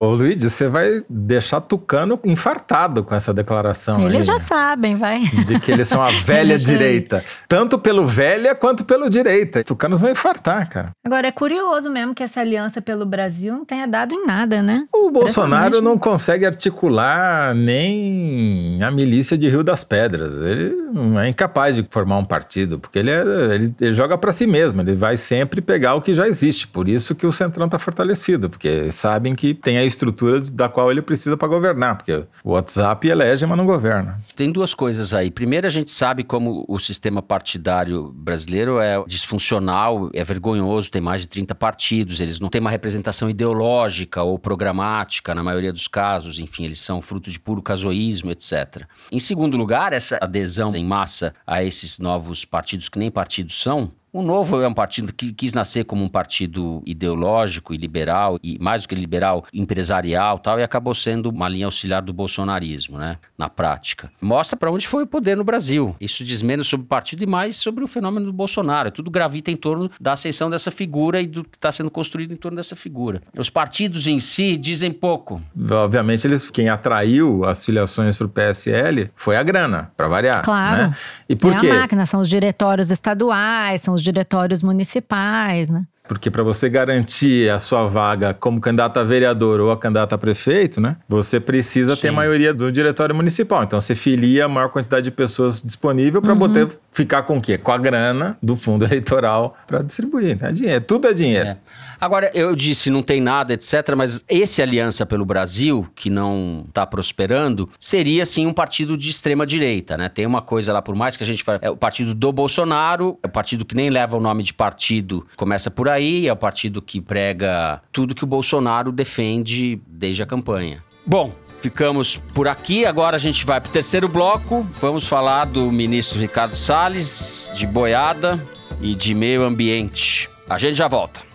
Ô 0.00 0.14
Luiz, 0.14 0.40
você 0.40 0.68
vai 0.68 1.02
deixar 1.10 1.60
Tucano 1.60 2.20
infartado 2.24 3.02
com 3.02 3.16
essa 3.16 3.34
declaração. 3.34 4.02
Eles 4.02 4.28
aí, 4.28 4.36
já 4.36 4.38
sabem, 4.38 4.94
vai. 4.94 5.24
De 5.24 5.58
que 5.58 5.72
eles 5.72 5.88
são 5.88 6.00
a 6.00 6.08
velha 6.24 6.56
direita. 6.56 7.24
Tanto 7.48 7.80
pelo 7.80 8.06
velha 8.06 8.54
quanto 8.54 8.84
pelo 8.84 9.10
direita. 9.10 9.64
Tucanos 9.64 10.00
vão 10.00 10.08
infartar, 10.08 10.68
cara. 10.68 10.92
Agora, 11.04 11.26
é 11.26 11.32
curioso 11.32 11.90
mesmo 11.90 12.14
que 12.14 12.22
essa 12.22 12.40
aliança 12.40 12.80
pelo 12.80 13.04
Brasil 13.04 13.52
não 13.52 13.64
tenha 13.64 13.88
dado 13.88 14.14
em 14.14 14.24
nada, 14.24 14.62
né? 14.62 14.86
O 14.94 15.10
Bolsonaro 15.10 15.82
não 15.82 15.98
consegue 15.98 16.46
articular 16.46 17.52
nem 17.52 18.80
a 18.80 18.92
milícia 18.92 19.36
de 19.36 19.48
Rio 19.48 19.64
das 19.64 19.82
Pedras. 19.82 20.32
Ele 20.32 20.87
é 21.22 21.28
incapaz 21.28 21.76
de 21.76 21.86
formar 21.90 22.18
um 22.18 22.24
partido, 22.24 22.78
porque 22.78 22.98
ele, 22.98 23.10
é, 23.10 23.22
ele, 23.54 23.74
ele 23.80 23.94
joga 23.94 24.16
para 24.16 24.32
si 24.32 24.46
mesmo. 24.46 24.80
Ele 24.80 24.94
vai 24.94 25.16
sempre 25.16 25.60
pegar 25.60 25.94
o 25.94 26.02
que 26.02 26.14
já 26.14 26.26
existe. 26.26 26.66
Por 26.66 26.88
isso 26.88 27.14
que 27.14 27.26
o 27.26 27.32
Centrão 27.32 27.66
está 27.66 27.78
fortalecido, 27.78 28.48
porque 28.48 28.90
sabem 28.90 29.34
que 29.34 29.54
tem 29.54 29.78
a 29.78 29.84
estrutura 29.84 30.40
da 30.40 30.68
qual 30.68 30.90
ele 30.90 31.02
precisa 31.02 31.36
para 31.36 31.48
governar, 31.48 31.96
porque 31.96 32.24
o 32.44 32.52
WhatsApp 32.52 33.06
elege, 33.08 33.46
mas 33.46 33.56
não 33.56 33.66
governa. 33.66 34.18
Tem 34.36 34.50
duas 34.50 34.74
coisas 34.74 35.12
aí. 35.12 35.30
Primeiro, 35.30 35.66
a 35.66 35.70
gente 35.70 35.90
sabe 35.90 36.24
como 36.24 36.64
o 36.68 36.78
sistema 36.78 37.22
partidário 37.22 38.12
brasileiro 38.14 38.78
é 38.78 39.02
disfuncional, 39.06 40.10
é 40.12 40.24
vergonhoso, 40.24 40.90
tem 40.90 41.02
mais 41.02 41.22
de 41.22 41.28
30 41.28 41.54
partidos, 41.54 42.20
eles 42.20 42.40
não 42.40 42.48
têm 42.48 42.60
uma 42.60 42.70
representação 42.70 43.28
ideológica 43.28 44.22
ou 44.22 44.38
programática, 44.38 45.34
na 45.34 45.42
maioria 45.42 45.72
dos 45.72 45.88
casos, 45.88 46.38
enfim, 46.38 46.64
eles 46.64 46.78
são 46.78 47.00
fruto 47.00 47.30
de 47.30 47.38
puro 47.38 47.62
casoísmo, 47.62 48.30
etc. 48.30 48.84
Em 49.10 49.18
segundo 49.18 49.56
lugar, 49.56 49.92
essa 49.92 50.18
adesão 50.20 50.70
em 50.78 50.84
massa 50.84 51.34
a 51.46 51.62
esses 51.62 51.98
novos 51.98 52.44
partidos, 52.44 52.88
que 52.88 52.98
nem 52.98 53.10
partidos 53.10 53.60
são, 53.60 53.90
o 54.18 54.22
Novo 54.22 54.60
é 54.60 54.66
um 54.66 54.74
partido 54.74 55.12
que 55.12 55.32
quis 55.32 55.54
nascer 55.54 55.84
como 55.84 56.04
um 56.04 56.08
partido 56.08 56.82
ideológico 56.84 57.72
e 57.72 57.76
liberal, 57.76 58.36
e 58.42 58.58
mais 58.60 58.82
do 58.82 58.88
que 58.88 58.94
liberal, 58.96 59.44
empresarial 59.54 60.40
tal, 60.40 60.58
e 60.58 60.62
acabou 60.64 60.92
sendo 60.92 61.30
uma 61.30 61.48
linha 61.48 61.66
auxiliar 61.66 62.02
do 62.02 62.12
bolsonarismo, 62.12 62.98
né? 62.98 63.18
Na 63.38 63.48
prática. 63.48 64.10
Mostra 64.20 64.56
para 64.56 64.72
onde 64.72 64.88
foi 64.88 65.04
o 65.04 65.06
poder 65.06 65.36
no 65.36 65.44
Brasil. 65.44 65.94
Isso 66.00 66.24
diz 66.24 66.42
menos 66.42 66.66
sobre 66.66 66.84
o 66.84 66.88
partido 66.88 67.22
e 67.22 67.26
mais 67.26 67.56
sobre 67.56 67.84
o 67.84 67.86
fenômeno 67.86 68.26
do 68.26 68.32
Bolsonaro. 68.32 68.90
Tudo 68.90 69.08
gravita 69.08 69.52
em 69.52 69.56
torno 69.56 69.88
da 70.00 70.14
ascensão 70.14 70.50
dessa 70.50 70.72
figura 70.72 71.20
e 71.20 71.26
do 71.28 71.44
que 71.44 71.56
está 71.56 71.70
sendo 71.70 71.90
construído 71.90 72.32
em 72.32 72.36
torno 72.36 72.56
dessa 72.56 72.74
figura. 72.74 73.22
Os 73.38 73.48
partidos 73.48 74.08
em 74.08 74.18
si 74.18 74.56
dizem 74.56 74.90
pouco. 74.90 75.40
Obviamente, 75.70 76.26
eles, 76.26 76.50
quem 76.50 76.68
atraiu 76.68 77.44
as 77.44 77.64
filiações 77.64 78.16
para 78.16 78.26
o 78.26 78.28
PSL 78.28 79.10
foi 79.14 79.36
a 79.36 79.42
grana, 79.44 79.92
para 79.96 80.08
variar. 80.08 80.42
Claro. 80.42 80.88
Né? 80.88 80.96
E 81.28 81.36
por 81.36 81.52
é 81.52 81.58
quê? 81.58 81.70
a 81.70 81.74
máquina, 81.74 82.04
são 82.04 82.18
os 82.18 82.28
diretórios 82.28 82.90
estaduais, 82.90 83.80
são 83.80 83.94
os 83.94 84.07
diretórios 84.12 84.62
municipais, 84.62 85.68
né? 85.68 85.84
Porque 86.08 86.30
para 86.30 86.42
você 86.42 86.70
garantir 86.70 87.50
a 87.50 87.58
sua 87.58 87.86
vaga 87.86 88.32
como 88.32 88.58
candidato 88.62 88.96
a 88.98 89.04
vereador 89.04 89.60
ou 89.60 89.70
a 89.70 89.76
candidato 89.76 90.14
a 90.14 90.18
prefeito, 90.18 90.80
né? 90.80 90.96
Você 91.06 91.38
precisa 91.38 91.94
Sim. 91.94 92.00
ter 92.02 92.10
maioria 92.10 92.54
do 92.54 92.72
diretório 92.72 93.14
municipal. 93.14 93.62
Então 93.62 93.78
você 93.78 93.94
filia 93.94 94.46
a 94.46 94.48
maior 94.48 94.68
quantidade 94.70 95.04
de 95.04 95.10
pessoas 95.10 95.62
disponível 95.62 96.22
para 96.22 96.32
Uhum. 96.32 96.38
poder 96.38 96.68
ficar 96.92 97.24
com 97.24 97.36
o 97.36 97.40
quê? 97.42 97.58
Com 97.58 97.72
a 97.72 97.76
grana 97.76 98.38
do 98.42 98.56
fundo 98.56 98.84
eleitoral 98.86 99.54
para 99.66 99.82
distribuir. 99.82 100.38
É 100.42 100.50
dinheiro, 100.50 100.82
tudo 100.82 101.08
é 101.08 101.12
dinheiro. 101.12 101.50
É. 101.50 101.56
Agora, 102.00 102.30
eu 102.34 102.54
disse, 102.54 102.90
não 102.90 103.02
tem 103.02 103.20
nada, 103.20 103.54
etc., 103.54 103.94
mas 103.96 104.24
esse 104.28 104.62
Aliança 104.62 105.04
pelo 105.04 105.24
Brasil, 105.24 105.86
que 105.94 106.08
não 106.08 106.64
está 106.68 106.86
prosperando, 106.86 107.68
seria 107.78 108.24
sim 108.24 108.46
um 108.46 108.52
partido 108.52 108.96
de 108.96 109.10
extrema 109.10 109.46
direita, 109.46 109.96
né? 109.96 110.08
Tem 110.08 110.26
uma 110.26 110.42
coisa 110.42 110.72
lá, 110.72 110.80
por 110.80 110.94
mais 110.94 111.16
que 111.16 111.24
a 111.24 111.26
gente 111.26 111.42
fale, 111.42 111.58
é 111.62 111.70
o 111.70 111.76
partido 111.76 112.14
do 112.14 112.32
Bolsonaro, 112.32 113.18
é 113.22 113.26
o 113.26 113.30
partido 113.30 113.64
que 113.64 113.74
nem 113.74 113.90
leva 113.90 114.16
o 114.16 114.20
nome 114.20 114.42
de 114.42 114.54
partido, 114.54 115.26
começa 115.36 115.70
por 115.70 115.88
aí, 115.88 116.28
é 116.28 116.32
o 116.32 116.36
partido 116.36 116.80
que 116.80 117.00
prega 117.00 117.82
tudo 117.92 118.14
que 118.14 118.24
o 118.24 118.26
Bolsonaro 118.26 118.92
defende 118.92 119.80
desde 119.86 120.22
a 120.22 120.26
campanha. 120.26 120.82
Bom, 121.04 121.32
ficamos 121.60 122.18
por 122.34 122.46
aqui. 122.46 122.84
Agora 122.84 123.16
a 123.16 123.18
gente 123.18 123.46
vai 123.46 123.60
para 123.60 123.70
o 123.70 123.72
terceiro 123.72 124.08
bloco. 124.08 124.60
Vamos 124.80 125.08
falar 125.08 125.46
do 125.46 125.72
ministro 125.72 126.20
Ricardo 126.20 126.54
Salles, 126.54 127.50
de 127.54 127.66
boiada 127.66 128.42
e 128.80 128.94
de 128.94 129.14
meio 129.14 129.42
ambiente. 129.42 130.28
A 130.48 130.58
gente 130.58 130.74
já 130.74 130.86
volta. 130.86 131.27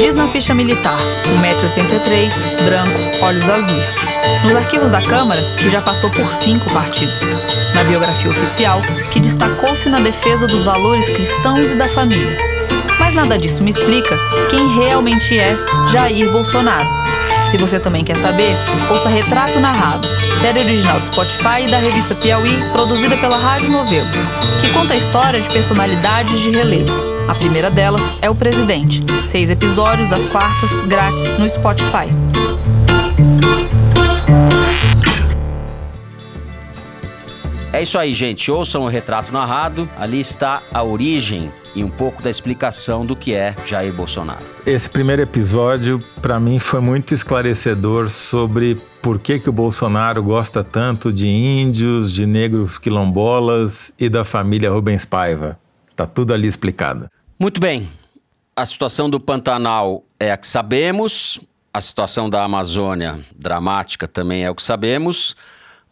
Diz 0.00 0.14
na 0.14 0.28
ficha 0.28 0.54
militar, 0.54 0.98
1,83m, 1.42 2.64
branco, 2.64 3.24
olhos 3.24 3.48
azuis. 3.48 3.88
Nos 4.44 4.54
arquivos 4.54 4.90
da 4.90 5.02
Câmara, 5.02 5.42
que 5.56 5.68
já 5.70 5.80
passou 5.80 6.10
por 6.10 6.30
cinco 6.42 6.70
partidos. 6.72 7.20
Na 7.74 7.84
biografia 7.84 8.28
oficial, 8.30 8.80
que 9.10 9.20
destacou-se 9.20 9.88
na 9.88 9.98
defesa 9.98 10.46
dos 10.46 10.64
valores 10.64 11.06
cristãos 11.06 11.70
e 11.70 11.74
da 11.74 11.84
família. 11.86 12.36
Mas 12.98 13.14
nada 13.14 13.38
disso 13.38 13.62
me 13.62 13.70
explica 13.70 14.16
quem 14.50 14.76
realmente 14.76 15.38
é 15.38 15.56
Jair 15.92 16.30
Bolsonaro. 16.30 17.07
Se 17.50 17.56
você 17.56 17.80
também 17.80 18.04
quer 18.04 18.16
saber, 18.16 18.54
ouça 18.90 19.08
Retrato 19.08 19.58
Narrado, 19.58 20.06
série 20.40 20.60
original 20.60 20.98
do 20.98 21.06
Spotify 21.06 21.62
e 21.66 21.70
da 21.70 21.78
revista 21.78 22.14
Piauí, 22.14 22.52
produzida 22.72 23.16
pela 23.16 23.38
Rádio 23.38 23.70
Novelo, 23.70 24.08
que 24.60 24.70
conta 24.70 24.92
a 24.92 24.96
história 24.96 25.40
de 25.40 25.48
personalidades 25.50 26.40
de 26.40 26.50
relevo. 26.50 26.92
A 27.26 27.32
primeira 27.32 27.70
delas 27.70 28.02
é 28.20 28.28
o 28.28 28.34
Presidente. 28.34 29.02
Seis 29.24 29.48
episódios 29.48 30.12
às 30.12 30.26
quartas, 30.26 30.70
grátis 30.86 31.38
no 31.38 31.48
Spotify. 31.48 32.08
É 37.78 37.82
isso 37.84 37.96
aí, 37.96 38.12
gente. 38.12 38.50
Ouçam 38.50 38.82
o 38.82 38.88
retrato 38.88 39.30
narrado. 39.32 39.88
Ali 39.96 40.18
está 40.18 40.60
a 40.74 40.82
origem 40.82 41.48
e 41.76 41.84
um 41.84 41.88
pouco 41.88 42.20
da 42.20 42.28
explicação 42.28 43.06
do 43.06 43.14
que 43.14 43.32
é 43.32 43.54
Jair 43.64 43.92
Bolsonaro. 43.92 44.44
Esse 44.66 44.90
primeiro 44.90 45.22
episódio, 45.22 46.02
para 46.20 46.40
mim, 46.40 46.58
foi 46.58 46.80
muito 46.80 47.14
esclarecedor 47.14 48.10
sobre 48.10 48.74
por 49.00 49.20
que, 49.20 49.38
que 49.38 49.48
o 49.48 49.52
Bolsonaro 49.52 50.20
gosta 50.24 50.64
tanto 50.64 51.12
de 51.12 51.28
índios, 51.28 52.12
de 52.12 52.26
negros 52.26 52.80
quilombolas 52.80 53.94
e 53.96 54.08
da 54.08 54.24
família 54.24 54.72
Rubens 54.72 55.04
Paiva. 55.04 55.56
Tá 55.94 56.04
tudo 56.04 56.34
ali 56.34 56.48
explicado. 56.48 57.08
Muito 57.38 57.60
bem. 57.60 57.88
A 58.56 58.66
situação 58.66 59.08
do 59.08 59.20
Pantanal 59.20 60.02
é 60.18 60.32
a 60.32 60.36
que 60.36 60.48
sabemos. 60.48 61.38
A 61.72 61.80
situação 61.80 62.28
da 62.28 62.42
Amazônia, 62.42 63.20
dramática, 63.36 64.08
também 64.08 64.42
é 64.42 64.50
o 64.50 64.54
que 64.56 64.64
sabemos. 64.64 65.36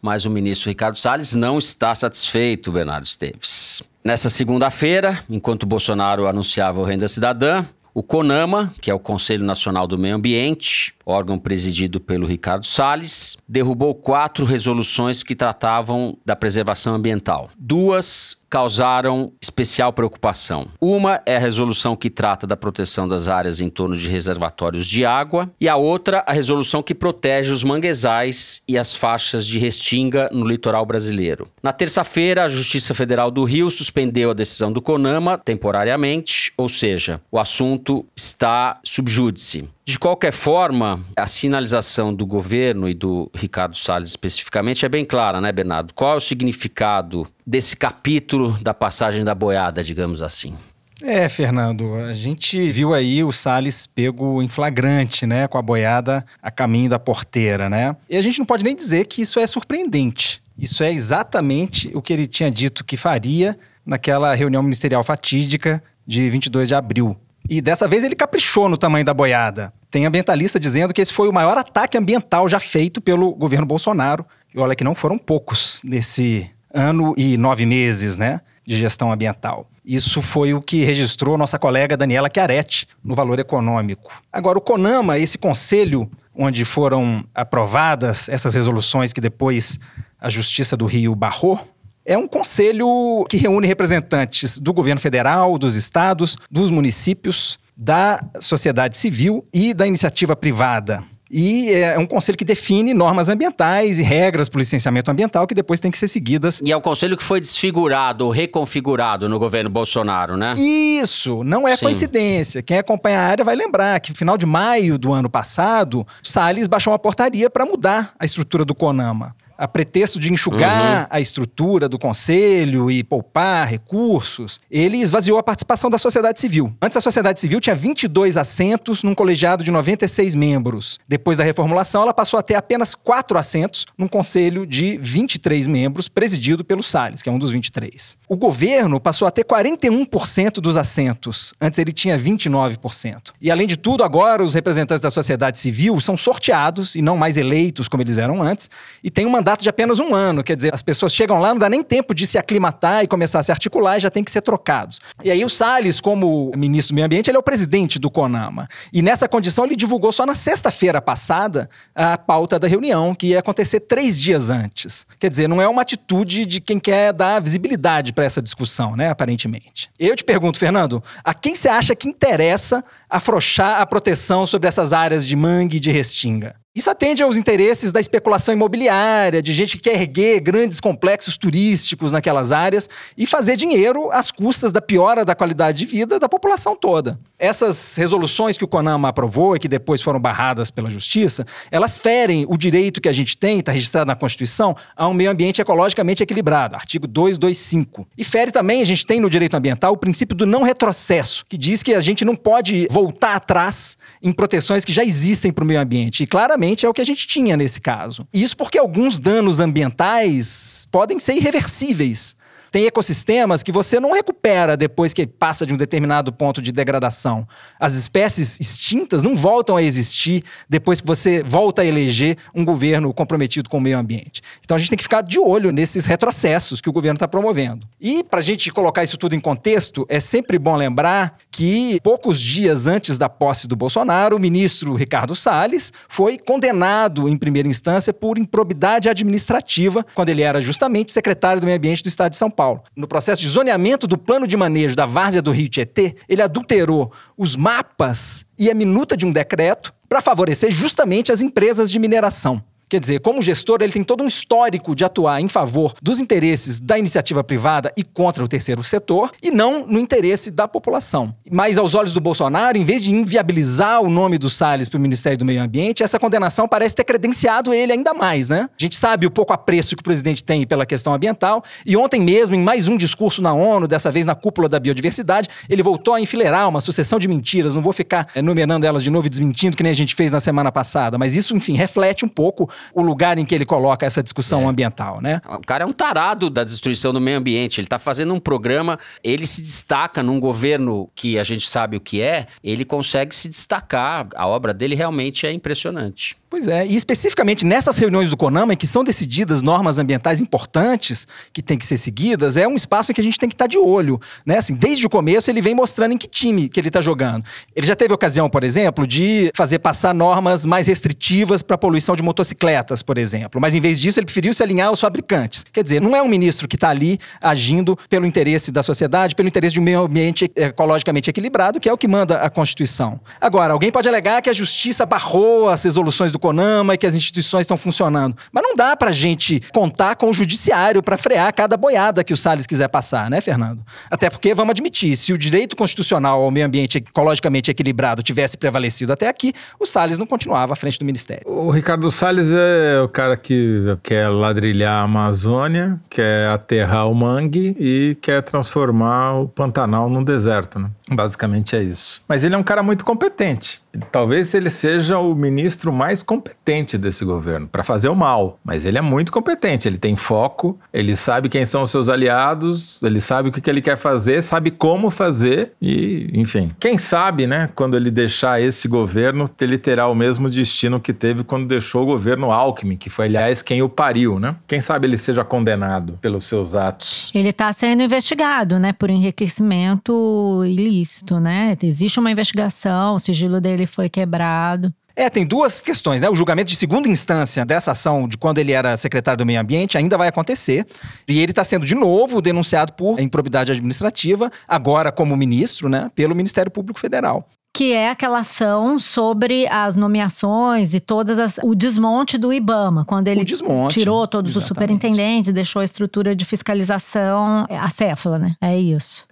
Mas 0.01 0.25
o 0.25 0.29
ministro 0.29 0.69
Ricardo 0.69 0.97
Salles 0.97 1.33
não 1.33 1.57
está 1.57 1.93
satisfeito, 1.95 2.71
Bernardo 2.71 3.03
Esteves. 3.03 3.81
Nessa 4.03 4.29
segunda-feira, 4.29 5.23
enquanto 5.29 5.65
Bolsonaro 5.65 6.27
anunciava 6.27 6.79
o 6.79 6.83
Renda 6.83 7.07
Cidadã, 7.07 7.65
o 7.93 8.03
CONAMA, 8.03 8.73
que 8.79 8.91
é 8.91 8.93
o 8.93 8.99
Conselho 8.99 9.43
Nacional 9.43 9.87
do 9.87 9.97
Meio 9.97 10.15
Ambiente, 10.15 10.93
órgão 11.07 11.39
presidido 11.39 12.01
pelo 12.01 12.27
Ricardo 12.27 12.65
Salles, 12.65 13.37
derrubou 13.47 13.95
quatro 13.95 14.45
resoluções 14.45 15.23
que 15.23 15.35
tratavam 15.35 16.17
da 16.25 16.35
preservação 16.35 16.93
ambiental. 16.95 17.49
Duas 17.57 18.37
causaram 18.49 19.33
especial 19.41 19.91
preocupação. 19.91 20.67
Uma 20.79 21.21
é 21.25 21.35
a 21.35 21.39
resolução 21.39 21.95
que 21.95 22.09
trata 22.09 22.47
da 22.47 22.55
proteção 22.55 23.07
das 23.07 23.27
áreas 23.27 23.59
em 23.59 23.69
torno 23.69 23.95
de 23.95 24.07
reservatórios 24.07 24.87
de 24.87 25.05
água, 25.05 25.51
e 25.59 25.67
a 25.67 25.75
outra, 25.75 26.23
a 26.25 26.33
resolução 26.33 26.81
que 26.81 26.95
protege 26.95 27.51
os 27.51 27.63
manguezais 27.63 28.61
e 28.67 28.77
as 28.77 28.95
faixas 28.95 29.45
de 29.45 29.59
restinga 29.59 30.29
no 30.31 30.47
litoral 30.47 30.85
brasileiro. 30.85 31.47
Na 31.61 31.73
terça-feira, 31.73 32.43
a 32.43 32.47
Justiça 32.47 32.93
Federal 32.93 33.29
do 33.29 33.43
Rio 33.43 33.69
suspendeu 33.69 34.31
a 34.31 34.33
decisão 34.33 34.71
do 34.71 34.81
CONAMA 34.81 35.37
temporariamente, 35.37 36.53
ou 36.57 36.69
seja, 36.69 37.21
o 37.31 37.37
assunto 37.37 38.05
está 38.15 38.79
subjúdice. 38.83 39.67
De 39.87 39.97
qualquer 39.97 40.33
forma, 40.33 40.99
a 41.15 41.25
sinalização 41.25 42.13
do 42.13 42.25
governo 42.25 42.89
e 42.89 42.93
do 42.93 43.31
Ricardo 43.33 43.77
Salles 43.77 44.09
especificamente 44.09 44.85
é 44.85 44.89
bem 44.89 45.05
clara, 45.05 45.39
né, 45.39 45.49
Bernardo? 45.49 45.93
Qual 45.93 46.15
é 46.15 46.17
o 46.17 46.19
significado 46.19 47.25
desse 47.45 47.73
capítulo 47.73 48.61
da 48.61 48.73
passagem 48.73 49.23
da 49.23 49.33
boiada, 49.33 49.81
digamos 49.81 50.21
assim? 50.21 50.57
É, 51.01 51.29
Fernando, 51.29 51.95
a 51.95 52.13
gente 52.13 52.69
viu 52.69 52.93
aí 52.93 53.23
o 53.23 53.31
Salles 53.31 53.87
pego 53.87 54.43
em 54.43 54.49
flagrante, 54.49 55.25
né, 55.25 55.47
com 55.47 55.57
a 55.57 55.61
boiada 55.61 56.25
a 56.41 56.51
caminho 56.51 56.89
da 56.89 56.99
porteira, 56.99 57.69
né? 57.69 57.95
E 58.09 58.17
a 58.17 58.21
gente 58.21 58.39
não 58.39 58.45
pode 58.45 58.65
nem 58.65 58.75
dizer 58.75 59.05
que 59.05 59.21
isso 59.21 59.39
é 59.39 59.47
surpreendente. 59.47 60.43
Isso 60.59 60.83
é 60.83 60.91
exatamente 60.91 61.89
o 61.95 62.01
que 62.01 62.11
ele 62.11 62.27
tinha 62.27 62.51
dito 62.51 62.83
que 62.83 62.97
faria 62.97 63.57
naquela 63.85 64.35
reunião 64.35 64.61
ministerial 64.61 65.01
fatídica 65.01 65.81
de 66.05 66.29
22 66.29 66.67
de 66.67 66.75
abril. 66.75 67.15
E 67.49 67.61
dessa 67.61 67.87
vez 67.87 68.03
ele 68.03 68.15
caprichou 68.15 68.67
no 68.67 68.77
tamanho 68.77 69.05
da 69.05 69.13
boiada. 69.13 69.73
Tem 69.89 70.05
ambientalista 70.05 70.59
dizendo 70.59 70.93
que 70.93 71.01
esse 71.01 71.13
foi 71.13 71.29
o 71.29 71.33
maior 71.33 71.57
ataque 71.57 71.97
ambiental 71.97 72.47
já 72.49 72.59
feito 72.59 72.99
pelo 72.99 73.33
governo 73.33 73.65
Bolsonaro 73.65 74.25
E 74.53 74.59
olha 74.59 74.75
que 74.75 74.83
não 74.83 74.95
foram 74.95 75.17
poucos 75.17 75.81
nesse 75.83 76.49
ano 76.73 77.13
e 77.17 77.37
nove 77.37 77.65
meses, 77.65 78.17
né, 78.17 78.41
de 78.65 78.75
gestão 78.75 79.11
ambiental. 79.11 79.69
Isso 79.85 80.21
foi 80.21 80.53
o 80.53 80.61
que 80.61 80.83
registrou 80.83 81.37
nossa 81.37 81.57
colega 81.57 81.95
Daniela 81.95 82.29
Chiaretti 82.33 82.85
no 83.01 83.15
Valor 83.15 83.39
Econômico. 83.39 84.11
Agora, 84.31 84.57
o 84.57 84.61
CONAMA, 84.61 85.17
esse 85.17 85.37
conselho 85.37 86.11
onde 86.35 86.65
foram 86.65 87.23
aprovadas 87.33 88.27
essas 88.29 88.53
resoluções 88.53 89.13
que 89.13 89.21
depois 89.21 89.79
a 90.19 90.29
Justiça 90.29 90.75
do 90.75 90.85
Rio 90.85 91.15
barrou, 91.15 91.59
é 92.05 92.17
um 92.17 92.27
conselho 92.27 93.25
que 93.29 93.37
reúne 93.37 93.67
representantes 93.67 94.57
do 94.57 94.73
governo 94.73 94.99
federal, 95.01 95.57
dos 95.57 95.75
estados, 95.75 96.37
dos 96.49 96.69
municípios, 96.69 97.57
da 97.77 98.19
sociedade 98.39 98.97
civil 98.97 99.45
e 99.53 99.73
da 99.73 99.85
iniciativa 99.85 100.35
privada. 100.35 101.03
E 101.29 101.73
é 101.73 101.99
um 101.99 102.05
conselho 102.05 102.37
que 102.37 102.45
define 102.45 102.93
normas 102.93 103.27
ambientais 103.27 103.99
e 103.99 104.03
regras 104.03 104.47
para 104.47 104.57
o 104.57 104.59
licenciamento 104.59 105.11
ambiental 105.11 105.45
que 105.45 105.53
depois 105.53 105.79
tem 105.79 105.91
que 105.91 105.97
ser 105.97 106.07
seguidas. 106.07 106.61
E 106.63 106.71
é 106.71 106.77
o 106.77 106.81
conselho 106.81 107.17
que 107.17 107.23
foi 107.23 107.41
desfigurado 107.41 108.25
ou 108.25 108.31
reconfigurado 108.31 109.27
no 109.27 109.37
governo 109.37 109.69
Bolsonaro, 109.69 110.37
né? 110.37 110.53
Isso, 110.57 111.43
não 111.43 111.67
é 111.67 111.75
Sim. 111.75 111.85
coincidência. 111.85 112.61
Quem 112.61 112.77
acompanha 112.77 113.19
a 113.19 113.23
área 113.23 113.43
vai 113.43 113.55
lembrar 113.55 113.99
que 113.99 114.11
no 114.11 114.15
final 114.15 114.37
de 114.37 114.45
maio 114.45 114.97
do 114.97 115.11
ano 115.11 115.29
passado, 115.29 116.07
Salles 116.23 116.67
baixou 116.67 116.93
uma 116.93 116.99
portaria 116.99 117.49
para 117.49 117.65
mudar 117.65 118.13
a 118.17 118.23
estrutura 118.23 118.63
do 118.63 118.73
CONAMA 118.73 119.35
a 119.57 119.67
pretexto 119.67 120.19
de 120.19 120.31
enxugar 120.31 121.01
uhum. 121.01 121.07
a 121.09 121.19
estrutura 121.19 121.89
do 121.89 121.97
conselho 121.97 122.91
e 122.91 123.03
poupar 123.03 123.67
recursos, 123.67 124.59
ele 124.69 124.97
esvaziou 124.97 125.37
a 125.37 125.43
participação 125.43 125.89
da 125.89 125.97
sociedade 125.97 126.39
civil. 126.39 126.73
Antes, 126.81 126.97
a 126.97 127.01
sociedade 127.01 127.39
civil 127.39 127.59
tinha 127.59 127.75
22 127.75 128.37
assentos 128.37 129.03
num 129.03 129.15
colegiado 129.15 129.63
de 129.63 129.71
96 129.71 130.35
membros. 130.35 130.99
Depois 131.07 131.37
da 131.37 131.43
reformulação, 131.43 132.03
ela 132.03 132.13
passou 132.13 132.39
a 132.39 132.43
ter 132.43 132.55
apenas 132.55 132.93
quatro 132.93 133.37
assentos 133.37 133.85
num 133.97 134.07
conselho 134.07 134.65
de 134.65 134.97
23 134.97 135.67
membros, 135.67 136.07
presidido 136.07 136.63
pelo 136.63 136.83
Salles, 136.83 137.21
que 137.21 137.29
é 137.29 137.31
um 137.31 137.39
dos 137.39 137.51
23. 137.51 138.17
O 138.27 138.35
governo 138.35 138.99
passou 138.99 139.27
a 139.27 139.31
ter 139.31 139.43
41% 139.43 140.59
dos 140.59 140.77
assentos. 140.77 141.53
Antes, 141.59 141.79
ele 141.79 141.91
tinha 141.91 142.17
29%. 142.17 143.31
E, 143.41 143.49
além 143.49 143.67
de 143.67 143.77
tudo, 143.77 144.03
agora 144.03 144.43
os 144.43 144.53
representantes 144.53 145.01
da 145.01 145.09
sociedade 145.09 145.57
civil 145.57 145.99
são 145.99 146.15
sorteados 146.15 146.95
e 146.95 147.01
não 147.01 147.17
mais 147.17 147.37
eleitos 147.37 147.87
como 147.87 148.03
eles 148.03 148.17
eram 148.17 148.41
antes, 148.41 148.69
e 149.03 149.09
têm 149.09 149.25
uma 149.25 149.41
mandato 149.47 149.63
de 149.63 149.69
apenas 149.69 149.97
um 149.97 150.13
ano. 150.13 150.43
Quer 150.43 150.57
dizer, 150.57 150.73
as 150.73 150.81
pessoas 150.81 151.13
chegam 151.13 151.39
lá, 151.39 151.49
não 151.49 151.59
dá 151.59 151.69
nem 151.69 151.81
tempo 151.81 152.13
de 152.13 152.27
se 152.27 152.37
aclimatar 152.37 153.03
e 153.03 153.07
começar 153.07 153.39
a 153.39 153.43
se 153.43 153.51
articular 153.51 153.97
e 153.97 154.01
já 154.01 154.09
tem 154.09 154.21
que 154.21 154.29
ser 154.29 154.41
trocados. 154.41 154.99
E 155.23 155.31
aí 155.31 155.45
o 155.45 155.49
Salles, 155.49 156.01
como 156.01 156.51
ministro 156.55 156.93
do 156.93 156.95
Meio 156.95 157.05
Ambiente, 157.05 157.29
ele 157.29 157.37
é 157.37 157.39
o 157.39 157.43
presidente 157.43 157.97
do 157.97 158.11
CONAMA. 158.11 158.67
E 158.91 159.01
nessa 159.01 159.27
condição 159.29 159.63
ele 159.63 159.77
divulgou 159.77 160.11
só 160.11 160.25
na 160.25 160.35
sexta-feira 160.35 161.01
passada 161.01 161.69
a 161.95 162.17
pauta 162.17 162.59
da 162.59 162.67
reunião, 162.67 163.15
que 163.15 163.27
ia 163.27 163.39
acontecer 163.39 163.79
três 163.79 164.19
dias 164.19 164.49
antes. 164.49 165.05
Quer 165.17 165.29
dizer, 165.29 165.47
não 165.47 165.61
é 165.61 165.67
uma 165.67 165.81
atitude 165.81 166.45
de 166.45 166.59
quem 166.59 166.77
quer 166.77 167.13
dar 167.13 167.41
visibilidade 167.41 168.11
para 168.11 168.25
essa 168.25 168.41
discussão, 168.41 168.97
né, 168.97 169.09
aparentemente. 169.09 169.89
Eu 169.97 170.13
te 170.15 170.25
pergunto, 170.25 170.59
Fernando, 170.59 171.01
a 171.23 171.33
quem 171.33 171.55
você 171.55 171.69
acha 171.69 171.95
que 171.95 172.09
interessa 172.09 172.83
afrouxar 173.09 173.79
a 173.79 173.85
proteção 173.85 174.45
sobre 174.45 174.67
essas 174.67 174.91
áreas 174.91 175.25
de 175.25 175.35
mangue 175.37 175.77
e 175.77 175.79
de 175.79 175.91
restinga? 175.91 176.55
Isso 176.77 176.91
atende 176.91 177.23
aos 177.23 177.37
interesses 177.37 177.91
da 177.91 177.99
especulação 177.99 178.53
imobiliária, 178.53 179.41
de 179.41 179.51
gente 179.51 179.77
que 179.77 179.89
quer 179.89 179.99
erguer 179.99 180.39
grandes 180.39 180.79
complexos 180.79 181.35
turísticos 181.35 182.11
naquelas 182.11 182.51
áreas 182.51 182.87
e 183.17 183.25
fazer 183.25 183.55
dinheiro 183.55 184.11
às 184.11 184.29
custas 184.29 184.71
da 184.71 184.79
piora 184.79 185.25
da 185.25 185.33
qualidade 185.33 185.79
de 185.79 185.87
vida 185.87 186.19
da 186.19 186.29
população 186.29 186.75
toda. 186.75 187.19
Essas 187.39 187.95
resoluções 187.95 188.59
que 188.59 188.63
o 188.63 188.67
CONAMA 188.67 189.09
aprovou 189.09 189.55
e 189.55 189.59
que 189.59 189.67
depois 189.67 190.03
foram 190.03 190.19
barradas 190.19 190.69
pela 190.69 190.87
Justiça, 190.87 191.47
elas 191.71 191.97
ferem 191.97 192.45
o 192.47 192.55
direito 192.55 193.01
que 193.01 193.09
a 193.09 193.13
gente 193.13 193.35
tem, 193.35 193.57
está 193.57 193.71
registrado 193.71 194.05
na 194.05 194.15
Constituição, 194.15 194.75
a 194.95 195.07
um 195.07 195.15
meio 195.15 195.31
ambiente 195.31 195.59
ecologicamente 195.59 196.21
equilibrado, 196.21 196.75
artigo 196.75 197.07
225. 197.07 198.07
E 198.15 198.23
fere 198.23 198.51
também, 198.51 198.83
a 198.83 198.85
gente 198.85 199.03
tem 199.03 199.19
no 199.19 199.31
direito 199.31 199.55
ambiental, 199.55 199.93
o 199.93 199.97
princípio 199.97 200.35
do 200.35 200.45
não 200.45 200.61
retrocesso, 200.61 201.43
que 201.49 201.57
diz 201.57 201.81
que 201.81 201.95
a 201.95 201.99
gente 201.99 202.23
não 202.23 202.35
pode 202.35 202.87
voltar 202.91 203.35
atrás 203.35 203.97
em 204.21 204.31
proteções 204.31 204.85
que 204.85 204.93
já 204.93 205.03
existem 205.03 205.51
para 205.51 205.63
o 205.63 205.67
meio 205.67 205.79
ambiente. 205.79 206.21
E 206.21 206.27
claramente 206.27 206.66
é 206.85 206.89
o 206.89 206.93
que 206.93 207.01
a 207.01 207.05
gente 207.05 207.27
tinha 207.27 207.55
nesse 207.55 207.79
caso. 207.79 208.27
Isso 208.33 208.55
porque 208.55 208.77
alguns 208.77 209.19
danos 209.19 209.59
ambientais 209.59 210.87
podem 210.91 211.19
ser 211.19 211.35
irreversíveis. 211.35 212.35
Tem 212.77 212.85
ecossistemas 212.85 213.63
que 213.63 213.71
você 213.71 213.99
não 213.99 214.13
recupera 214.13 214.77
depois 214.77 215.11
que 215.11 215.25
passa 215.25 215.65
de 215.65 215.73
um 215.73 215.77
determinado 215.77 216.31
ponto 216.31 216.61
de 216.61 216.71
degradação. 216.71 217.47
As 217.79 217.95
espécies 217.95 218.59
extintas 218.59 219.23
não 219.23 219.35
voltam 219.35 219.77
a 219.77 219.81
existir 219.81 220.43
depois 220.69 221.01
que 221.01 221.07
você 221.07 221.41
volta 221.41 221.81
a 221.81 221.85
eleger 221.85 222.37
um 222.53 222.63
governo 222.63 223.11
comprometido 223.11 223.67
com 223.67 223.79
o 223.79 223.81
meio 223.81 223.97
ambiente. 223.97 224.43
Então 224.63 224.75
a 224.75 224.79
gente 224.79 224.89
tem 224.89 224.97
que 224.97 225.03
ficar 225.03 225.21
de 225.21 225.39
olho 225.39 225.71
nesses 225.71 226.05
retrocessos 226.05 226.79
que 226.79 226.87
o 226.87 226.93
governo 226.93 227.15
está 227.15 227.27
promovendo. 227.27 227.87
E 227.99 228.23
para 228.23 228.41
a 228.41 228.43
gente 228.43 228.71
colocar 228.71 229.03
isso 229.03 229.17
tudo 229.17 229.35
em 229.35 229.39
contexto, 229.39 230.05
é 230.07 230.19
sempre 230.19 230.59
bom 230.59 230.75
lembrar 230.75 231.35
que 231.49 231.99
poucos 232.03 232.39
dias 232.39 232.85
antes 232.85 233.17
da 233.17 233.27
posse 233.27 233.67
do 233.67 233.75
Bolsonaro, 233.75 234.35
o 234.35 234.39
ministro 234.39 234.93
Ricardo 234.93 235.35
Salles 235.35 235.91
foi 236.07 236.37
condenado 236.37 237.27
em 237.27 237.37
primeira 237.37 237.67
instância 237.67 238.13
por 238.13 238.37
improbidade 238.37 239.09
administrativa, 239.09 240.05
quando 240.13 240.29
ele 240.29 240.43
era 240.43 240.61
justamente 240.61 241.11
secretário 241.11 241.59
do 241.59 241.65
Meio 241.65 241.77
Ambiente 241.77 242.03
do 242.03 242.07
Estado 242.07 242.33
de 242.33 242.37
São 242.37 242.51
Paulo. 242.51 242.66
No 242.95 243.07
processo 243.07 243.41
de 243.41 243.47
zoneamento 243.47 244.07
do 244.07 244.17
plano 244.17 244.47
de 244.47 244.57
manejo 244.57 244.95
da 244.95 245.05
várzea 245.05 245.41
do 245.41 245.51
Rio 245.51 245.69
Tietê, 245.69 246.15
ele 246.27 246.41
adulterou 246.41 247.11
os 247.37 247.55
mapas 247.55 248.45
e 248.57 248.69
a 248.69 248.75
minuta 248.75 249.15
de 249.15 249.25
um 249.25 249.31
decreto 249.31 249.93
para 250.09 250.21
favorecer 250.21 250.71
justamente 250.71 251.31
as 251.31 251.41
empresas 251.41 251.91
de 251.91 251.99
mineração. 251.99 252.63
Quer 252.89 253.01
dizer, 253.01 253.19
como 253.19 253.41
gestor, 253.41 253.79
ele 253.81 253.91
tem 253.91 254.03
todo 254.03 254.23
um 254.23 254.27
histórico 254.27 254.95
de 254.95 255.03
atuar 255.03 255.41
em 255.41 255.49
favor 255.49 255.93
dos 256.01 256.21
interesses 256.21 256.79
da 256.79 256.97
iniciativa 256.97 257.43
privada 257.43 257.91
e 257.97 258.03
contra 258.03 258.41
o 258.41 258.47
terceiro 258.47 258.81
setor, 258.81 259.31
e 259.43 259.51
não 259.51 259.85
no 259.85 259.99
interesse 259.99 260.49
da 260.49 260.69
população. 260.69 261.35
Mas, 261.51 261.77
aos 261.77 261.95
olhos 261.95 262.13
do 262.13 262.21
Bolsonaro, 262.21 262.77
em 262.77 262.85
vez 262.85 263.03
de 263.03 263.11
inviabilizar 263.11 264.01
o 264.01 264.09
nome 264.09 264.37
do 264.37 264.49
Salles 264.49 264.87
para 264.87 264.97
o 264.97 265.01
Ministério 265.01 265.37
do 265.37 265.43
Meio 265.43 265.61
Ambiente, 265.61 266.01
essa 266.01 266.17
condenação 266.17 266.65
parece 266.65 266.95
ter 266.95 267.03
credenciado 267.03 267.73
ele 267.73 267.91
ainda 267.91 268.13
mais, 268.13 268.47
né? 268.47 268.69
A 268.71 268.81
gente 268.81 268.95
sabe 268.95 269.27
o 269.27 269.31
pouco 269.31 269.51
apreço 269.51 269.93
que 269.93 270.01
o 270.01 270.03
presidente 270.03 270.41
tem 270.41 270.65
pela 270.65 270.85
questão 270.85 271.13
ambiental, 271.13 271.65
e 271.85 271.97
ontem 271.97 272.21
mesmo, 272.21 272.55
em 272.55 272.61
mais 272.61 272.87
um 272.87 272.95
discurso 272.95 273.41
na 273.41 273.53
ONU, 273.53 273.85
dessa 273.85 274.09
vez 274.09 274.25
na 274.25 274.33
cúpula 274.33 274.69
da 274.69 274.79
biodiversidade, 274.79 275.49
ele 275.69 275.83
voltou 275.83 276.13
a 276.13 276.21
enfileirar 276.21 276.69
uma 276.69 276.79
sucessão 276.79 277.19
de 277.19 277.27
mentiras. 277.27 277.75
Não 277.75 277.81
vou 277.81 277.91
ficar 277.91 278.29
enumerando 278.33 278.85
elas 278.85 279.03
de 279.03 279.09
novo 279.09 279.27
e 279.27 279.29
desmentindo, 279.29 279.75
que 279.75 279.83
nem 279.83 279.91
a 279.91 279.95
gente 279.95 280.15
fez 280.15 280.31
na 280.31 280.39
semana 280.39 280.71
passada, 280.71 281.17
mas 281.17 281.35
isso, 281.35 281.53
enfim, 281.53 281.73
reflete 281.73 282.23
um 282.23 282.29
pouco 282.29 282.69
o 282.93 283.01
lugar 283.01 283.37
em 283.37 283.45
que 283.45 283.53
ele 283.53 283.65
coloca 283.65 284.05
essa 284.05 284.23
discussão 284.23 284.63
é. 284.63 284.65
ambiental, 284.65 285.21
né? 285.21 285.41
O 285.47 285.65
cara 285.65 285.83
é 285.83 285.87
um 285.87 285.93
tarado 285.93 286.49
da 286.49 286.63
destruição 286.63 287.13
do 287.13 287.21
meio 287.21 287.37
ambiente. 287.37 287.79
Ele 287.79 287.85
está 287.85 287.99
fazendo 287.99 288.33
um 288.33 288.39
programa, 288.39 288.99
ele 289.23 289.45
se 289.45 289.61
destaca 289.61 290.21
num 290.23 290.39
governo 290.39 291.09
que 291.15 291.37
a 291.39 291.43
gente 291.43 291.67
sabe 291.69 291.97
o 291.97 292.01
que 292.01 292.21
é, 292.21 292.47
ele 292.63 292.85
consegue 292.85 293.35
se 293.35 293.49
destacar. 293.49 294.27
A 294.35 294.47
obra 294.47 294.73
dele 294.73 294.95
realmente 294.95 295.45
é 295.45 295.51
impressionante. 295.51 296.37
Pois 296.49 296.69
é, 296.69 296.87
e 296.87 296.95
especificamente 296.95 297.65
nessas 297.65 297.97
reuniões 297.97 298.29
do 298.29 298.37
CONAMA, 298.37 298.73
em 298.73 298.77
que 298.77 298.87
são 298.87 299.03
decididas 299.03 299.61
normas 299.61 299.97
ambientais 299.97 300.39
importantes 300.39 301.27
que 301.51 301.61
têm 301.61 301.77
que 301.77 301.85
ser 301.85 301.97
seguidas, 301.97 302.55
é 302.55 302.65
um 302.65 302.75
espaço 302.75 303.11
em 303.11 303.15
que 303.15 303.19
a 303.19 303.23
gente 303.23 303.37
tem 303.37 303.49
que 303.49 303.55
estar 303.55 303.67
de 303.67 303.77
olho, 303.77 304.17
né? 304.45 304.57
Assim, 304.57 304.73
desde 304.73 305.05
o 305.05 305.09
começo 305.09 305.51
ele 305.51 305.61
vem 305.61 305.75
mostrando 305.75 306.13
em 306.13 306.17
que 306.17 306.25
time 306.25 306.69
que 306.69 306.79
ele 306.79 306.87
está 306.87 307.01
jogando. 307.01 307.43
Ele 307.75 307.85
já 307.85 307.97
teve 307.97 308.13
ocasião, 308.13 308.49
por 308.49 308.63
exemplo, 308.63 309.05
de 309.05 309.51
fazer 309.53 309.79
passar 309.79 310.15
normas 310.15 310.63
mais 310.63 310.87
restritivas 310.87 311.61
para 311.61 311.75
a 311.75 311.77
poluição 311.77 312.15
de 312.15 312.23
motocicletas, 312.23 313.03
por 313.03 313.17
exemplo. 313.17 313.59
Mas 313.59 313.75
em 313.75 313.81
vez 313.81 313.99
disso, 313.99 314.17
ele 314.17 314.25
preferiu 314.25 314.53
se 314.53 314.63
alinhar 314.63 314.87
aos 314.87 315.01
fabricantes. 315.01 315.65
Quer 315.69 315.83
dizer, 315.83 316.01
não 316.01 316.15
é 316.15 316.21
um 316.21 316.29
ministro 316.29 316.65
que 316.65 316.77
está 316.77 316.87
ali 316.87 317.19
agindo 317.41 317.97
pelo 318.09 318.25
interesse 318.25 318.71
da 318.71 318.81
sociedade, 318.81 319.35
pelo 319.35 319.49
interesse 319.49 319.73
de 319.73 319.81
um 319.81 319.83
meio 319.83 319.99
ambiente 319.99 320.49
ecologicamente 320.55 321.29
equilibrado, 321.29 321.77
que 321.77 321.89
é 321.89 321.93
o 321.93 321.97
que 321.97 322.07
manda 322.07 322.37
a 322.37 322.49
Constituição. 322.49 323.19
Agora, 323.41 323.73
alguém 323.73 323.91
pode 323.91 324.07
alegar 324.07 324.41
que 324.41 324.49
a 324.49 324.53
justiça 324.53 325.05
barrou 325.05 325.67
as 325.67 325.83
resoluções 325.83 326.31
do 326.31 326.36
do 326.37 326.39
CONAMA 326.39 326.93
e 326.93 326.97
que 326.97 327.07
as 327.07 327.15
instituições 327.15 327.61
estão 327.61 327.75
funcionando. 327.75 328.37
Mas 328.51 328.63
não 328.63 328.75
dá 328.75 328.95
para 328.95 329.09
a 329.09 329.13
gente 329.13 329.61
contar 329.73 330.15
com 330.15 330.29
o 330.29 330.33
judiciário 330.33 331.01
para 331.01 331.17
frear 331.17 331.53
cada 331.53 331.75
boiada 331.75 332.23
que 332.23 332.33
o 332.33 332.37
Salles 332.37 332.67
quiser 332.67 332.87
passar, 332.87 333.29
né, 333.29 333.41
Fernando? 333.41 333.81
Até 334.09 334.29
porque, 334.29 334.53
vamos 334.53 334.71
admitir, 334.71 335.15
se 335.15 335.33
o 335.33 335.37
direito 335.37 335.75
constitucional 335.75 336.43
ao 336.43 336.51
meio 336.51 336.65
ambiente 336.65 336.99
ecologicamente 336.99 337.71
equilibrado 337.71 338.21
tivesse 338.21 338.57
prevalecido 338.57 339.11
até 339.11 339.27
aqui, 339.27 339.51
o 339.79 339.85
Salles 339.85 340.19
não 340.19 340.25
continuava 340.25 340.73
à 340.73 340.75
frente 340.75 340.99
do 340.99 341.05
Ministério. 341.05 341.43
O 341.47 341.71
Ricardo 341.71 342.09
Salles 342.11 342.47
é 342.51 343.01
o 343.01 343.09
cara 343.09 343.35
que 343.35 343.97
quer 344.03 344.29
ladrilhar 344.29 345.01
a 345.01 345.01
Amazônia, 345.01 345.99
quer 346.09 346.49
aterrar 346.49 347.09
o 347.09 347.15
mangue 347.15 347.75
e 347.79 348.15
quer 348.21 348.43
transformar 348.43 349.33
o 349.39 349.47
Pantanal 349.47 350.09
num 350.09 350.23
deserto, 350.23 350.77
né? 350.79 350.89
Basicamente 351.09 351.75
é 351.75 351.81
isso. 351.81 352.21
Mas 352.27 352.43
ele 352.43 352.53
é 352.53 352.57
um 352.57 352.63
cara 352.63 352.83
muito 352.83 353.05
competente. 353.05 353.81
Talvez 354.11 354.53
ele 354.53 354.69
seja 354.69 355.17
o 355.17 355.33
ministro 355.33 355.91
mais 355.91 356.21
competente 356.21 356.97
desse 356.97 357.25
governo 357.25 357.67
para 357.67 357.83
fazer 357.83 358.09
o 358.09 358.15
mal, 358.15 358.59
mas 358.63 358.85
ele 358.85 358.97
é 358.97 359.01
muito 359.01 359.31
competente. 359.31 359.87
Ele 359.87 359.97
tem 359.97 360.15
foco, 360.15 360.79
ele 360.93 361.15
sabe 361.15 361.49
quem 361.49 361.65
são 361.65 361.83
os 361.83 361.91
seus 361.91 362.09
aliados, 362.09 363.01
ele 363.01 363.21
sabe 363.21 363.49
o 363.49 363.51
que, 363.51 363.67
ele 363.67 363.81
quer 363.81 363.97
fazer, 363.97 364.41
sabe 364.41 364.71
como 364.71 365.09
fazer 365.09 365.73
e, 365.81 366.29
enfim. 366.33 366.71
Quem 366.79 366.97
sabe, 366.97 367.47
né, 367.47 367.69
quando 367.75 367.97
ele 367.97 368.11
deixar 368.11 368.61
esse 368.61 368.87
governo, 368.87 369.49
ele 369.59 369.77
terá 369.77 370.07
o 370.07 370.15
mesmo 370.15 370.49
destino 370.49 370.99
que 370.99 371.13
teve 371.13 371.43
quando 371.43 371.67
deixou 371.67 372.03
o 372.03 372.05
governo 372.05 372.51
Alckmin, 372.51 372.95
que 372.95 373.09
foi, 373.09 373.25
aliás, 373.25 373.61
quem 373.61 373.81
o 373.81 373.89
pariu, 373.89 374.39
né? 374.39 374.55
Quem 374.67 374.81
sabe 374.81 375.07
ele 375.07 375.17
seja 375.17 375.43
condenado 375.43 376.17
pelos 376.21 376.45
seus 376.45 376.75
atos. 376.75 377.31
Ele 377.33 377.49
está 377.49 377.71
sendo 377.73 378.03
investigado, 378.03 378.79
né, 378.79 378.93
por 378.93 379.09
enriquecimento 379.09 380.63
ilícito, 380.65 381.39
né? 381.39 381.75
Existe 381.81 382.19
uma 382.19 382.31
investigação, 382.31 383.15
o 383.15 383.19
sigilo 383.19 383.59
dele 383.59 383.86
foi 383.87 384.09
quebrado. 384.09 384.93
É, 385.15 385.31
tem 385.31 385.47
duas 385.47 385.81
questões, 385.81 386.21
né? 386.21 386.29
O 386.29 386.35
julgamento 386.35 386.69
de 386.69 386.75
segunda 386.75 387.09
instância 387.09 387.65
dessa 387.65 387.89
ação 387.89 388.27
de 388.27 388.37
quando 388.37 388.59
ele 388.59 388.71
era 388.71 388.95
secretário 388.95 389.39
do 389.39 389.45
Meio 389.47 389.59
Ambiente 389.59 389.97
ainda 389.97 390.15
vai 390.15 390.27
acontecer. 390.27 390.85
E 391.27 391.39
ele 391.39 391.51
está 391.51 391.63
sendo 391.63 391.87
de 391.87 391.95
novo 391.95 392.39
denunciado 392.39 392.93
por 392.93 393.19
improbidade 393.19 393.71
administrativa, 393.71 394.51
agora 394.67 395.11
como 395.11 395.35
ministro, 395.35 395.89
né? 395.89 396.11
Pelo 396.13 396.35
Ministério 396.35 396.71
Público 396.71 396.99
Federal 396.99 397.47
que 397.77 397.93
é 397.93 398.09
aquela 398.09 398.39
ação 398.39 398.97
sobre 398.97 399.67
as 399.67 399.95
nomeações 399.95 400.95
e 400.95 400.99
todas 400.99 401.37
as, 401.37 401.59
o 401.61 401.75
desmonte 401.75 402.35
do 402.35 402.51
IBAMA, 402.51 403.05
quando 403.05 403.27
ele 403.27 403.45
tirou 403.45 404.25
todos 404.27 404.51
exatamente. 404.51 404.57
os 404.57 404.65
superintendentes 404.65 405.49
e 405.49 405.53
deixou 405.53 405.81
a 405.81 405.85
estrutura 405.85 406.35
de 406.35 406.43
fiscalização 406.43 407.67
acéfala, 407.69 408.39
né? 408.39 408.55
É 408.59 408.75
isso. 408.79 409.27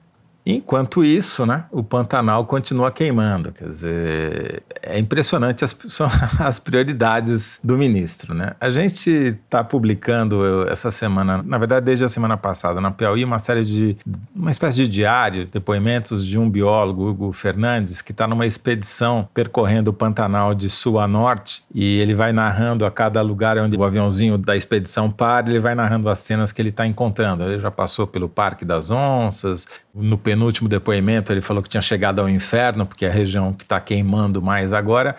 Enquanto 0.45 1.03
isso, 1.03 1.43
né, 1.43 1.65
o 1.71 1.83
Pantanal 1.83 2.45
continua 2.45 2.91
queimando. 2.91 3.51
Quer 3.51 3.67
dizer, 3.67 4.63
é 4.79 4.99
impressionante 4.99 5.65
as, 5.65 5.75
as 6.39 6.59
prioridades 6.59 7.59
do 7.63 7.75
ministro. 7.75 8.35
Né? 8.35 8.51
A 8.61 8.69
gente 8.69 9.09
está 9.09 9.63
publicando 9.63 10.67
essa 10.69 10.91
semana, 10.91 11.41
na 11.43 11.57
verdade, 11.57 11.87
desde 11.87 12.05
a 12.05 12.09
semana 12.09 12.37
passada, 12.37 12.79
na 12.79 12.91
Piauí, 12.91 13.23
uma 13.23 13.39
série 13.39 13.65
de. 13.65 13.97
uma 14.35 14.51
espécie 14.51 14.77
de 14.77 14.87
diário, 14.87 15.47
depoimentos 15.51 16.25
de 16.25 16.37
um 16.37 16.47
biólogo, 16.47 17.09
Hugo 17.09 17.33
Fernandes, 17.33 18.03
que 18.03 18.11
está 18.11 18.27
numa 18.27 18.45
expedição 18.45 19.27
percorrendo 19.33 19.89
o 19.89 19.93
Pantanal 19.93 20.53
de 20.53 20.69
sul 20.69 20.99
a 20.99 21.07
norte 21.07 21.63
e 21.73 21.99
ele 21.99 22.13
vai 22.13 22.31
narrando 22.31 22.85
a 22.85 22.91
cada 22.91 23.21
lugar 23.23 23.57
onde 23.57 23.75
o 23.75 23.83
aviãozinho 23.83 24.37
da 24.37 24.55
expedição 24.55 25.09
para, 25.09 25.49
ele 25.49 25.59
vai 25.59 25.73
narrando 25.73 26.07
as 26.07 26.19
cenas 26.19 26.51
que 26.51 26.61
ele 26.61 26.69
está 26.69 26.85
encontrando. 26.85 27.43
Ele 27.43 27.59
já 27.59 27.71
passou 27.71 28.05
pelo 28.05 28.29
Parque 28.29 28.63
das 28.63 28.91
Onças, 28.91 29.65
no 29.95 30.17
penúltimo 30.35 30.67
depoimento, 30.67 31.31
ele 31.31 31.39
falou 31.39 31.63
que 31.63 31.69
tinha 31.69 31.81
chegado 31.81 32.19
ao 32.19 32.27
inferno, 32.27 32.85
porque 32.85 33.05
é 33.05 33.09
a 33.09 33.11
região 33.11 33.53
que 33.53 33.63
está 33.63 33.79
queimando 33.79 34.41
mais 34.41 34.73
agora. 34.73 35.15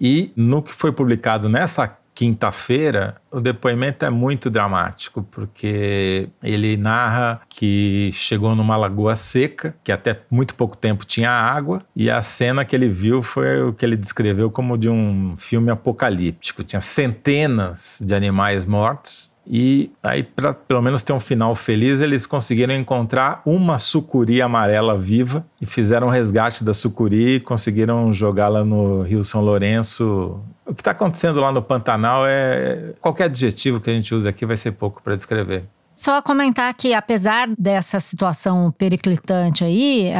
E 0.00 0.32
no 0.36 0.62
que 0.62 0.72
foi 0.72 0.92
publicado 0.92 1.48
nessa 1.48 1.98
quinta-feira, 2.14 3.16
o 3.30 3.40
depoimento 3.40 4.04
é 4.04 4.10
muito 4.10 4.48
dramático, 4.50 5.26
porque 5.30 6.28
ele 6.42 6.76
narra 6.76 7.40
que 7.48 8.10
chegou 8.12 8.54
numa 8.54 8.76
lagoa 8.76 9.16
seca, 9.16 9.74
que 9.82 9.90
até 9.90 10.20
muito 10.30 10.54
pouco 10.54 10.76
tempo 10.76 11.04
tinha 11.04 11.30
água, 11.30 11.82
e 11.96 12.08
a 12.08 12.22
cena 12.22 12.64
que 12.64 12.76
ele 12.76 12.88
viu 12.88 13.22
foi 13.22 13.62
o 13.62 13.72
que 13.72 13.84
ele 13.84 13.96
descreveu 13.96 14.50
como 14.50 14.78
de 14.78 14.88
um 14.88 15.34
filme 15.36 15.72
apocalíptico. 15.72 16.62
Tinha 16.62 16.80
centenas 16.80 17.98
de 18.00 18.14
animais 18.14 18.64
mortos, 18.64 19.31
e 19.46 19.90
aí, 20.02 20.22
para 20.22 20.54
pelo 20.54 20.80
menos 20.80 21.02
ter 21.02 21.12
um 21.12 21.20
final 21.20 21.54
feliz, 21.54 22.00
eles 22.00 22.26
conseguiram 22.26 22.74
encontrar 22.74 23.42
uma 23.44 23.76
sucuri 23.76 24.40
amarela 24.40 24.96
viva 24.96 25.44
e 25.60 25.66
fizeram 25.66 26.06
um 26.06 26.10
resgate 26.10 26.62
da 26.62 26.72
sucuri 26.72 27.36
e 27.36 27.40
conseguiram 27.40 28.12
jogá-la 28.12 28.64
no 28.64 29.02
Rio 29.02 29.24
São 29.24 29.40
Lourenço. 29.40 30.40
O 30.64 30.74
que 30.74 30.80
está 30.80 30.92
acontecendo 30.92 31.40
lá 31.40 31.50
no 31.50 31.60
Pantanal 31.60 32.24
é. 32.26 32.94
Qualquer 33.00 33.24
adjetivo 33.24 33.80
que 33.80 33.90
a 33.90 33.94
gente 33.94 34.14
use 34.14 34.28
aqui 34.28 34.46
vai 34.46 34.56
ser 34.56 34.72
pouco 34.72 35.02
para 35.02 35.16
descrever. 35.16 35.64
Só 35.94 36.20
comentar 36.22 36.72
que, 36.74 36.94
apesar 36.94 37.48
dessa 37.56 38.00
situação 38.00 38.72
periclitante 38.72 39.62
aí, 39.62 40.10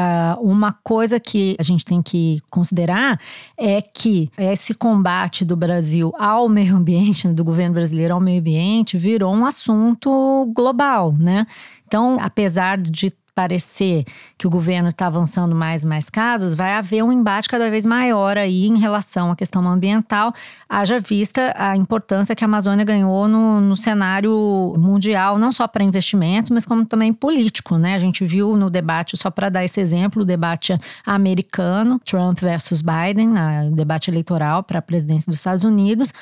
uma 0.40 0.72
coisa 0.72 1.18
que 1.18 1.56
a 1.58 1.62
gente 1.62 1.84
tem 1.84 2.02
que 2.02 2.40
considerar 2.50 3.18
é 3.58 3.80
que 3.80 4.30
esse 4.38 4.74
combate 4.74 5.44
do 5.44 5.56
Brasil 5.56 6.12
ao 6.18 6.48
meio 6.48 6.76
ambiente, 6.76 7.26
do 7.28 7.42
governo 7.42 7.74
brasileiro 7.74 8.14
ao 8.14 8.20
meio 8.20 8.40
ambiente, 8.40 8.98
virou 8.98 9.34
um 9.34 9.46
assunto 9.46 10.52
global, 10.54 11.12
né? 11.12 11.46
Então, 11.86 12.16
apesar 12.20 12.78
de 12.78 13.12
parecer 13.34 14.04
que 14.36 14.46
o 14.46 14.50
governo 14.50 14.88
está 14.88 15.06
avançando 15.06 15.54
mais 15.54 15.82
e 15.82 15.86
mais 15.86 16.10
casas, 16.10 16.54
vai 16.54 16.74
haver 16.74 17.02
um 17.02 17.12
embate 17.12 17.48
cada 17.48 17.70
vez 17.70 17.86
maior 17.86 18.36
aí 18.36 18.66
em 18.66 18.78
relação 18.78 19.30
à 19.30 19.36
questão 19.36 19.66
ambiental, 19.66 20.34
haja 20.68 21.00
vista 21.00 21.54
a 21.56 21.76
importância 21.76 22.34
que 22.34 22.44
a 22.44 22.46
Amazônia 22.46 22.84
ganhou 22.84 23.28
no, 23.28 23.60
no 23.60 23.76
cenário 23.76 24.74
mundial, 24.76 25.38
não 25.38 25.50
só 25.50 25.66
para 25.66 25.82
investimentos, 25.82 26.50
mas 26.50 26.66
como 26.66 26.84
também 26.84 27.12
político, 27.12 27.78
né? 27.78 27.94
A 27.94 27.98
gente 27.98 28.24
viu 28.24 28.56
no 28.56 28.68
debate, 28.68 29.16
só 29.16 29.30
para 29.30 29.48
dar 29.48 29.64
esse 29.64 29.80
exemplo, 29.80 30.22
o 30.22 30.26
debate 30.26 30.78
americano, 31.06 32.00
Trump 32.04 32.40
versus 32.40 32.82
Biden, 32.82 33.28
na 33.28 33.64
debate 33.70 34.10
eleitoral 34.10 34.62
para 34.62 34.78
a 34.78 34.82
presidência 34.82 35.30
dos 35.30 35.38
Estados 35.38 35.64
Unidos, 35.64 36.12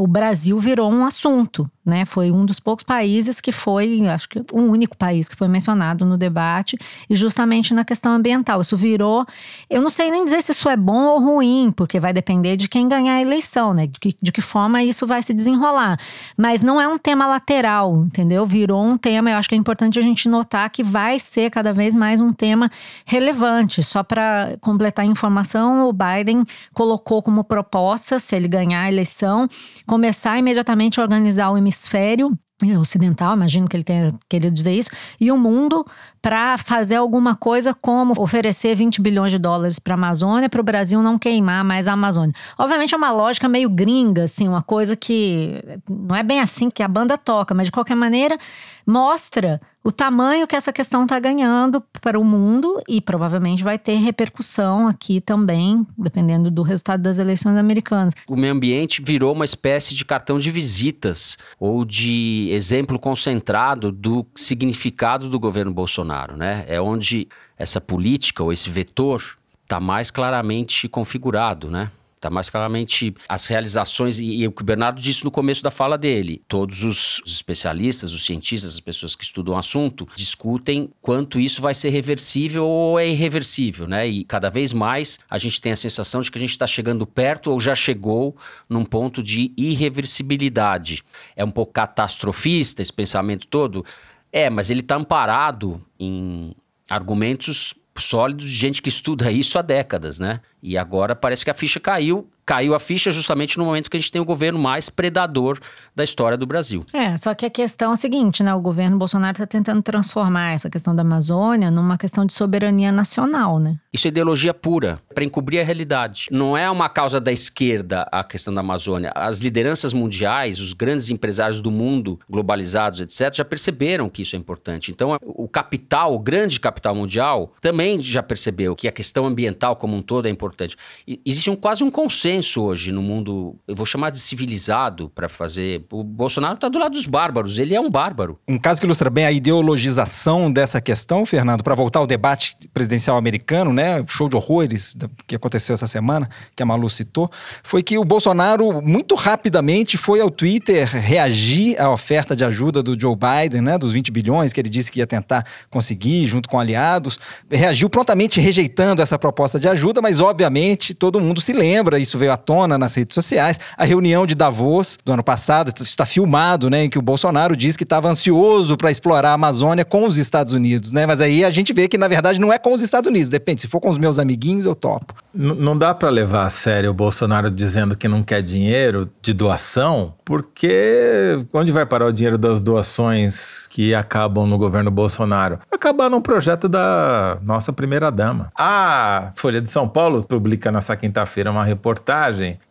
o 0.00 0.06
Brasil 0.06 0.58
virou 0.58 0.90
um 0.90 1.04
assunto, 1.04 1.70
né? 1.86 2.04
Foi 2.04 2.32
um 2.32 2.44
dos 2.44 2.58
poucos 2.58 2.82
países 2.84 3.40
que 3.40 3.52
foi, 3.52 4.06
acho 4.08 4.28
que 4.28 4.40
o 4.52 4.60
único 4.60 4.96
país 4.96 5.28
que 5.28 5.36
foi 5.36 5.46
mencionado 5.46 6.04
no 6.04 6.18
debate, 6.18 6.76
e 7.08 7.14
justamente 7.14 7.72
na 7.72 7.84
questão 7.84 8.12
ambiental. 8.12 8.60
Isso 8.60 8.76
virou, 8.76 9.24
eu 9.70 9.80
não 9.80 9.88
sei 9.88 10.10
nem 10.10 10.24
dizer 10.24 10.42
se 10.42 10.50
isso 10.50 10.68
é 10.68 10.76
bom 10.76 11.06
ou 11.06 11.20
ruim, 11.20 11.72
porque 11.74 12.00
vai 12.00 12.12
depender 12.12 12.56
de 12.56 12.68
quem 12.68 12.88
ganhar 12.88 13.14
a 13.14 13.20
eleição, 13.20 13.72
né? 13.72 13.86
De 13.86 14.00
que, 14.00 14.16
de 14.20 14.32
que 14.32 14.40
forma 14.40 14.82
isso 14.82 15.06
vai 15.06 15.22
se 15.22 15.32
desenrolar. 15.32 15.98
Mas 16.36 16.62
não 16.62 16.80
é 16.80 16.88
um 16.88 16.98
tema 16.98 17.26
lateral, 17.26 18.04
entendeu? 18.04 18.44
Virou 18.44 18.84
um 18.84 18.98
tema, 18.98 19.30
eu 19.30 19.36
acho 19.36 19.48
que 19.48 19.54
é 19.54 19.58
importante 19.58 19.98
a 19.98 20.02
gente 20.02 20.28
notar 20.28 20.68
que 20.70 20.82
vai 20.82 21.20
ser 21.20 21.50
cada 21.50 21.72
vez 21.72 21.94
mais 21.94 22.20
um 22.20 22.32
tema 22.32 22.68
relevante. 23.04 23.82
Só 23.82 24.02
para 24.02 24.56
completar 24.60 25.04
a 25.04 25.08
informação, 25.08 25.88
o 25.88 25.92
Biden 25.92 26.44
colocou 26.74 27.22
como 27.22 27.44
proposta, 27.44 28.18
se 28.18 28.34
ele 28.34 28.48
ganhar 28.48 28.82
a 28.82 28.88
eleição, 28.88 29.48
começar 29.86 30.36
imediatamente 30.38 30.98
a 30.98 31.02
organizar 31.02 31.50
o 31.50 31.58
hemisfério 31.76 32.36
ocidental, 32.80 33.34
imagino 33.34 33.68
que 33.68 33.76
ele 33.76 33.84
tenha 33.84 34.14
querido 34.30 34.54
dizer 34.54 34.72
isso, 34.72 34.88
e 35.20 35.30
o 35.30 35.36
mundo 35.36 35.84
para 36.22 36.56
fazer 36.56 36.96
alguma 36.96 37.36
coisa 37.36 37.74
como 37.74 38.14
oferecer 38.16 38.74
20 38.74 39.02
bilhões 39.02 39.30
de 39.30 39.38
dólares 39.38 39.78
para 39.78 39.92
a 39.92 39.98
Amazônia, 39.98 40.48
para 40.48 40.60
o 40.60 40.64
Brasil 40.64 41.02
não 41.02 41.18
queimar 41.18 41.62
mais 41.62 41.86
a 41.86 41.92
Amazônia. 41.92 42.32
Obviamente 42.56 42.94
é 42.94 42.96
uma 42.96 43.12
lógica 43.12 43.46
meio 43.46 43.68
gringa, 43.68 44.24
assim, 44.24 44.48
uma 44.48 44.62
coisa 44.62 44.96
que 44.96 45.62
não 45.88 46.16
é 46.16 46.22
bem 46.22 46.40
assim 46.40 46.70
que 46.70 46.82
a 46.82 46.88
banda 46.88 47.18
toca, 47.18 47.54
mas 47.54 47.66
de 47.66 47.72
qualquer 47.72 47.94
maneira 47.94 48.38
mostra 48.86 49.60
o 49.82 49.90
tamanho 49.90 50.46
que 50.46 50.54
essa 50.54 50.72
questão 50.72 51.02
está 51.02 51.18
ganhando 51.18 51.80
para 52.00 52.18
o 52.18 52.24
mundo 52.24 52.80
e 52.88 53.00
provavelmente 53.00 53.64
vai 53.64 53.78
ter 53.78 53.96
repercussão 53.96 54.86
aqui 54.86 55.20
também, 55.20 55.86
dependendo 55.98 56.50
do 56.50 56.62
resultado 56.62 57.02
das 57.02 57.18
eleições 57.18 57.56
americanas. 57.56 58.14
O 58.28 58.36
meio 58.36 58.52
ambiente 58.52 59.02
virou 59.04 59.32
uma 59.32 59.44
espécie 59.44 59.94
de 59.94 60.04
cartão 60.04 60.38
de 60.38 60.50
visitas 60.50 61.36
ou 61.58 61.84
de 61.84 62.48
exemplo 62.52 62.98
concentrado 62.98 63.90
do 63.90 64.24
significado 64.34 65.28
do 65.28 65.38
governo 65.38 65.72
Bolsonaro, 65.72 66.36
né? 66.36 66.64
É 66.68 66.80
onde 66.80 67.28
essa 67.58 67.80
política 67.80 68.42
ou 68.42 68.52
esse 68.52 68.70
vetor 68.70 69.38
está 69.62 69.80
mais 69.80 70.10
claramente 70.10 70.88
configurado, 70.88 71.68
né? 71.68 71.90
Está 72.26 72.34
mais 72.34 72.50
claramente 72.50 73.14
as 73.28 73.46
realizações, 73.46 74.18
e, 74.18 74.38
e, 74.38 74.48
o 74.48 74.50
que 74.50 74.60
o 74.60 74.64
Bernardo 74.64 75.00
disse 75.00 75.24
no 75.24 75.30
começo 75.30 75.62
da 75.62 75.70
fala 75.70 75.96
dele. 75.96 76.42
Todos 76.48 76.82
os 76.82 77.22
especialistas, 77.24 78.12
os 78.12 78.26
cientistas, 78.26 78.74
as 78.74 78.80
pessoas 78.80 79.14
que 79.14 79.22
estudam 79.22 79.54
o 79.54 79.56
assunto, 79.56 80.08
discutem 80.16 80.90
quanto 81.00 81.38
isso 81.38 81.62
vai 81.62 81.72
ser 81.72 81.90
reversível 81.90 82.66
ou 82.66 82.98
é 82.98 83.08
irreversível, 83.08 83.86
né? 83.86 84.08
E 84.08 84.24
cada 84.24 84.50
vez 84.50 84.72
mais 84.72 85.20
a 85.30 85.38
gente 85.38 85.60
tem 85.60 85.70
a 85.70 85.76
sensação 85.76 86.20
de 86.20 86.28
que 86.28 86.36
a 86.36 86.40
gente 86.40 86.50
está 86.50 86.66
chegando 86.66 87.06
perto 87.06 87.52
ou 87.52 87.60
já 87.60 87.76
chegou 87.76 88.36
num 88.68 88.84
ponto 88.84 89.22
de 89.22 89.52
irreversibilidade. 89.56 91.04
É 91.36 91.44
um 91.44 91.50
pouco 91.52 91.72
catastrofista 91.72 92.82
esse 92.82 92.92
pensamento 92.92 93.46
todo? 93.46 93.84
É, 94.32 94.50
mas 94.50 94.68
ele 94.68 94.80
está 94.80 94.96
amparado 94.96 95.80
em 95.96 96.56
argumentos 96.90 97.72
sólidos 98.02 98.46
gente 98.46 98.80
que 98.82 98.88
estuda 98.88 99.30
isso 99.30 99.58
há 99.58 99.62
décadas, 99.62 100.18
né? 100.18 100.40
E 100.62 100.76
agora 100.76 101.14
parece 101.14 101.44
que 101.44 101.50
a 101.50 101.54
ficha 101.54 101.80
caiu 101.80 102.30
caiu 102.46 102.74
a 102.74 102.78
ficha 102.78 103.10
justamente 103.10 103.58
no 103.58 103.64
momento 103.64 103.90
que 103.90 103.96
a 103.96 104.00
gente 104.00 104.12
tem 104.12 104.22
o 104.22 104.24
governo 104.24 104.58
mais 104.58 104.88
predador 104.88 105.58
da 105.94 106.04
história 106.04 106.38
do 106.38 106.46
Brasil. 106.46 106.86
É, 106.92 107.16
só 107.16 107.34
que 107.34 107.44
a 107.44 107.50
questão 107.50 107.90
é 107.90 107.94
a 107.94 107.96
seguinte, 107.96 108.42
né? 108.42 108.54
O 108.54 108.62
governo 108.62 108.96
Bolsonaro 108.96 109.32
está 109.32 109.46
tentando 109.46 109.82
transformar 109.82 110.52
essa 110.52 110.70
questão 110.70 110.94
da 110.94 111.02
Amazônia 111.02 111.70
numa 111.70 111.98
questão 111.98 112.24
de 112.24 112.32
soberania 112.32 112.92
nacional, 112.92 113.58
né? 113.58 113.76
Isso 113.92 114.06
é 114.06 114.08
ideologia 114.08 114.54
pura, 114.54 115.00
para 115.12 115.24
encobrir 115.24 115.60
a 115.60 115.64
realidade. 115.64 116.28
Não 116.30 116.56
é 116.56 116.70
uma 116.70 116.88
causa 116.88 117.20
da 117.20 117.32
esquerda 117.32 118.06
a 118.12 118.22
questão 118.22 118.54
da 118.54 118.60
Amazônia. 118.60 119.10
As 119.14 119.40
lideranças 119.40 119.92
mundiais, 119.92 120.60
os 120.60 120.72
grandes 120.72 121.10
empresários 121.10 121.60
do 121.60 121.70
mundo, 121.70 122.20
globalizados, 122.30 123.00
etc., 123.00 123.34
já 123.34 123.44
perceberam 123.44 124.08
que 124.08 124.22
isso 124.22 124.36
é 124.36 124.38
importante. 124.38 124.92
Então, 124.92 125.18
o 125.22 125.48
capital, 125.48 126.14
o 126.14 126.18
grande 126.18 126.60
capital 126.60 126.94
mundial, 126.94 127.54
também 127.60 128.00
já 128.00 128.22
percebeu 128.22 128.76
que 128.76 128.86
a 128.86 128.92
questão 128.92 129.26
ambiental 129.26 129.74
como 129.74 129.96
um 129.96 130.02
todo 130.02 130.26
é 130.26 130.30
importante. 130.30 130.76
E 131.08 131.20
existe 131.24 131.50
um, 131.50 131.56
quase 131.56 131.82
um 131.82 131.90
consenso 131.90 132.35
consenso 132.36 132.62
hoje 132.62 132.92
no 132.92 133.02
mundo, 133.02 133.56
eu 133.66 133.74
vou 133.74 133.86
chamar 133.86 134.10
de 134.10 134.18
civilizado 134.18 135.10
para 135.14 135.28
fazer. 135.28 135.84
O 135.90 136.02
Bolsonaro 136.02 136.54
está 136.54 136.68
do 136.68 136.78
lado 136.78 136.92
dos 136.92 137.06
bárbaros, 137.06 137.58
ele 137.58 137.74
é 137.74 137.80
um 137.80 137.90
bárbaro. 137.90 138.38
Um 138.46 138.58
caso 138.58 138.80
que 138.80 138.86
ilustra 138.86 139.08
bem 139.08 139.24
a 139.24 139.32
ideologização 139.32 140.50
dessa 140.50 140.80
questão, 140.80 141.24
Fernando, 141.24 141.62
para 141.62 141.74
voltar 141.74 142.00
ao 142.00 142.06
debate 142.06 142.56
presidencial 142.72 143.16
americano, 143.16 143.72
né? 143.72 144.04
Show 144.06 144.28
de 144.28 144.36
horrores 144.36 144.96
que 145.26 145.36
aconteceu 145.36 145.74
essa 145.74 145.86
semana, 145.86 146.28
que 146.54 146.62
a 146.62 146.66
Malu 146.66 146.88
citou, 146.90 147.30
foi 147.62 147.82
que 147.82 147.98
o 147.98 148.04
Bolsonaro 148.04 148.82
muito 148.82 149.14
rapidamente 149.14 149.96
foi 149.96 150.20
ao 150.20 150.30
Twitter 150.30 150.86
reagir 150.86 151.80
à 151.80 151.90
oferta 151.90 152.36
de 152.36 152.44
ajuda 152.44 152.82
do 152.82 152.98
Joe 152.98 153.16
Biden, 153.16 153.62
né? 153.62 153.78
Dos 153.78 153.92
20 153.92 154.10
bilhões 154.10 154.52
que 154.52 154.60
ele 154.60 154.70
disse 154.70 154.90
que 154.90 155.00
ia 155.00 155.06
tentar 155.06 155.44
conseguir 155.70 156.26
junto 156.26 156.48
com 156.48 156.58
aliados. 156.58 157.18
Reagiu 157.50 157.88
prontamente 157.88 158.40
rejeitando 158.40 159.00
essa 159.00 159.18
proposta 159.18 159.58
de 159.58 159.68
ajuda, 159.68 160.02
mas 160.02 160.20
obviamente 160.20 160.94
todo 160.94 161.20
mundo 161.20 161.40
se 161.40 161.52
lembra, 161.52 161.98
isso 161.98 162.18
veio 162.18 162.25
à 162.30 162.36
tona 162.36 162.78
nas 162.78 162.94
redes 162.94 163.14
sociais. 163.14 163.58
A 163.76 163.84
reunião 163.84 164.26
de 164.26 164.34
Davos 164.34 164.98
do 165.04 165.12
ano 165.12 165.22
passado 165.22 165.72
está 165.80 166.04
filmado, 166.04 166.70
né, 166.70 166.84
em 166.84 166.90
que 166.90 166.98
o 166.98 167.02
Bolsonaro 167.02 167.56
diz 167.56 167.76
que 167.76 167.84
estava 167.84 168.08
ansioso 168.08 168.76
para 168.76 168.90
explorar 168.90 169.30
a 169.30 169.34
Amazônia 169.34 169.84
com 169.84 170.06
os 170.06 170.18
Estados 170.18 170.52
Unidos, 170.52 170.92
né? 170.92 171.06
Mas 171.06 171.20
aí 171.20 171.44
a 171.44 171.50
gente 171.50 171.72
vê 171.72 171.88
que 171.88 171.98
na 171.98 172.08
verdade 172.08 172.40
não 172.40 172.52
é 172.52 172.58
com 172.58 172.72
os 172.72 172.82
Estados 172.82 173.08
Unidos, 173.08 173.30
depende, 173.30 173.60
se 173.60 173.68
for 173.68 173.80
com 173.80 173.90
os 173.90 173.98
meus 173.98 174.18
amiguinhos 174.18 174.66
eu 174.66 174.74
topo. 174.74 175.14
N 175.34 175.54
não 175.54 175.76
dá 175.76 175.94
para 175.94 176.08
levar 176.08 176.46
a 176.46 176.50
sério 176.50 176.90
o 176.90 176.94
Bolsonaro 176.94 177.50
dizendo 177.50 177.96
que 177.96 178.08
não 178.08 178.22
quer 178.22 178.42
dinheiro 178.42 179.10
de 179.20 179.32
doação, 179.32 180.14
porque 180.24 181.44
onde 181.52 181.72
vai 181.72 181.84
parar 181.84 182.06
o 182.06 182.12
dinheiro 182.12 182.38
das 182.38 182.62
doações 182.62 183.66
que 183.68 183.94
acabam 183.94 184.46
no 184.46 184.58
governo 184.58 184.90
Bolsonaro? 184.90 185.58
Acabar 185.70 186.08
num 186.08 186.20
projeto 186.20 186.68
da 186.68 187.38
nossa 187.42 187.72
primeira 187.72 188.10
dama. 188.10 188.50
A 188.58 189.32
Folha 189.34 189.60
de 189.60 189.70
São 189.70 189.88
Paulo 189.88 190.22
publica 190.22 190.72
nessa 190.72 190.96
quinta-feira 190.96 191.50
uma 191.50 191.64
reportagem 191.64 192.15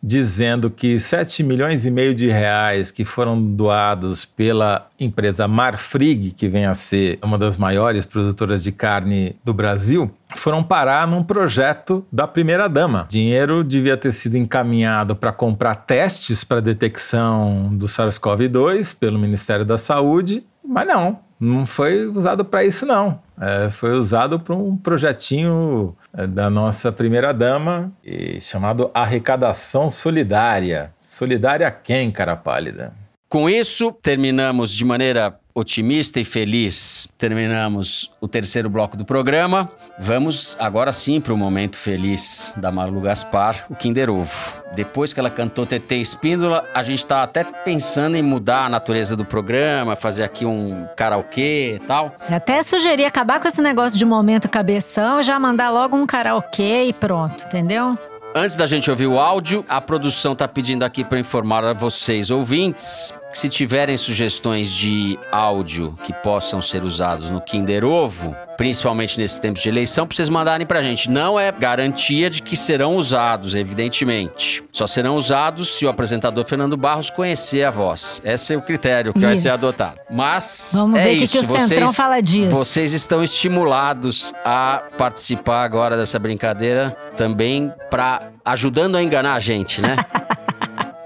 dizendo 0.02 0.70
que 0.70 0.98
7 0.98 1.42
milhões 1.42 1.86
e 1.86 1.90
meio 1.90 2.14
de 2.14 2.28
reais 2.28 2.90
que 2.90 3.04
foram 3.04 3.40
doados 3.40 4.24
pela 4.24 4.88
empresa 4.98 5.46
Marfrig, 5.46 6.30
que 6.30 6.48
vem 6.48 6.66
a 6.66 6.74
ser 6.74 7.18
uma 7.22 7.38
das 7.38 7.56
maiores 7.56 8.04
produtoras 8.04 8.62
de 8.62 8.72
carne 8.72 9.36
do 9.44 9.52
Brasil, 9.52 10.10
foram 10.34 10.62
parar 10.62 11.06
num 11.06 11.22
projeto 11.22 12.04
da 12.10 12.26
primeira-dama. 12.26 13.06
Dinheiro 13.08 13.62
devia 13.62 13.96
ter 13.96 14.12
sido 14.12 14.36
encaminhado 14.36 15.14
para 15.14 15.32
comprar 15.32 15.74
testes 15.74 16.44
para 16.44 16.60
detecção 16.60 17.70
do 17.72 17.86
SARS-CoV-2 17.86 18.96
pelo 18.98 19.18
Ministério 19.18 19.64
da 19.64 19.78
Saúde, 19.78 20.44
mas 20.64 20.86
não, 20.86 21.18
não 21.38 21.66
foi 21.66 22.06
usado 22.06 22.44
para 22.44 22.64
isso 22.64 22.86
não. 22.86 23.20
É, 23.40 23.68
foi 23.70 23.92
usado 23.92 24.40
para 24.40 24.54
um 24.54 24.76
projetinho 24.76 25.94
é, 26.16 26.26
da 26.26 26.48
nossa 26.48 26.90
primeira-dama 26.90 27.92
chamado 28.40 28.90
Arrecadação 28.94 29.90
Solidária. 29.90 30.92
Solidária 31.00 31.70
quem, 31.70 32.10
cara 32.10 32.36
pálida? 32.36 32.92
Com 33.28 33.50
isso, 33.50 33.92
terminamos 33.92 34.72
de 34.72 34.84
maneira 34.84 35.38
otimista 35.54 36.20
e 36.20 36.24
feliz, 36.24 37.08
terminamos 37.18 38.10
o 38.20 38.28
terceiro 38.28 38.68
bloco 38.68 38.96
do 38.96 39.04
programa. 39.04 39.70
Vamos 39.98 40.56
agora 40.60 40.92
sim 40.92 41.20
para 41.20 41.32
o 41.32 41.36
momento 41.36 41.76
feliz 41.76 42.52
da 42.56 42.70
Malu 42.70 43.00
Gaspar, 43.00 43.64
o 43.70 43.74
Kinder 43.74 44.10
Ovo. 44.10 44.54
Depois 44.74 45.14
que 45.14 45.20
ela 45.20 45.30
cantou 45.30 45.64
TT 45.64 45.96
Espíndola, 45.96 46.64
a 46.74 46.82
gente 46.82 46.98
está 46.98 47.22
até 47.22 47.42
pensando 47.42 48.14
em 48.14 48.22
mudar 48.22 48.66
a 48.66 48.68
natureza 48.68 49.16
do 49.16 49.24
programa, 49.24 49.96
fazer 49.96 50.22
aqui 50.22 50.44
um 50.44 50.86
karaokê 50.94 51.76
e 51.76 51.86
tal. 51.86 52.14
Até 52.30 52.62
sugeri 52.62 53.06
acabar 53.06 53.40
com 53.40 53.48
esse 53.48 53.62
negócio 53.62 53.96
de 53.96 54.04
momento 54.04 54.50
cabeção, 54.50 55.22
já 55.22 55.40
mandar 55.40 55.70
logo 55.70 55.96
um 55.96 56.06
karaokê 56.06 56.84
e 56.84 56.92
pronto, 56.92 57.44
entendeu? 57.46 57.98
Antes 58.34 58.54
da 58.54 58.66
gente 58.66 58.90
ouvir 58.90 59.06
o 59.06 59.18
áudio, 59.18 59.64
a 59.66 59.80
produção 59.80 60.34
está 60.34 60.46
pedindo 60.46 60.82
aqui 60.82 61.02
para 61.02 61.18
informar 61.18 61.64
a 61.64 61.72
vocês, 61.72 62.30
ouvintes, 62.30 63.14
se 63.36 63.48
tiverem 63.48 63.96
sugestões 63.96 64.72
de 64.72 65.18
áudio 65.30 65.96
que 66.04 66.12
possam 66.12 66.62
ser 66.62 66.82
usados 66.82 67.28
no 67.28 67.40
Kinder 67.40 67.84
Ovo, 67.84 68.34
principalmente 68.56 69.18
nesses 69.18 69.38
tempos 69.38 69.62
de 69.62 69.68
eleição, 69.68 70.06
para 70.06 70.16
vocês 70.16 70.28
mandarem 70.28 70.66
para 70.66 70.78
a 70.78 70.82
gente. 70.82 71.10
Não 71.10 71.38
é 71.38 71.52
garantia 71.52 72.30
de 72.30 72.42
que 72.42 72.56
serão 72.56 72.96
usados, 72.96 73.54
evidentemente. 73.54 74.64
Só 74.72 74.86
serão 74.86 75.16
usados 75.16 75.76
se 75.76 75.84
o 75.84 75.88
apresentador 75.88 76.44
Fernando 76.44 76.76
Barros 76.76 77.10
conhecer 77.10 77.64
a 77.64 77.70
voz. 77.70 78.22
Esse 78.24 78.54
é 78.54 78.56
o 78.56 78.62
critério 78.62 79.12
que 79.12 79.18
isso. 79.18 79.26
vai 79.26 79.36
ser 79.36 79.50
adotado. 79.50 80.00
Mas 80.10 80.70
Vamos 80.74 80.98
é 80.98 81.04
ver 81.04 81.12
isso. 81.12 81.32
que, 81.32 81.38
que 81.38 81.44
o 81.44 81.48
vocês, 81.48 81.68
Centrão 81.68 81.92
fala 81.92 82.20
disso. 82.20 82.50
Vocês 82.50 82.92
estão 82.92 83.22
estimulados 83.22 84.32
a 84.44 84.82
participar 84.96 85.62
agora 85.62 85.96
dessa 85.96 86.18
brincadeira 86.18 86.96
também 87.16 87.72
para 87.90 88.30
ajudando 88.44 88.96
a 88.96 89.02
enganar 89.02 89.34
a 89.34 89.40
gente, 89.40 89.82
né? 89.82 89.96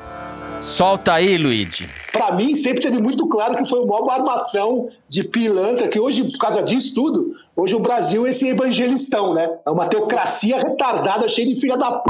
Solta 0.61 1.15
aí, 1.15 1.39
Luigi. 1.39 1.89
Para 2.13 2.33
mim, 2.33 2.55
sempre 2.55 2.83
teve 2.83 3.01
muito 3.01 3.27
claro 3.29 3.57
que 3.57 3.69
foi 3.69 3.81
uma 3.81 4.13
armação 4.13 4.89
de 5.09 5.25
pilantra, 5.25 5.89
que 5.89 5.99
hoje, 5.99 6.25
por 6.25 6.39
causa 6.39 6.63
disso 6.63 6.95
tudo, 6.95 7.35
hoje 7.57 7.75
o 7.75 7.81
Brasil 7.81 8.27
é 8.27 8.31
esse 8.31 8.49
evangelistão, 8.49 9.35
né? 9.35 9.51
É 9.65 9.71
uma 9.71 9.87
teocracia 9.87 10.59
retardada, 10.59 11.29
cheia 11.29 11.49
de 11.49 11.61
filha 11.61 11.77
da 11.77 11.93
p 11.93 12.05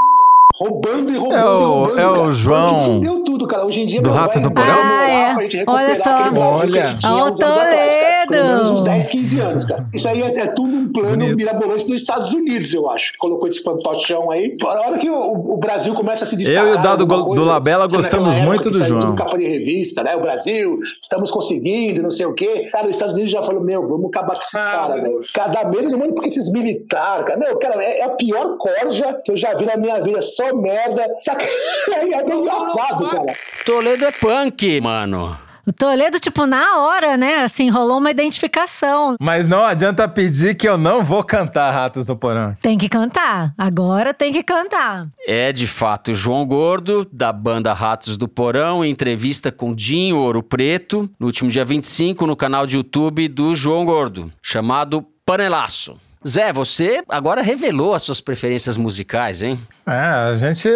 roubando 0.54 1.10
e 1.10 1.16
roubando 1.16 1.38
é 1.38 1.44
o, 1.44 1.68
roubando. 1.68 2.00
É 2.00 2.08
o 2.08 2.32
João. 2.32 2.84
Fudeu 2.84 3.24
tudo, 3.24 3.46
cara. 3.46 3.66
Hoje 3.66 3.80
em 3.82 3.86
dia, 3.86 4.00
do 4.00 4.10
meu, 4.10 4.18
Rato 4.18 4.40
do 4.40 4.50
Porão? 4.50 4.80
Ah, 4.82 5.08
é. 5.08 5.34
Olha 5.66 6.02
só. 6.02 6.16
Olha. 6.34 6.96
Olha 7.04 7.24
o 7.24 7.32
Toledo. 7.32 8.13
Pelo 8.28 8.48
menos 8.48 8.70
uns 8.70 8.82
10, 8.82 9.06
15 9.08 9.40
anos, 9.40 9.64
cara. 9.64 9.86
Isso 9.92 10.08
aí 10.08 10.22
é, 10.22 10.40
é 10.40 10.46
tudo 10.48 10.74
um 10.74 10.92
plano 10.92 11.16
Bonito. 11.16 11.36
mirabolante 11.36 11.86
dos 11.86 11.96
Estados 11.96 12.32
Unidos, 12.32 12.72
eu 12.72 12.88
acho. 12.90 13.12
Colocou 13.18 13.48
esse 13.48 13.62
fantochão 13.62 14.30
aí. 14.30 14.56
A 14.62 14.88
hora 14.88 14.98
que 14.98 15.08
o, 15.08 15.54
o 15.54 15.56
Brasil 15.56 15.94
começa 15.94 16.24
a 16.24 16.26
se 16.26 16.36
destacar... 16.36 16.64
Eu 16.64 16.74
e 16.74 16.78
o 16.78 16.82
Dado 16.82 17.06
coisa, 17.06 17.42
do 17.42 17.48
Labela 17.48 17.86
gostamos 17.86 18.38
muito 18.38 18.70
do 18.70 18.84
João. 18.84 19.00
Tudo 19.00 19.14
capa 19.14 19.36
de 19.36 19.46
revista, 19.46 20.02
né? 20.02 20.16
O 20.16 20.20
Brasil, 20.20 20.78
estamos 21.00 21.30
conseguindo, 21.30 22.02
não 22.02 22.10
sei 22.10 22.26
o 22.26 22.34
quê. 22.34 22.68
Cara, 22.70 22.84
os 22.84 22.90
Estados 22.90 23.14
Unidos 23.14 23.32
já 23.32 23.42
falou, 23.42 23.62
meu, 23.62 23.86
vamos 23.86 24.06
acabar 24.06 24.34
com 24.34 24.42
esses 24.42 24.54
ah, 24.54 24.64
caras, 24.64 25.02
velho. 25.02 25.20
Cara, 25.32 25.52
dá 25.52 25.68
medo 25.68 25.90
do 25.90 25.98
mundo 25.98 26.14
porque 26.14 26.28
esses 26.28 26.50
militares, 26.50 27.24
cara. 27.26 27.38
Meu, 27.38 27.56
cara, 27.58 27.82
é, 27.82 28.00
é 28.00 28.04
a 28.04 28.10
pior 28.10 28.56
corja 28.58 29.20
que 29.24 29.32
eu 29.32 29.36
já 29.36 29.54
vi 29.54 29.66
na 29.66 29.76
minha 29.76 30.02
vida. 30.02 30.20
Só 30.22 30.54
merda. 30.54 31.06
Saca? 31.20 31.44
É 31.94 32.14
até 32.14 32.34
engraçado, 32.34 33.08
cara. 33.08 33.36
Toledo 33.64 34.04
é 34.04 34.12
punk, 34.12 34.80
mano. 34.80 35.43
O 35.66 35.72
Toledo, 35.72 36.20
tipo, 36.20 36.46
na 36.46 36.78
hora, 36.78 37.16
né? 37.16 37.44
Assim, 37.44 37.70
rolou 37.70 37.98
uma 37.98 38.10
identificação. 38.10 39.16
Mas 39.20 39.48
não 39.48 39.64
adianta 39.64 40.06
pedir 40.06 40.54
que 40.54 40.68
eu 40.68 40.76
não 40.76 41.02
vou 41.02 41.24
cantar 41.24 41.70
Ratos 41.70 42.04
do 42.04 42.16
Porão. 42.16 42.56
Tem 42.60 42.76
que 42.76 42.88
cantar. 42.88 43.52
Agora 43.56 44.12
tem 44.12 44.32
que 44.32 44.42
cantar. 44.42 45.06
É, 45.26 45.52
de 45.52 45.66
fato, 45.66 46.14
João 46.14 46.46
Gordo, 46.46 47.06
da 47.10 47.32
banda 47.32 47.72
Ratos 47.72 48.16
do 48.16 48.28
Porão, 48.28 48.84
em 48.84 48.90
entrevista 48.90 49.50
com 49.50 49.74
Dinho 49.74 50.18
Ouro 50.18 50.42
Preto, 50.42 51.08
no 51.18 51.26
último 51.26 51.50
dia 51.50 51.64
25, 51.64 52.26
no 52.26 52.36
canal 52.36 52.66
de 52.66 52.76
YouTube 52.76 53.28
do 53.28 53.54
João 53.54 53.84
Gordo, 53.84 54.30
chamado 54.42 55.04
Panelaço. 55.24 55.96
Zé, 56.26 56.54
você 56.54 57.02
agora 57.06 57.42
revelou 57.42 57.92
as 57.92 58.02
suas 58.02 58.18
preferências 58.18 58.78
musicais, 58.78 59.42
hein? 59.42 59.60
É, 59.86 59.92
a 59.92 60.36
gente. 60.36 60.66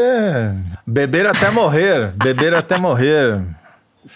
Beber 0.86 1.26
até 1.26 1.50
morrer. 1.50 2.12
beber 2.16 2.54
até 2.54 2.76
morrer. 2.76 3.40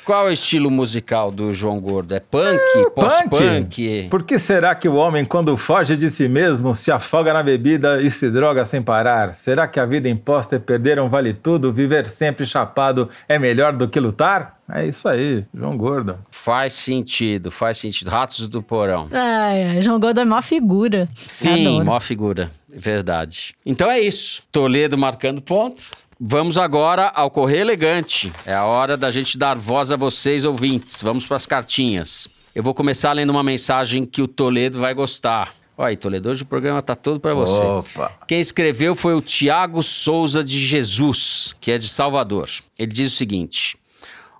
Qual 0.04 0.26
é 0.26 0.30
o 0.30 0.32
estilo 0.32 0.70
musical 0.70 1.30
do 1.30 1.52
João 1.52 1.80
Gordo? 1.80 2.14
É 2.14 2.20
punk? 2.20 2.60
É, 2.76 2.90
Pós-punk? 2.90 4.08
Por 4.10 4.22
que 4.22 4.38
será 4.38 4.74
que 4.74 4.88
o 4.88 4.94
homem, 4.94 5.24
quando 5.24 5.56
foge 5.56 5.96
de 5.96 6.10
si 6.10 6.28
mesmo, 6.28 6.74
se 6.74 6.90
afoga 6.90 7.32
na 7.32 7.42
bebida 7.42 8.00
e 8.00 8.10
se 8.10 8.30
droga 8.30 8.64
sem 8.64 8.82
parar? 8.82 9.34
Será 9.34 9.66
que 9.66 9.78
a 9.78 9.86
vida 9.86 10.08
imposta 10.08 10.56
é 10.56 10.58
perder 10.58 10.98
um 11.00 11.08
vale 11.08 11.32
tudo? 11.32 11.72
Viver 11.72 12.06
sempre 12.06 12.46
chapado 12.46 13.08
é 13.28 13.38
melhor 13.38 13.72
do 13.72 13.88
que 13.88 14.00
lutar? 14.00 14.58
É 14.72 14.86
isso 14.86 15.06
aí, 15.06 15.44
João 15.52 15.76
Gordo. 15.76 16.18
Faz 16.30 16.72
sentido, 16.74 17.50
faz 17.50 17.76
sentido. 17.76 18.08
Ratos 18.08 18.48
do 18.48 18.62
Porão. 18.62 19.08
É, 19.12 19.82
João 19.82 20.00
Gordo 20.00 20.20
é 20.20 20.24
mó 20.24 20.40
figura. 20.40 21.08
Sim, 21.14 21.82
mó 21.82 22.00
figura. 22.00 22.50
Verdade. 22.74 23.54
Então 23.66 23.90
é 23.90 24.00
isso. 24.00 24.42
Toledo 24.50 24.96
marcando 24.96 25.42
ponto. 25.42 25.82
Vamos 26.24 26.56
agora 26.56 27.08
ao 27.08 27.28
Correio 27.32 27.62
Elegante. 27.62 28.32
É 28.46 28.54
a 28.54 28.64
hora 28.64 28.96
da 28.96 29.10
gente 29.10 29.36
dar 29.36 29.56
voz 29.56 29.90
a 29.90 29.96
vocês, 29.96 30.44
ouvintes. 30.44 31.02
Vamos 31.02 31.26
para 31.26 31.36
as 31.36 31.46
cartinhas. 31.46 32.28
Eu 32.54 32.62
vou 32.62 32.72
começar 32.72 33.12
lendo 33.12 33.30
uma 33.30 33.42
mensagem 33.42 34.06
que 34.06 34.22
o 34.22 34.28
Toledo 34.28 34.78
vai 34.78 34.94
gostar. 34.94 35.52
Olha 35.76 35.88
aí, 35.88 35.96
Toledo, 35.96 36.30
hoje 36.30 36.44
o 36.44 36.46
programa 36.46 36.80
tá 36.80 36.94
todo 36.94 37.18
para 37.18 37.34
você. 37.34 37.64
Opa. 37.64 38.12
Quem 38.28 38.38
escreveu 38.38 38.94
foi 38.94 39.14
o 39.14 39.20
Tiago 39.20 39.82
Souza 39.82 40.44
de 40.44 40.60
Jesus, 40.60 41.56
que 41.60 41.72
é 41.72 41.76
de 41.76 41.88
Salvador. 41.88 42.48
Ele 42.78 42.92
diz 42.92 43.12
o 43.12 43.16
seguinte: 43.16 43.76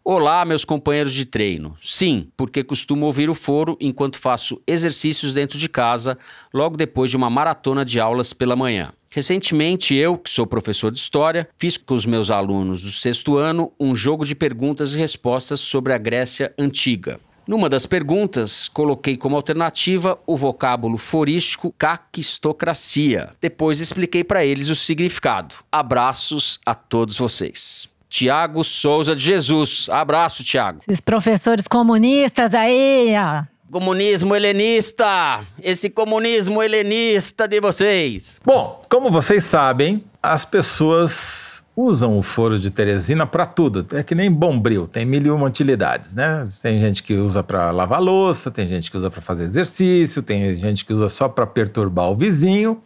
Olá, 0.05 0.45
meus 0.45 0.65
companheiros 0.65 1.13
de 1.13 1.25
treino. 1.25 1.77
Sim, 1.83 2.29
porque 2.37 2.63
costumo 2.63 3.07
ouvir 3.07 3.29
o 3.29 3.35
foro 3.35 3.77
enquanto 3.81 4.21
faço 4.21 4.63
exercícios 4.69 5.33
dentro 5.33 5.59
de 5.59 5.69
casa, 5.69 6.17
logo 6.55 6.77
depois 6.77 7.11
de 7.11 7.17
uma 7.17 7.29
maratona 7.29 7.85
de 7.85 7.99
aulas 7.99 8.33
pela 8.33 8.55
manhã. 8.55 8.93
Recentemente, 9.15 9.95
eu, 9.95 10.17
que 10.17 10.31
sou 10.31 10.47
professor 10.47 10.91
de 10.91 10.99
história, 10.99 11.47
fiz 11.59 11.77
com 11.77 11.95
os 11.95 12.07
meus 12.07 12.31
alunos 12.31 12.81
do 12.81 12.91
sexto 12.91 13.37
ano 13.37 13.71
um 13.79 13.95
jogo 13.95 14.25
de 14.25 14.35
perguntas 14.35 14.95
e 14.95 14.99
respostas 14.99 15.61
sobre 15.61 15.93
a 15.93 15.99
Grécia 15.99 16.55
Antiga. 16.59 17.21
Numa 17.47 17.69
das 17.69 17.85
perguntas, 17.85 18.69
coloquei 18.69 19.19
como 19.19 19.37
alternativa 19.37 20.19
o 20.27 20.35
vocábulo 20.35 20.97
forístico 20.97 21.75
caquistocracia. 21.77 23.31
Depois 23.39 23.81
expliquei 23.81 24.25
para 24.25 24.47
eles 24.47 24.71
o 24.71 24.75
significado. 24.75 25.57
Abraços 25.71 26.59
a 26.65 26.75
todos 26.75 27.19
vocês. 27.19 27.87
Tiago 28.09 28.65
Souza 28.65 29.15
de 29.15 29.25
Jesus. 29.25 29.89
Abraço, 29.91 30.43
Tiago. 30.43 30.81
Esses 30.87 31.01
professores 31.01 31.67
comunistas 31.67 32.55
aí, 32.55 33.13
ó. 33.17 33.52
Comunismo 33.73 34.37
helenista! 34.37 35.47
Esse 35.59 35.89
comunismo 35.89 36.63
helenista 36.63 37.49
de 37.49 37.59
vocês! 37.59 38.39
Bom, 38.45 38.83
como 38.87 39.11
vocês 39.11 39.45
sabem, 39.45 40.05
as 40.23 40.45
pessoas 40.45 41.65
usam 41.75 42.19
o 42.19 42.23
foro 42.23 42.59
de 42.59 42.71
Teresina 42.71 43.27
para 43.27 43.47
tudo. 43.47 43.87
É 43.97 44.03
que 44.03 44.15
nem 44.15 44.31
bombril, 44.31 44.87
tem 44.87 45.07
mil 45.07 45.23
e 45.23 45.31
uma 45.31 45.47
utilidades, 45.47 46.15
né? 46.15 46.45
Tem 46.61 46.79
gente 46.81 47.03
que 47.03 47.15
usa 47.15 47.43
para 47.43 47.71
lavar 47.71 48.03
louça, 48.03 48.51
tem 48.51 48.69
gente 48.69 48.91
que 48.91 48.97
usa 48.99 49.11
para 49.11 49.23
fazer 49.23 49.45
exercício, 49.45 50.23
tem 50.23 50.55
gente 50.55 50.85
que 50.85 50.93
usa 50.93 51.09
só 51.09 51.27
para 51.27 51.47
perturbar 51.47 52.11
o 52.11 52.15
vizinho. 52.15 52.83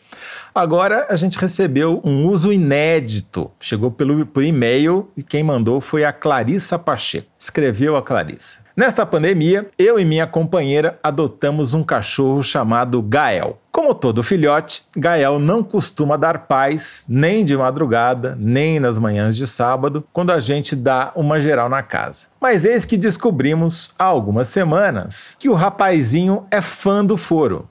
Agora 0.54 1.08
a 1.10 1.16
gente 1.16 1.36
recebeu 1.36 2.00
um 2.04 2.28
uso 2.28 2.52
inédito. 2.52 3.50
Chegou 3.58 3.90
pelo 3.90 4.24
por 4.24 4.44
e-mail 4.44 5.10
e 5.16 5.22
quem 5.24 5.42
mandou 5.42 5.80
foi 5.80 6.04
a 6.04 6.12
Clarissa 6.12 6.78
Pacheco. 6.78 7.26
Escreveu 7.36 7.96
a 7.96 8.02
Clarissa. 8.02 8.65
Nesta 8.76 9.06
pandemia, 9.06 9.70
eu 9.78 9.98
e 9.98 10.04
minha 10.04 10.26
companheira 10.26 10.98
adotamos 11.02 11.72
um 11.72 11.82
cachorro 11.82 12.42
chamado 12.42 13.00
Gael. 13.00 13.58
Como 13.72 13.94
todo 13.94 14.22
filhote, 14.22 14.82
Gael 14.94 15.38
não 15.38 15.62
costuma 15.62 16.18
dar 16.18 16.40
paz 16.40 17.06
nem 17.08 17.42
de 17.42 17.56
madrugada, 17.56 18.36
nem 18.38 18.78
nas 18.78 18.98
manhãs 18.98 19.34
de 19.34 19.46
sábado, 19.46 20.04
quando 20.12 20.30
a 20.30 20.40
gente 20.40 20.76
dá 20.76 21.10
uma 21.16 21.40
geral 21.40 21.70
na 21.70 21.82
casa. 21.82 22.26
Mas 22.38 22.66
eis 22.66 22.84
que 22.84 22.98
descobrimos 22.98 23.94
há 23.98 24.04
algumas 24.04 24.48
semanas 24.48 25.34
que 25.38 25.48
o 25.48 25.54
rapazinho 25.54 26.46
é 26.50 26.60
fã 26.60 27.02
do 27.02 27.16
foro. 27.16 27.66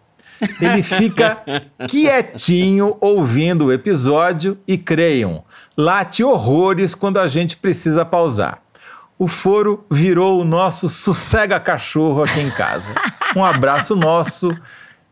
Ele 0.59 0.81
fica 0.81 1.37
quietinho 1.87 2.97
ouvindo 2.99 3.65
o 3.65 3.71
episódio 3.71 4.57
e 4.67 4.75
creiam, 4.75 5.43
late 5.77 6.23
horrores 6.23 6.95
quando 6.95 7.19
a 7.19 7.27
gente 7.27 7.57
precisa 7.57 8.03
pausar 8.03 8.64
o 9.17 9.27
foro 9.27 9.85
virou 9.89 10.41
o 10.41 10.45
nosso 10.45 10.89
sossega 10.89 11.59
cachorro 11.59 12.23
aqui 12.23 12.39
em 12.41 12.51
casa. 12.51 12.87
Um 13.35 13.43
abraço 13.43 13.95
nosso 13.95 14.55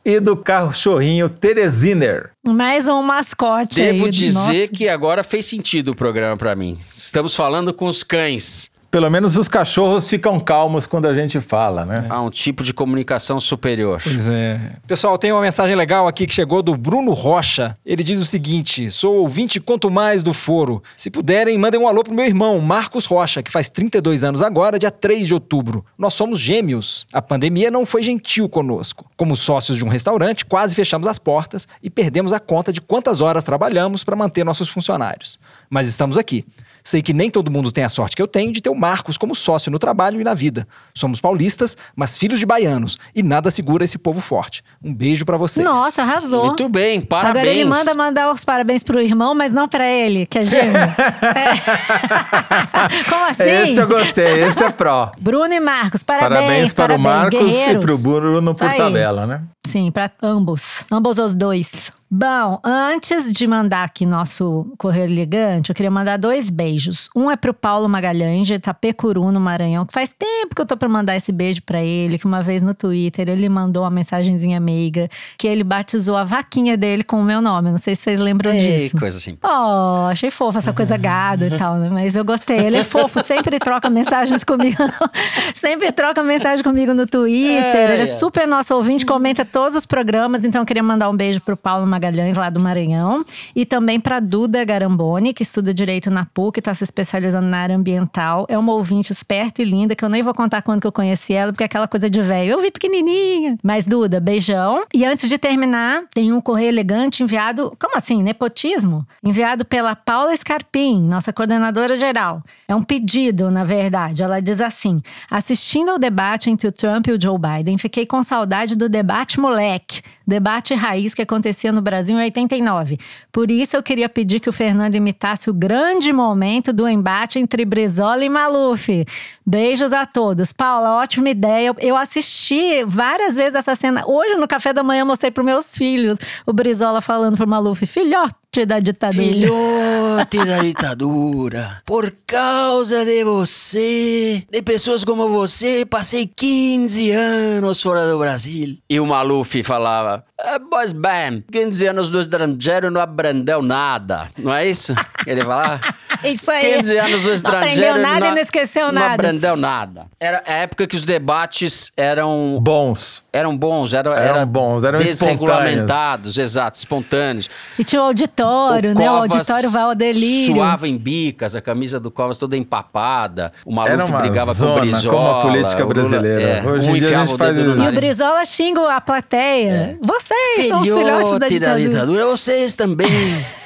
e 0.06 0.20
do 0.20 0.36
cachorrinho 0.36 1.30
Teresiner. 1.30 2.32
Mais 2.46 2.88
um 2.90 3.02
mascote 3.02 3.76
Devo 3.76 4.06
aí. 4.06 4.12
dizer 4.12 4.34
Nossa. 4.62 4.68
que 4.68 4.90
agora 4.90 5.24
fez 5.24 5.46
sentido 5.46 5.92
o 5.92 5.96
programa 5.96 6.36
para 6.36 6.56
mim. 6.56 6.78
Estamos 6.94 7.36
falando 7.36 7.74
com 7.74 7.86
os 7.86 8.04
cães. 8.04 8.70
Pelo 8.94 9.10
menos 9.10 9.36
os 9.36 9.48
cachorros 9.48 10.08
ficam 10.08 10.40
calmos 10.40 10.86
quando 10.86 11.08
a 11.08 11.16
gente 11.16 11.42
fala, 11.42 11.84
né? 11.84 12.06
Há 12.12 12.22
um 12.22 12.30
tipo 12.30 12.64
de 12.64 12.72
comunicação 12.72 13.40
superior. 13.40 14.00
Pois 14.04 14.30
é. 14.30 14.60
Pessoal, 14.86 15.18
tem 15.18 15.32
uma 15.32 15.42
mensagem 15.42 15.76
legal 15.76 16.08
aqui 16.08 16.28
que 16.28 16.34
chegou 16.36 16.62
do 16.62 16.78
Bruno 16.78 17.12
Rocha. 17.12 17.76
Ele 17.84 18.04
diz 18.04 18.20
o 18.20 18.26
seguinte: 18.26 18.92
sou 18.92 19.16
ouvinte 19.16 19.60
quanto 19.60 19.90
mais 19.90 20.22
do 20.22 20.32
foro. 20.32 20.84
Se 20.96 21.10
puderem, 21.10 21.58
mandem 21.58 21.82
um 21.82 21.88
alô 21.88 22.04
pro 22.04 22.14
meu 22.14 22.24
irmão, 22.24 22.62
Marcos 22.62 23.08
Rocha, 23.08 23.42
que 23.42 23.50
faz 23.50 23.68
32 23.68 24.24
anos 24.24 24.44
agora, 24.44 24.78
dia 24.78 24.92
3 24.92 25.26
de 25.26 25.34
outubro. 25.34 25.84
Nós 25.98 26.14
somos 26.14 26.40
gêmeos. 26.40 27.08
A 27.12 27.20
pandemia 27.20 27.72
não 27.72 27.88
foi 27.88 28.04
gentil 28.04 28.48
conosco. 28.48 29.10
Como 29.18 29.36
sócios 29.36 29.76
de 29.76 29.84
um 29.84 29.90
restaurante, 29.90 30.46
quase 30.46 30.76
fechamos 30.76 31.08
as 31.08 31.18
portas 31.18 31.68
e 31.82 31.90
perdemos 31.90 32.32
a 32.32 32.40
conta 32.40 32.72
de 32.72 32.80
quantas 32.80 33.22
horas 33.22 33.44
trabalhamos 33.44 34.04
para 34.04 34.16
manter 34.16 34.44
nossos 34.44 34.70
funcionários. 34.70 35.40
Mas 35.68 35.88
estamos 35.88 36.16
aqui. 36.16 36.46
Sei 36.84 37.02
que 37.02 37.14
nem 37.14 37.30
todo 37.30 37.50
mundo 37.50 37.72
tem 37.72 37.84
a 37.84 37.90
sorte 37.90 38.16
que 38.16 38.22
eu 38.22 38.28
tenho 38.28 38.52
de 38.52 38.62
ter 38.62 38.70
o 38.70 38.76
Marcos 38.76 39.18
como 39.18 39.34
sócio 39.34 39.72
no 39.72 39.80
trabalho 39.80 40.20
e 40.20 40.24
na 40.24 40.34
vida. 40.34 40.68
Somos 40.94 41.22
paulistas, 41.22 41.78
mas 41.96 42.18
filhos 42.18 42.40
de 42.40 42.46
baianos, 42.46 42.98
e 43.16 43.24
nada 43.24 43.50
segura 43.50 43.84
esse 43.84 43.98
povo 43.98 44.20
forte. 44.20 44.64
Um 44.84 44.94
beijo 44.94 45.24
pra 45.26 45.38
vocês. 45.38 45.66
Nossa, 45.66 46.04
arrasou. 46.04 46.46
Muito 46.48 46.68
bem, 46.68 47.00
parabéns. 47.02 47.36
Agora 47.38 47.50
ele 47.50 47.66
manda 47.66 47.94
mandar 47.96 48.32
os 48.32 48.44
parabéns 48.44 48.84
pro 48.84 49.00
irmão, 49.00 49.34
mas 49.34 49.52
não 49.52 49.68
pra 49.68 49.90
ele, 49.90 50.26
que 50.26 50.40
é 50.40 50.46
gêmeo. 50.46 50.74
É. 51.24 51.54
Como 53.10 53.26
assim? 53.26 53.72
Esse 53.72 53.82
eu 53.82 53.88
gostei, 53.88 54.44
esse 54.44 54.64
é 54.64 54.70
pró. 54.70 55.12
Bruno 55.20 55.54
e 55.54 55.60
Marcos, 55.60 56.04
parabéns. 56.04 56.40
Parabéns 56.40 56.74
para 56.74 56.96
o 56.96 57.00
Marcos 57.00 57.40
e 57.40 57.44
guerreiros. 57.44 57.86
para 57.86 57.94
o 57.96 57.98
Bruno 57.98 58.56
por 58.56 58.74
tabela, 58.74 59.26
né? 59.26 59.42
Sim, 59.68 59.92
para 59.92 60.12
ambos. 60.22 60.86
Ambos 60.92 61.18
os 61.18 61.34
dois. 61.34 61.92
Bom, 62.16 62.60
antes 62.64 63.34
de 63.34 63.48
mandar 63.48 63.84
aqui 63.84 64.06
nosso 64.06 64.72
correio 64.78 65.06
elegante, 65.06 65.72
eu 65.72 65.76
queria 65.76 65.90
mandar 65.90 66.18
dois 66.18 66.48
beijos. 66.48 67.10
Um 67.16 67.32
é 67.32 67.36
pro 67.36 67.56
Paulo 67.56 67.90
Magalhães, 67.90 68.46
de 68.46 68.54
Itapecuru, 68.54 69.32
no 69.32 69.40
Maranhão, 69.40 69.84
que 69.84 69.92
faz 69.92 70.14
tempo 70.16 70.54
que 70.54 70.62
eu 70.62 70.66
tô 70.68 70.78
pra 70.78 70.88
mandar 70.88 71.16
esse 71.16 71.32
beijo 71.32 71.64
pra 71.64 71.82
ele, 71.82 72.20
que 72.20 72.26
uma 72.28 72.44
vez 72.44 72.62
no 72.62 72.76
Twitter 72.76 73.28
ele 73.28 73.50
mandou 73.50 73.82
uma 73.82 73.90
mensagenzinha 73.90 74.60
meiga, 74.60 75.10
que 75.40 75.48
ele 75.48 75.64
batizou 75.64 76.16
a 76.16 76.24
vaquinha 76.24 76.78
dele 76.78 77.04
com 77.04 77.20
o 77.20 77.24
meu 77.24 77.42
nome. 77.42 77.72
Não 77.72 77.80
sei 77.80 77.96
se 77.96 78.04
vocês 78.04 78.20
lembram 78.20 78.52
Ei, 78.52 78.78
disso. 78.78 79.00
coisa 79.00 79.18
assim. 79.18 79.36
Oh, 79.42 80.06
achei 80.06 80.30
fofo 80.30 80.60
essa 80.60 80.72
coisa 80.72 80.96
gado 80.96 81.46
e 81.46 81.50
tal, 81.58 81.78
né? 81.78 81.90
Mas 81.92 82.16
eu 82.16 82.24
gostei. 82.24 82.60
Ele 82.60 82.78
é 82.78 82.84
fofo, 82.84 83.24
sempre 83.24 83.58
troca 83.58 83.90
mensagens 83.90 84.44
comigo. 84.44 84.78
sempre 85.56 85.92
troca 85.92 86.22
mensagem 86.22 86.64
comigo 86.64 86.94
no 86.94 87.08
Twitter. 87.08 87.76
É, 87.76 87.94
ele 87.96 88.02
é 88.04 88.14
é. 88.14 88.16
super 88.18 88.48
nosso 88.48 88.76
ouvinte, 88.76 89.04
comenta 89.04 89.44
todos 89.44 89.76
os 89.76 89.88
programas. 89.88 90.46
Então 90.46 90.62
eu 90.62 90.66
queria 90.68 90.84
mandar 90.84 91.10
um 91.10 91.18
beijo 91.18 91.42
pro 91.42 91.58
Paulo 91.58 91.88
Magalhães, 91.88 92.03
lá 92.36 92.50
do 92.50 92.60
Maranhão. 92.60 93.26
E 93.56 93.66
também 93.66 94.00
pra 94.00 94.20
Duda 94.20 94.64
Garamboni, 94.64 95.34
que 95.34 95.44
estuda 95.44 95.74
Direito 95.74 96.10
na 96.10 96.26
PUC, 96.26 96.62
tá 96.62 96.74
se 96.74 96.84
especializando 96.84 97.48
na 97.48 97.58
área 97.58 97.76
ambiental. 97.76 98.46
É 98.50 98.58
uma 98.58 98.74
ouvinte 98.74 99.12
esperta 99.12 99.62
e 99.62 99.66
linda, 99.66 99.96
que 99.96 100.04
eu 100.04 100.10
nem 100.10 100.22
vou 100.22 100.34
contar 100.34 100.62
quando 100.62 100.82
que 100.82 100.88
eu 100.88 100.92
conheci 100.92 101.34
ela, 101.34 101.52
porque 101.52 101.64
é 101.64 101.66
aquela 101.66 101.88
coisa 101.88 102.10
de 102.10 102.22
velho. 102.22 102.52
Eu 102.52 102.62
vi 102.62 102.72
pequenininha. 102.72 103.58
Mas, 103.64 103.86
Duda, 103.86 104.20
beijão. 104.20 104.86
E 104.94 105.06
antes 105.06 105.30
de 105.30 105.38
terminar, 105.38 106.04
tem 106.14 106.32
um 106.32 106.42
correio 106.42 106.70
elegante 106.70 107.24
enviado. 107.24 107.76
Como 107.80 107.98
assim? 107.98 108.22
Nepotismo? 108.24 109.06
Enviado 109.24 109.66
pela 109.66 109.96
Paula 109.96 110.36
Scarpim, 110.36 111.02
nossa 111.02 111.32
coordenadora 111.32 111.96
geral. 111.96 112.44
É 112.68 112.76
um 112.76 112.84
pedido, 112.84 113.50
na 113.50 113.64
verdade. 113.64 114.24
Ela 114.24 114.42
diz 114.42 114.62
assim: 114.62 115.02
assistindo 115.30 115.90
ao 115.90 116.00
debate 116.00 116.50
entre 116.50 116.68
o 116.68 116.72
Trump 116.72 117.08
e 117.08 117.12
o 117.12 117.22
Joe 117.22 117.38
Biden, 117.38 117.78
fiquei 117.78 118.06
com 118.06 118.22
saudade 118.24 118.76
do 118.76 118.90
debate 118.90 119.40
moleque, 119.40 120.02
debate 120.26 120.74
raiz 120.74 121.14
que 121.14 121.22
acontecia 121.22 121.72
no 121.72 121.82
Brasil 121.82 121.93
em 122.10 122.16
89. 122.16 122.98
Por 123.32 123.52
isso 123.52 123.76
eu 123.76 123.84
queria 123.84 124.10
pedir 124.10 124.40
que 124.40 124.50
o 124.50 124.54
Fernando 124.54 124.96
imitasse 124.96 125.50
o 125.50 125.54
grande 125.54 126.12
momento 126.12 126.72
do 126.74 126.88
embate 126.88 127.40
entre 127.40 127.66
Brizola 127.66 128.24
e 128.24 128.30
Maluf. 128.30 129.06
Beijos 129.46 129.92
a 129.94 130.06
todos. 130.06 130.54
Paula, 130.54 130.96
ótima 131.02 131.30
ideia. 131.30 131.74
Eu- 131.80 131.98
assisti 131.98 132.84
várias 132.86 133.36
vezes 133.36 133.56
essa 133.56 133.76
cena. 133.76 134.04
Hoje, 134.08 134.36
no 134.36 134.48
café 134.48 134.72
da 134.74 134.84
manhã, 134.84 135.02
eu 135.02 135.06
mostrei 135.06 135.32
para 135.32 135.44
meus 135.44 135.76
filhos 135.78 136.18
o 136.46 136.54
Brizola 136.54 137.02
falando 137.02 137.38
pro 137.38 137.48
Maluf: 137.48 137.86
filhote 137.86 138.66
da 138.68 138.80
ditadura. 138.80 139.24
Filhote 139.24 140.38
da 140.46 140.60
ditadura. 140.60 141.82
Por 141.86 142.14
causa 142.28 143.04
de 143.06 143.24
você, 143.24 144.44
de 144.50 144.62
pessoas 144.62 145.04
como 145.04 145.28
você, 145.30 145.86
passei 145.86 146.28
15 146.28 147.12
anos 147.12 147.82
fora 147.82 148.08
do 148.10 148.18
Brasil. 148.20 148.78
E 148.90 149.00
o 149.00 149.06
Maluf 149.06 149.64
falava: 149.64 150.24
"Ah, 150.40 150.60
Pois 150.70 150.94
bem, 150.94 151.44
15 151.52 151.88
anos 151.88 152.10
do 152.10 152.20
estrangeiro 152.22 152.92
não 152.92 153.02
aprendeu 153.02 153.62
nada. 153.62 154.30
Não 154.38 154.54
é 154.54 154.68
isso? 154.68 154.94
que 155.24 155.30
Ele 155.30 155.42
falava. 155.42 155.80
Isso 156.24 156.50
aí. 156.52 156.78
15 156.78 156.98
anos 156.98 157.22
do 157.22 157.28
Não 157.28 157.34
estrangeiro. 157.36 157.86
aprendeu 157.92 157.98
nada 158.02 158.28
e 158.28 158.32
não 158.32 158.38
esqueceu 158.38 158.86
não 158.88 158.94
nada. 159.02 159.14
aprendeu 159.14 159.56
nada. 159.58 160.06
Era 160.20 160.44
a 160.46 160.54
época 160.54 160.88
que 160.88 160.96
os 160.96 161.04
debates 161.04 161.92
eram. 161.98 162.60
Bons. 162.62 163.24
Eram 163.34 163.56
bons, 163.58 163.94
eram, 163.94 164.14
Eram 164.14 164.36
era 164.38 164.46
bons, 164.46 164.84
eram 164.84 165.00
desregulamentados, 165.00 166.38
exato, 166.38 166.78
espontâneos. 166.78 167.50
E 167.78 167.84
tinha 167.84 168.02
o 168.02 168.06
auditório, 168.06 168.94
né? 168.94 169.10
O 169.10 169.16
auditório 169.16 169.70
Valdelírio. 169.70 170.56
Suava 170.56 170.88
em 170.88 170.98
bicas, 170.98 171.56
a 171.56 171.62
camisa 171.62 172.00
do 172.00 172.12
Covas 172.12 172.38
toda 172.38 172.56
empapada. 172.56 173.52
O 173.66 173.74
Maluf 173.74 173.92
Era 173.94 174.06
uma 174.06 174.20
brigava 174.20 174.52
com 174.54 174.60
zona, 174.60 174.78
o 174.78 174.80
Brizola. 174.82 175.14
como 175.18 175.30
a 175.30 175.42
política 175.42 175.84
o 175.86 175.88
Lula- 175.88 175.94
brasileira. 175.94 176.42
é, 176.42 176.64
Hoje 176.66 176.90
um 176.92 176.96
em 176.96 177.00
dia 177.00 177.18
a 177.18 177.26
gente 177.26 177.34
o 177.34 177.38
faz 177.38 177.58
isso. 177.58 177.70
E 177.80 177.88
o. 177.88 177.92
Brizola 177.94 178.46
xinga 178.46 178.92
a 178.94 179.02
plateia. 179.02 179.98
Vocês 180.02 180.68
são 180.68 180.82
os 180.82 180.88
filhotes 180.88 181.04
da 181.08 181.18
Filhote 181.24 181.40
da 181.40 181.48
ditadura. 181.48 181.90
ditadura, 181.90 182.26
vocês 182.28 182.76
também. 182.76 183.08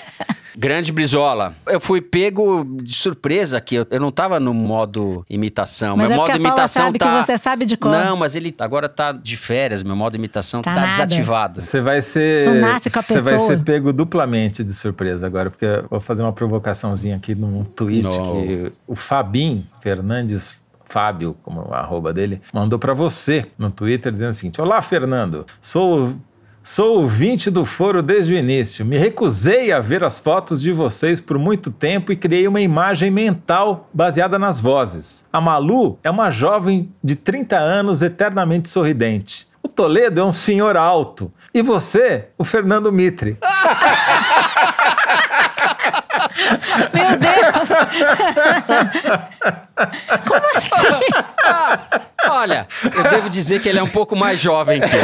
Grande 0.57 0.91
Brizola. 0.91 1.55
Eu 1.67 1.79
fui 1.79 2.01
pego 2.01 2.65
de 2.81 2.93
surpresa 2.93 3.57
aqui. 3.57 3.75
Eu, 3.75 3.85
eu 3.91 3.99
não 3.99 4.11
tava 4.11 4.39
no 4.39 4.53
modo 4.53 5.23
imitação. 5.29 5.95
Mas 5.95 6.07
meu 6.07 6.15
é 6.15 6.19
modo 6.19 6.31
a 6.31 6.35
imitação 6.35 6.85
sabe 6.85 6.97
tá. 6.97 7.19
que 7.19 7.25
você 7.25 7.37
sabe 7.37 7.65
de 7.65 7.77
cor. 7.77 7.91
Não, 7.91 8.17
mas 8.17 8.33
ele 8.33 8.53
agora 8.59 8.89
tá 8.89 9.11
de 9.11 9.37
férias. 9.37 9.83
Meu 9.83 9.95
modo 9.95 10.15
imitação 10.15 10.63
Tá 10.63 10.73
tá, 10.73 10.87
desativado. 10.87 11.61
Você 11.61 11.79
vai 11.79 12.01
ser. 12.01 12.39
Isso 12.39 12.53
nasce 12.55 12.89
com 12.89 12.97
a 12.97 13.01
Você 13.03 13.21
vai 13.21 13.33
pessoa. 13.33 13.49
ser 13.51 13.63
pego 13.63 13.93
duplamente 13.93 14.63
de 14.63 14.73
surpresa 14.73 15.27
agora, 15.27 15.51
porque 15.51 15.65
eu 15.65 15.85
vou 15.89 15.99
fazer 16.01 16.23
uma 16.23 16.33
provocaçãozinha 16.33 17.15
aqui 17.17 17.35
num 17.35 17.63
tweet 17.63 18.03
Não. 18.03 18.41
que 18.41 18.71
o 18.87 18.95
Fabim 18.95 19.65
Fernandes. 19.81 20.59
Fábio, 20.89 21.35
como 21.43 21.67
o 21.67 21.73
arroba 21.73 22.13
dele, 22.13 22.41
mandou 22.53 22.79
pra 22.79 22.93
você 22.93 23.45
no 23.57 23.69
Twitter 23.69 24.09
dizendo 24.09 24.31
o 24.31 24.33
seguinte: 24.33 24.61
Olá, 24.61 24.81
Fernando. 24.81 25.45
Sou 25.61 26.15
Sou 26.67 26.99
ouvinte 26.99 27.49
do 27.49 27.63
foro 27.63 28.03
desde 28.03 28.33
o 28.33 28.37
início. 28.37 28.85
Me 28.85 28.97
recusei 28.97 29.71
a 29.71 29.79
ver 29.79 30.03
as 30.03 30.19
fotos 30.19 30.61
de 30.61 30.73
vocês 30.73 31.21
por 31.21 31.39
muito 31.39 31.71
tempo 31.71 32.11
e 32.11 32.15
criei 32.17 32.45
uma 32.45 32.59
imagem 32.59 33.09
mental 33.09 33.89
baseada 33.93 34.37
nas 34.37 34.59
vozes. 34.59 35.23
A 35.31 35.39
Malu 35.39 35.97
é 36.03 36.11
uma 36.11 36.29
jovem 36.29 36.93
de 37.01 37.15
30 37.15 37.55
anos 37.55 38.01
eternamente 38.01 38.67
sorridente. 38.67 39.47
O 39.63 39.69
Toledo 39.69 40.19
é 40.19 40.23
um 40.25 40.33
senhor 40.33 40.75
alto. 40.75 41.31
E 41.53 41.61
você, 41.61 42.27
o 42.37 42.43
Fernando 42.43 42.91
Mitre. 42.91 43.37
Meu 46.93 47.17
Deus! 47.17 47.69
Como 50.27 50.45
assim? 50.57 50.99
Olha, 52.29 52.67
eu 52.83 53.03
devo 53.09 53.29
dizer 53.29 53.61
que 53.61 53.69
ele 53.69 53.79
é 53.79 53.83
um 53.83 53.87
pouco 53.87 54.15
mais 54.15 54.39
jovem 54.39 54.79
que 54.81 54.87
eu. 54.95 55.01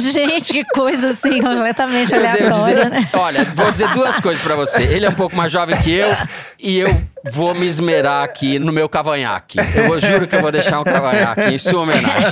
Gente, 0.00 0.52
que 0.52 0.64
coisa 0.64 1.10
assim, 1.10 1.40
completamente 1.42 2.12
Eu 2.14 2.20
devo 2.20 2.36
aleatória, 2.36 2.50
dizer, 2.52 2.90
né? 2.90 3.08
olha, 3.12 3.44
vou 3.54 3.70
dizer 3.70 3.88
duas 3.90 4.18
coisas 4.20 4.42
pra 4.42 4.54
você. 4.56 4.82
Ele 4.82 5.04
é 5.06 5.08
um 5.08 5.14
pouco 5.14 5.36
mais 5.36 5.50
jovem 5.52 5.76
que 5.78 5.92
eu 5.92 6.14
e 6.58 6.78
eu 6.78 7.02
vou 7.30 7.54
me 7.54 7.66
esmerar 7.66 8.24
aqui 8.24 8.58
no 8.58 8.72
meu 8.72 8.88
cavanhaque. 8.88 9.58
Eu 9.74 9.86
vou- 9.88 9.98
juro 10.00 10.26
que 10.26 10.34
eu 10.34 10.40
vou 10.40 10.50
deixar 10.50 10.80
um 10.80 10.84
cavanhaque 10.84 11.42
em 11.54 11.58
sua 11.58 11.82
homenagem. 11.82 12.30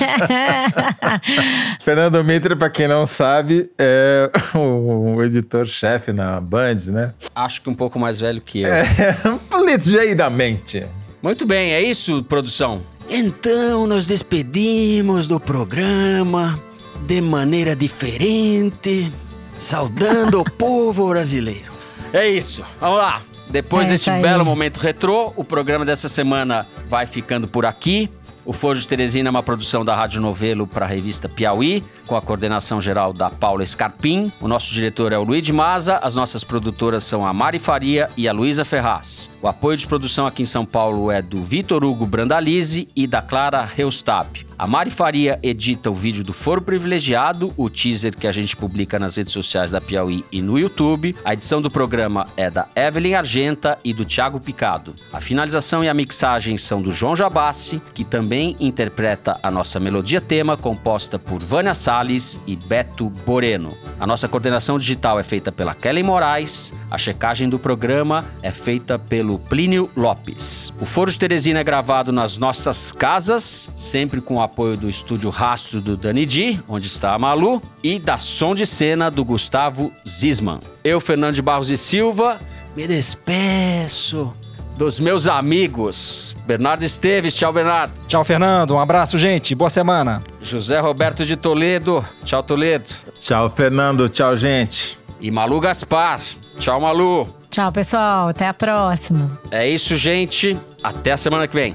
Fernando 1.81 2.22
Mitre, 2.24 2.57
para 2.57 2.70
quem 2.70 2.89
não 2.89 3.07
sabe, 3.07 3.70
é 3.78 4.31
o 4.55 5.22
editor-chefe 5.22 6.12
na 6.12 6.41
Band, 6.41 6.76
né? 6.89 7.12
Acho 7.35 7.61
que 7.62 7.68
um 7.70 7.74
pouco 7.74 7.99
mais 7.99 8.18
velho 8.18 8.41
que 8.41 8.62
eu. 8.62 8.72
É, 8.72 8.87
ligeiramente. 9.66 10.85
Muito 11.23 11.45
bem, 11.47 11.73
é 11.73 11.83
isso, 11.83 12.23
produção? 12.25 12.83
Então 13.09 13.87
nos 13.87 14.07
despedimos 14.07 15.27
do 15.27 15.39
programa 15.39 16.59
de 17.07 17.21
maneira 17.21 17.75
diferente, 17.77 19.12
saudando 19.59 20.41
o 20.41 20.45
povo 20.51 21.09
brasileiro. 21.09 21.71
É 22.12 22.29
isso, 22.29 22.62
vamos 22.79 22.99
lá. 22.99 23.23
Depois 23.49 23.89
É 23.89 23.93
desse 23.93 24.05
isso 24.05 24.11
aí. 24.11 24.23
belo 24.23 24.45
momento 24.45 24.79
retrô, 24.79 25.33
o 25.37 25.45
programa 25.45 25.85
dessa 25.85 26.09
semana 26.09 26.66
vai 26.89 27.05
ficando 27.05 27.49
por 27.49 27.66
aqui. 27.66 28.09
O 28.45 28.53
Foro 28.53 28.79
de 28.79 28.89
Teresina 28.89 29.29
é 29.29 29.31
uma 29.31 29.43
produção 29.43 29.85
da 29.85 29.95
Rádio 29.95 30.21
Novelo 30.21 30.66
para 30.66 30.87
a 30.87 30.89
revista 30.89 31.29
Piauí, 31.29 31.85
com 32.07 32.16
a 32.16 32.23
coordenação 32.23 32.81
geral 32.81 33.12
da 33.12 33.29
Paula 33.29 33.64
Scarpim. 33.64 34.33
O 34.41 34.49
nosso 34.49 34.73
diretor 34.73 35.12
é 35.12 35.18
o 35.18 35.23
Luiz 35.23 35.45
de 35.45 35.53
Maza, 35.53 35.99
as 35.99 36.14
nossas 36.14 36.43
produtoras 36.43 37.05
são 37.05 37.25
a 37.27 37.33
Mari 37.33 37.59
Faria 37.59 38.09
e 38.16 38.27
a 38.27 38.33
Luísa 38.33 38.64
Ferraz. 38.64 39.31
O 39.43 39.49
apoio 39.49 39.74
de 39.74 39.86
produção 39.86 40.26
aqui 40.26 40.43
em 40.43 40.47
São 40.47 40.66
Paulo 40.66 41.11
é 41.11 41.22
do 41.22 41.43
Vitor 41.43 41.82
Hugo 41.82 42.05
Brandalize 42.05 42.86
e 42.95 43.07
da 43.07 43.22
Clara 43.22 43.64
Reustab. 43.64 44.47
A 44.59 44.66
Mari 44.66 44.91
Faria 44.91 45.38
edita 45.43 45.91
o 45.91 45.95
vídeo 45.95 46.22
do 46.22 46.34
Foro 46.34 46.61
Privilegiado, 46.61 47.55
o 47.57 47.70
teaser 47.70 48.14
que 48.14 48.26
a 48.26 48.32
gente 48.32 48.55
publica 48.55 48.99
nas 48.99 49.16
redes 49.16 49.32
sociais 49.32 49.70
da 49.70 49.80
Piauí 49.80 50.22
e 50.30 50.43
no 50.43 50.59
YouTube. 50.59 51.16
A 51.24 51.32
edição 51.32 51.62
do 51.62 51.70
programa 51.70 52.26
é 52.36 52.51
da 52.51 52.68
Evelyn 52.76 53.14
Argenta 53.14 53.78
e 53.82 53.95
do 53.95 54.05
Thiago 54.05 54.38
Picado. 54.38 54.95
A 55.11 55.18
finalização 55.22 55.82
e 55.82 55.88
a 55.88 55.95
mixagem 55.95 56.59
são 56.59 56.82
do 56.82 56.93
João 56.93 57.16
Jabassi, 57.16 57.80
que 57.95 58.05
também 58.05 58.55
interpreta 58.61 59.41
a 59.43 59.51
nossa 59.51 59.80
melodia 59.80 60.20
tema, 60.20 60.59
composta 60.59 61.18
por 61.18 61.41
Vânia 61.41 61.74
Salles 61.74 62.38
e 62.47 62.55
Beto 62.55 63.09
Boreno. 63.24 63.74
A 63.99 64.07
nossa 64.07 64.28
coordenação 64.28 64.78
digital 64.78 65.18
é 65.18 65.22
feita 65.22 65.51
pela 65.51 65.74
Kelly 65.74 66.03
Moraes, 66.03 66.74
a 66.91 66.99
checagem 66.99 67.49
do 67.49 67.59
programa 67.59 68.26
é 68.43 68.51
feita 68.51 68.99
pelo 69.31 69.39
Plínio 69.39 69.89
Lopes. 69.97 70.72
O 70.81 70.87
Foro 70.87 71.11
de 71.11 71.18
Teresina 71.18 71.61
é 71.61 71.64
gravado 71.64 72.11
nas 72.11 72.37
nossas 72.37 72.91
casas, 72.91 73.70
sempre 73.76 74.20
com 74.20 74.37
o 74.37 74.43
apoio 74.43 74.76
do 74.76 74.89
estúdio 74.89 75.31
Rastro 75.31 75.81
do 75.81 75.97
Dani 75.97 76.26
Di, 76.26 76.61
onde 76.68 76.89
está 76.89 77.14
a 77.14 77.18
Malu, 77.18 77.62
e 77.83 77.99
da 77.99 78.18
som 78.18 78.55
de 78.55 78.66
cena 78.66 79.11
do 79.11 79.24
Gustavo 79.24 79.93
Zisman. 80.09 80.59
Eu, 80.83 80.99
Fernando 81.01 81.35
de 81.35 81.43
Barros 81.43 81.70
e 81.70 81.76
Silva, 81.76 82.41
me 82.74 82.87
despeço 82.87 84.33
dos 84.76 84.99
meus 84.99 85.28
amigos. 85.28 86.35
Bernardo 86.47 86.83
Esteves, 86.83 87.37
tchau, 87.37 87.53
Bernardo. 87.53 87.93
Tchau, 88.09 88.24
Fernando. 88.24 88.74
Um 88.74 88.81
abraço, 88.81 89.16
gente. 89.18 89.55
Boa 89.55 89.70
semana. 89.70 90.22
José 90.43 90.81
Roberto 90.81 91.24
de 91.24 91.37
Toledo, 91.37 92.05
tchau, 92.24 92.43
Toledo. 92.43 92.95
Tchau, 93.20 93.49
Fernando. 93.51 94.09
Tchau, 94.09 94.37
gente. 94.37 94.99
E 95.20 95.31
Malu 95.31 95.61
Gaspar, 95.61 96.20
tchau, 96.59 96.81
Malu. 96.81 97.39
Tchau, 97.51 97.72
pessoal. 97.72 98.28
Até 98.28 98.46
a 98.46 98.55
próxima. 98.55 99.30
É 99.51 99.68
isso, 99.68 99.96
gente. 99.96 100.57
Até 100.82 101.12
a 101.12 101.16
semana 101.16 101.48
que 101.48 101.55
vem. 101.55 101.74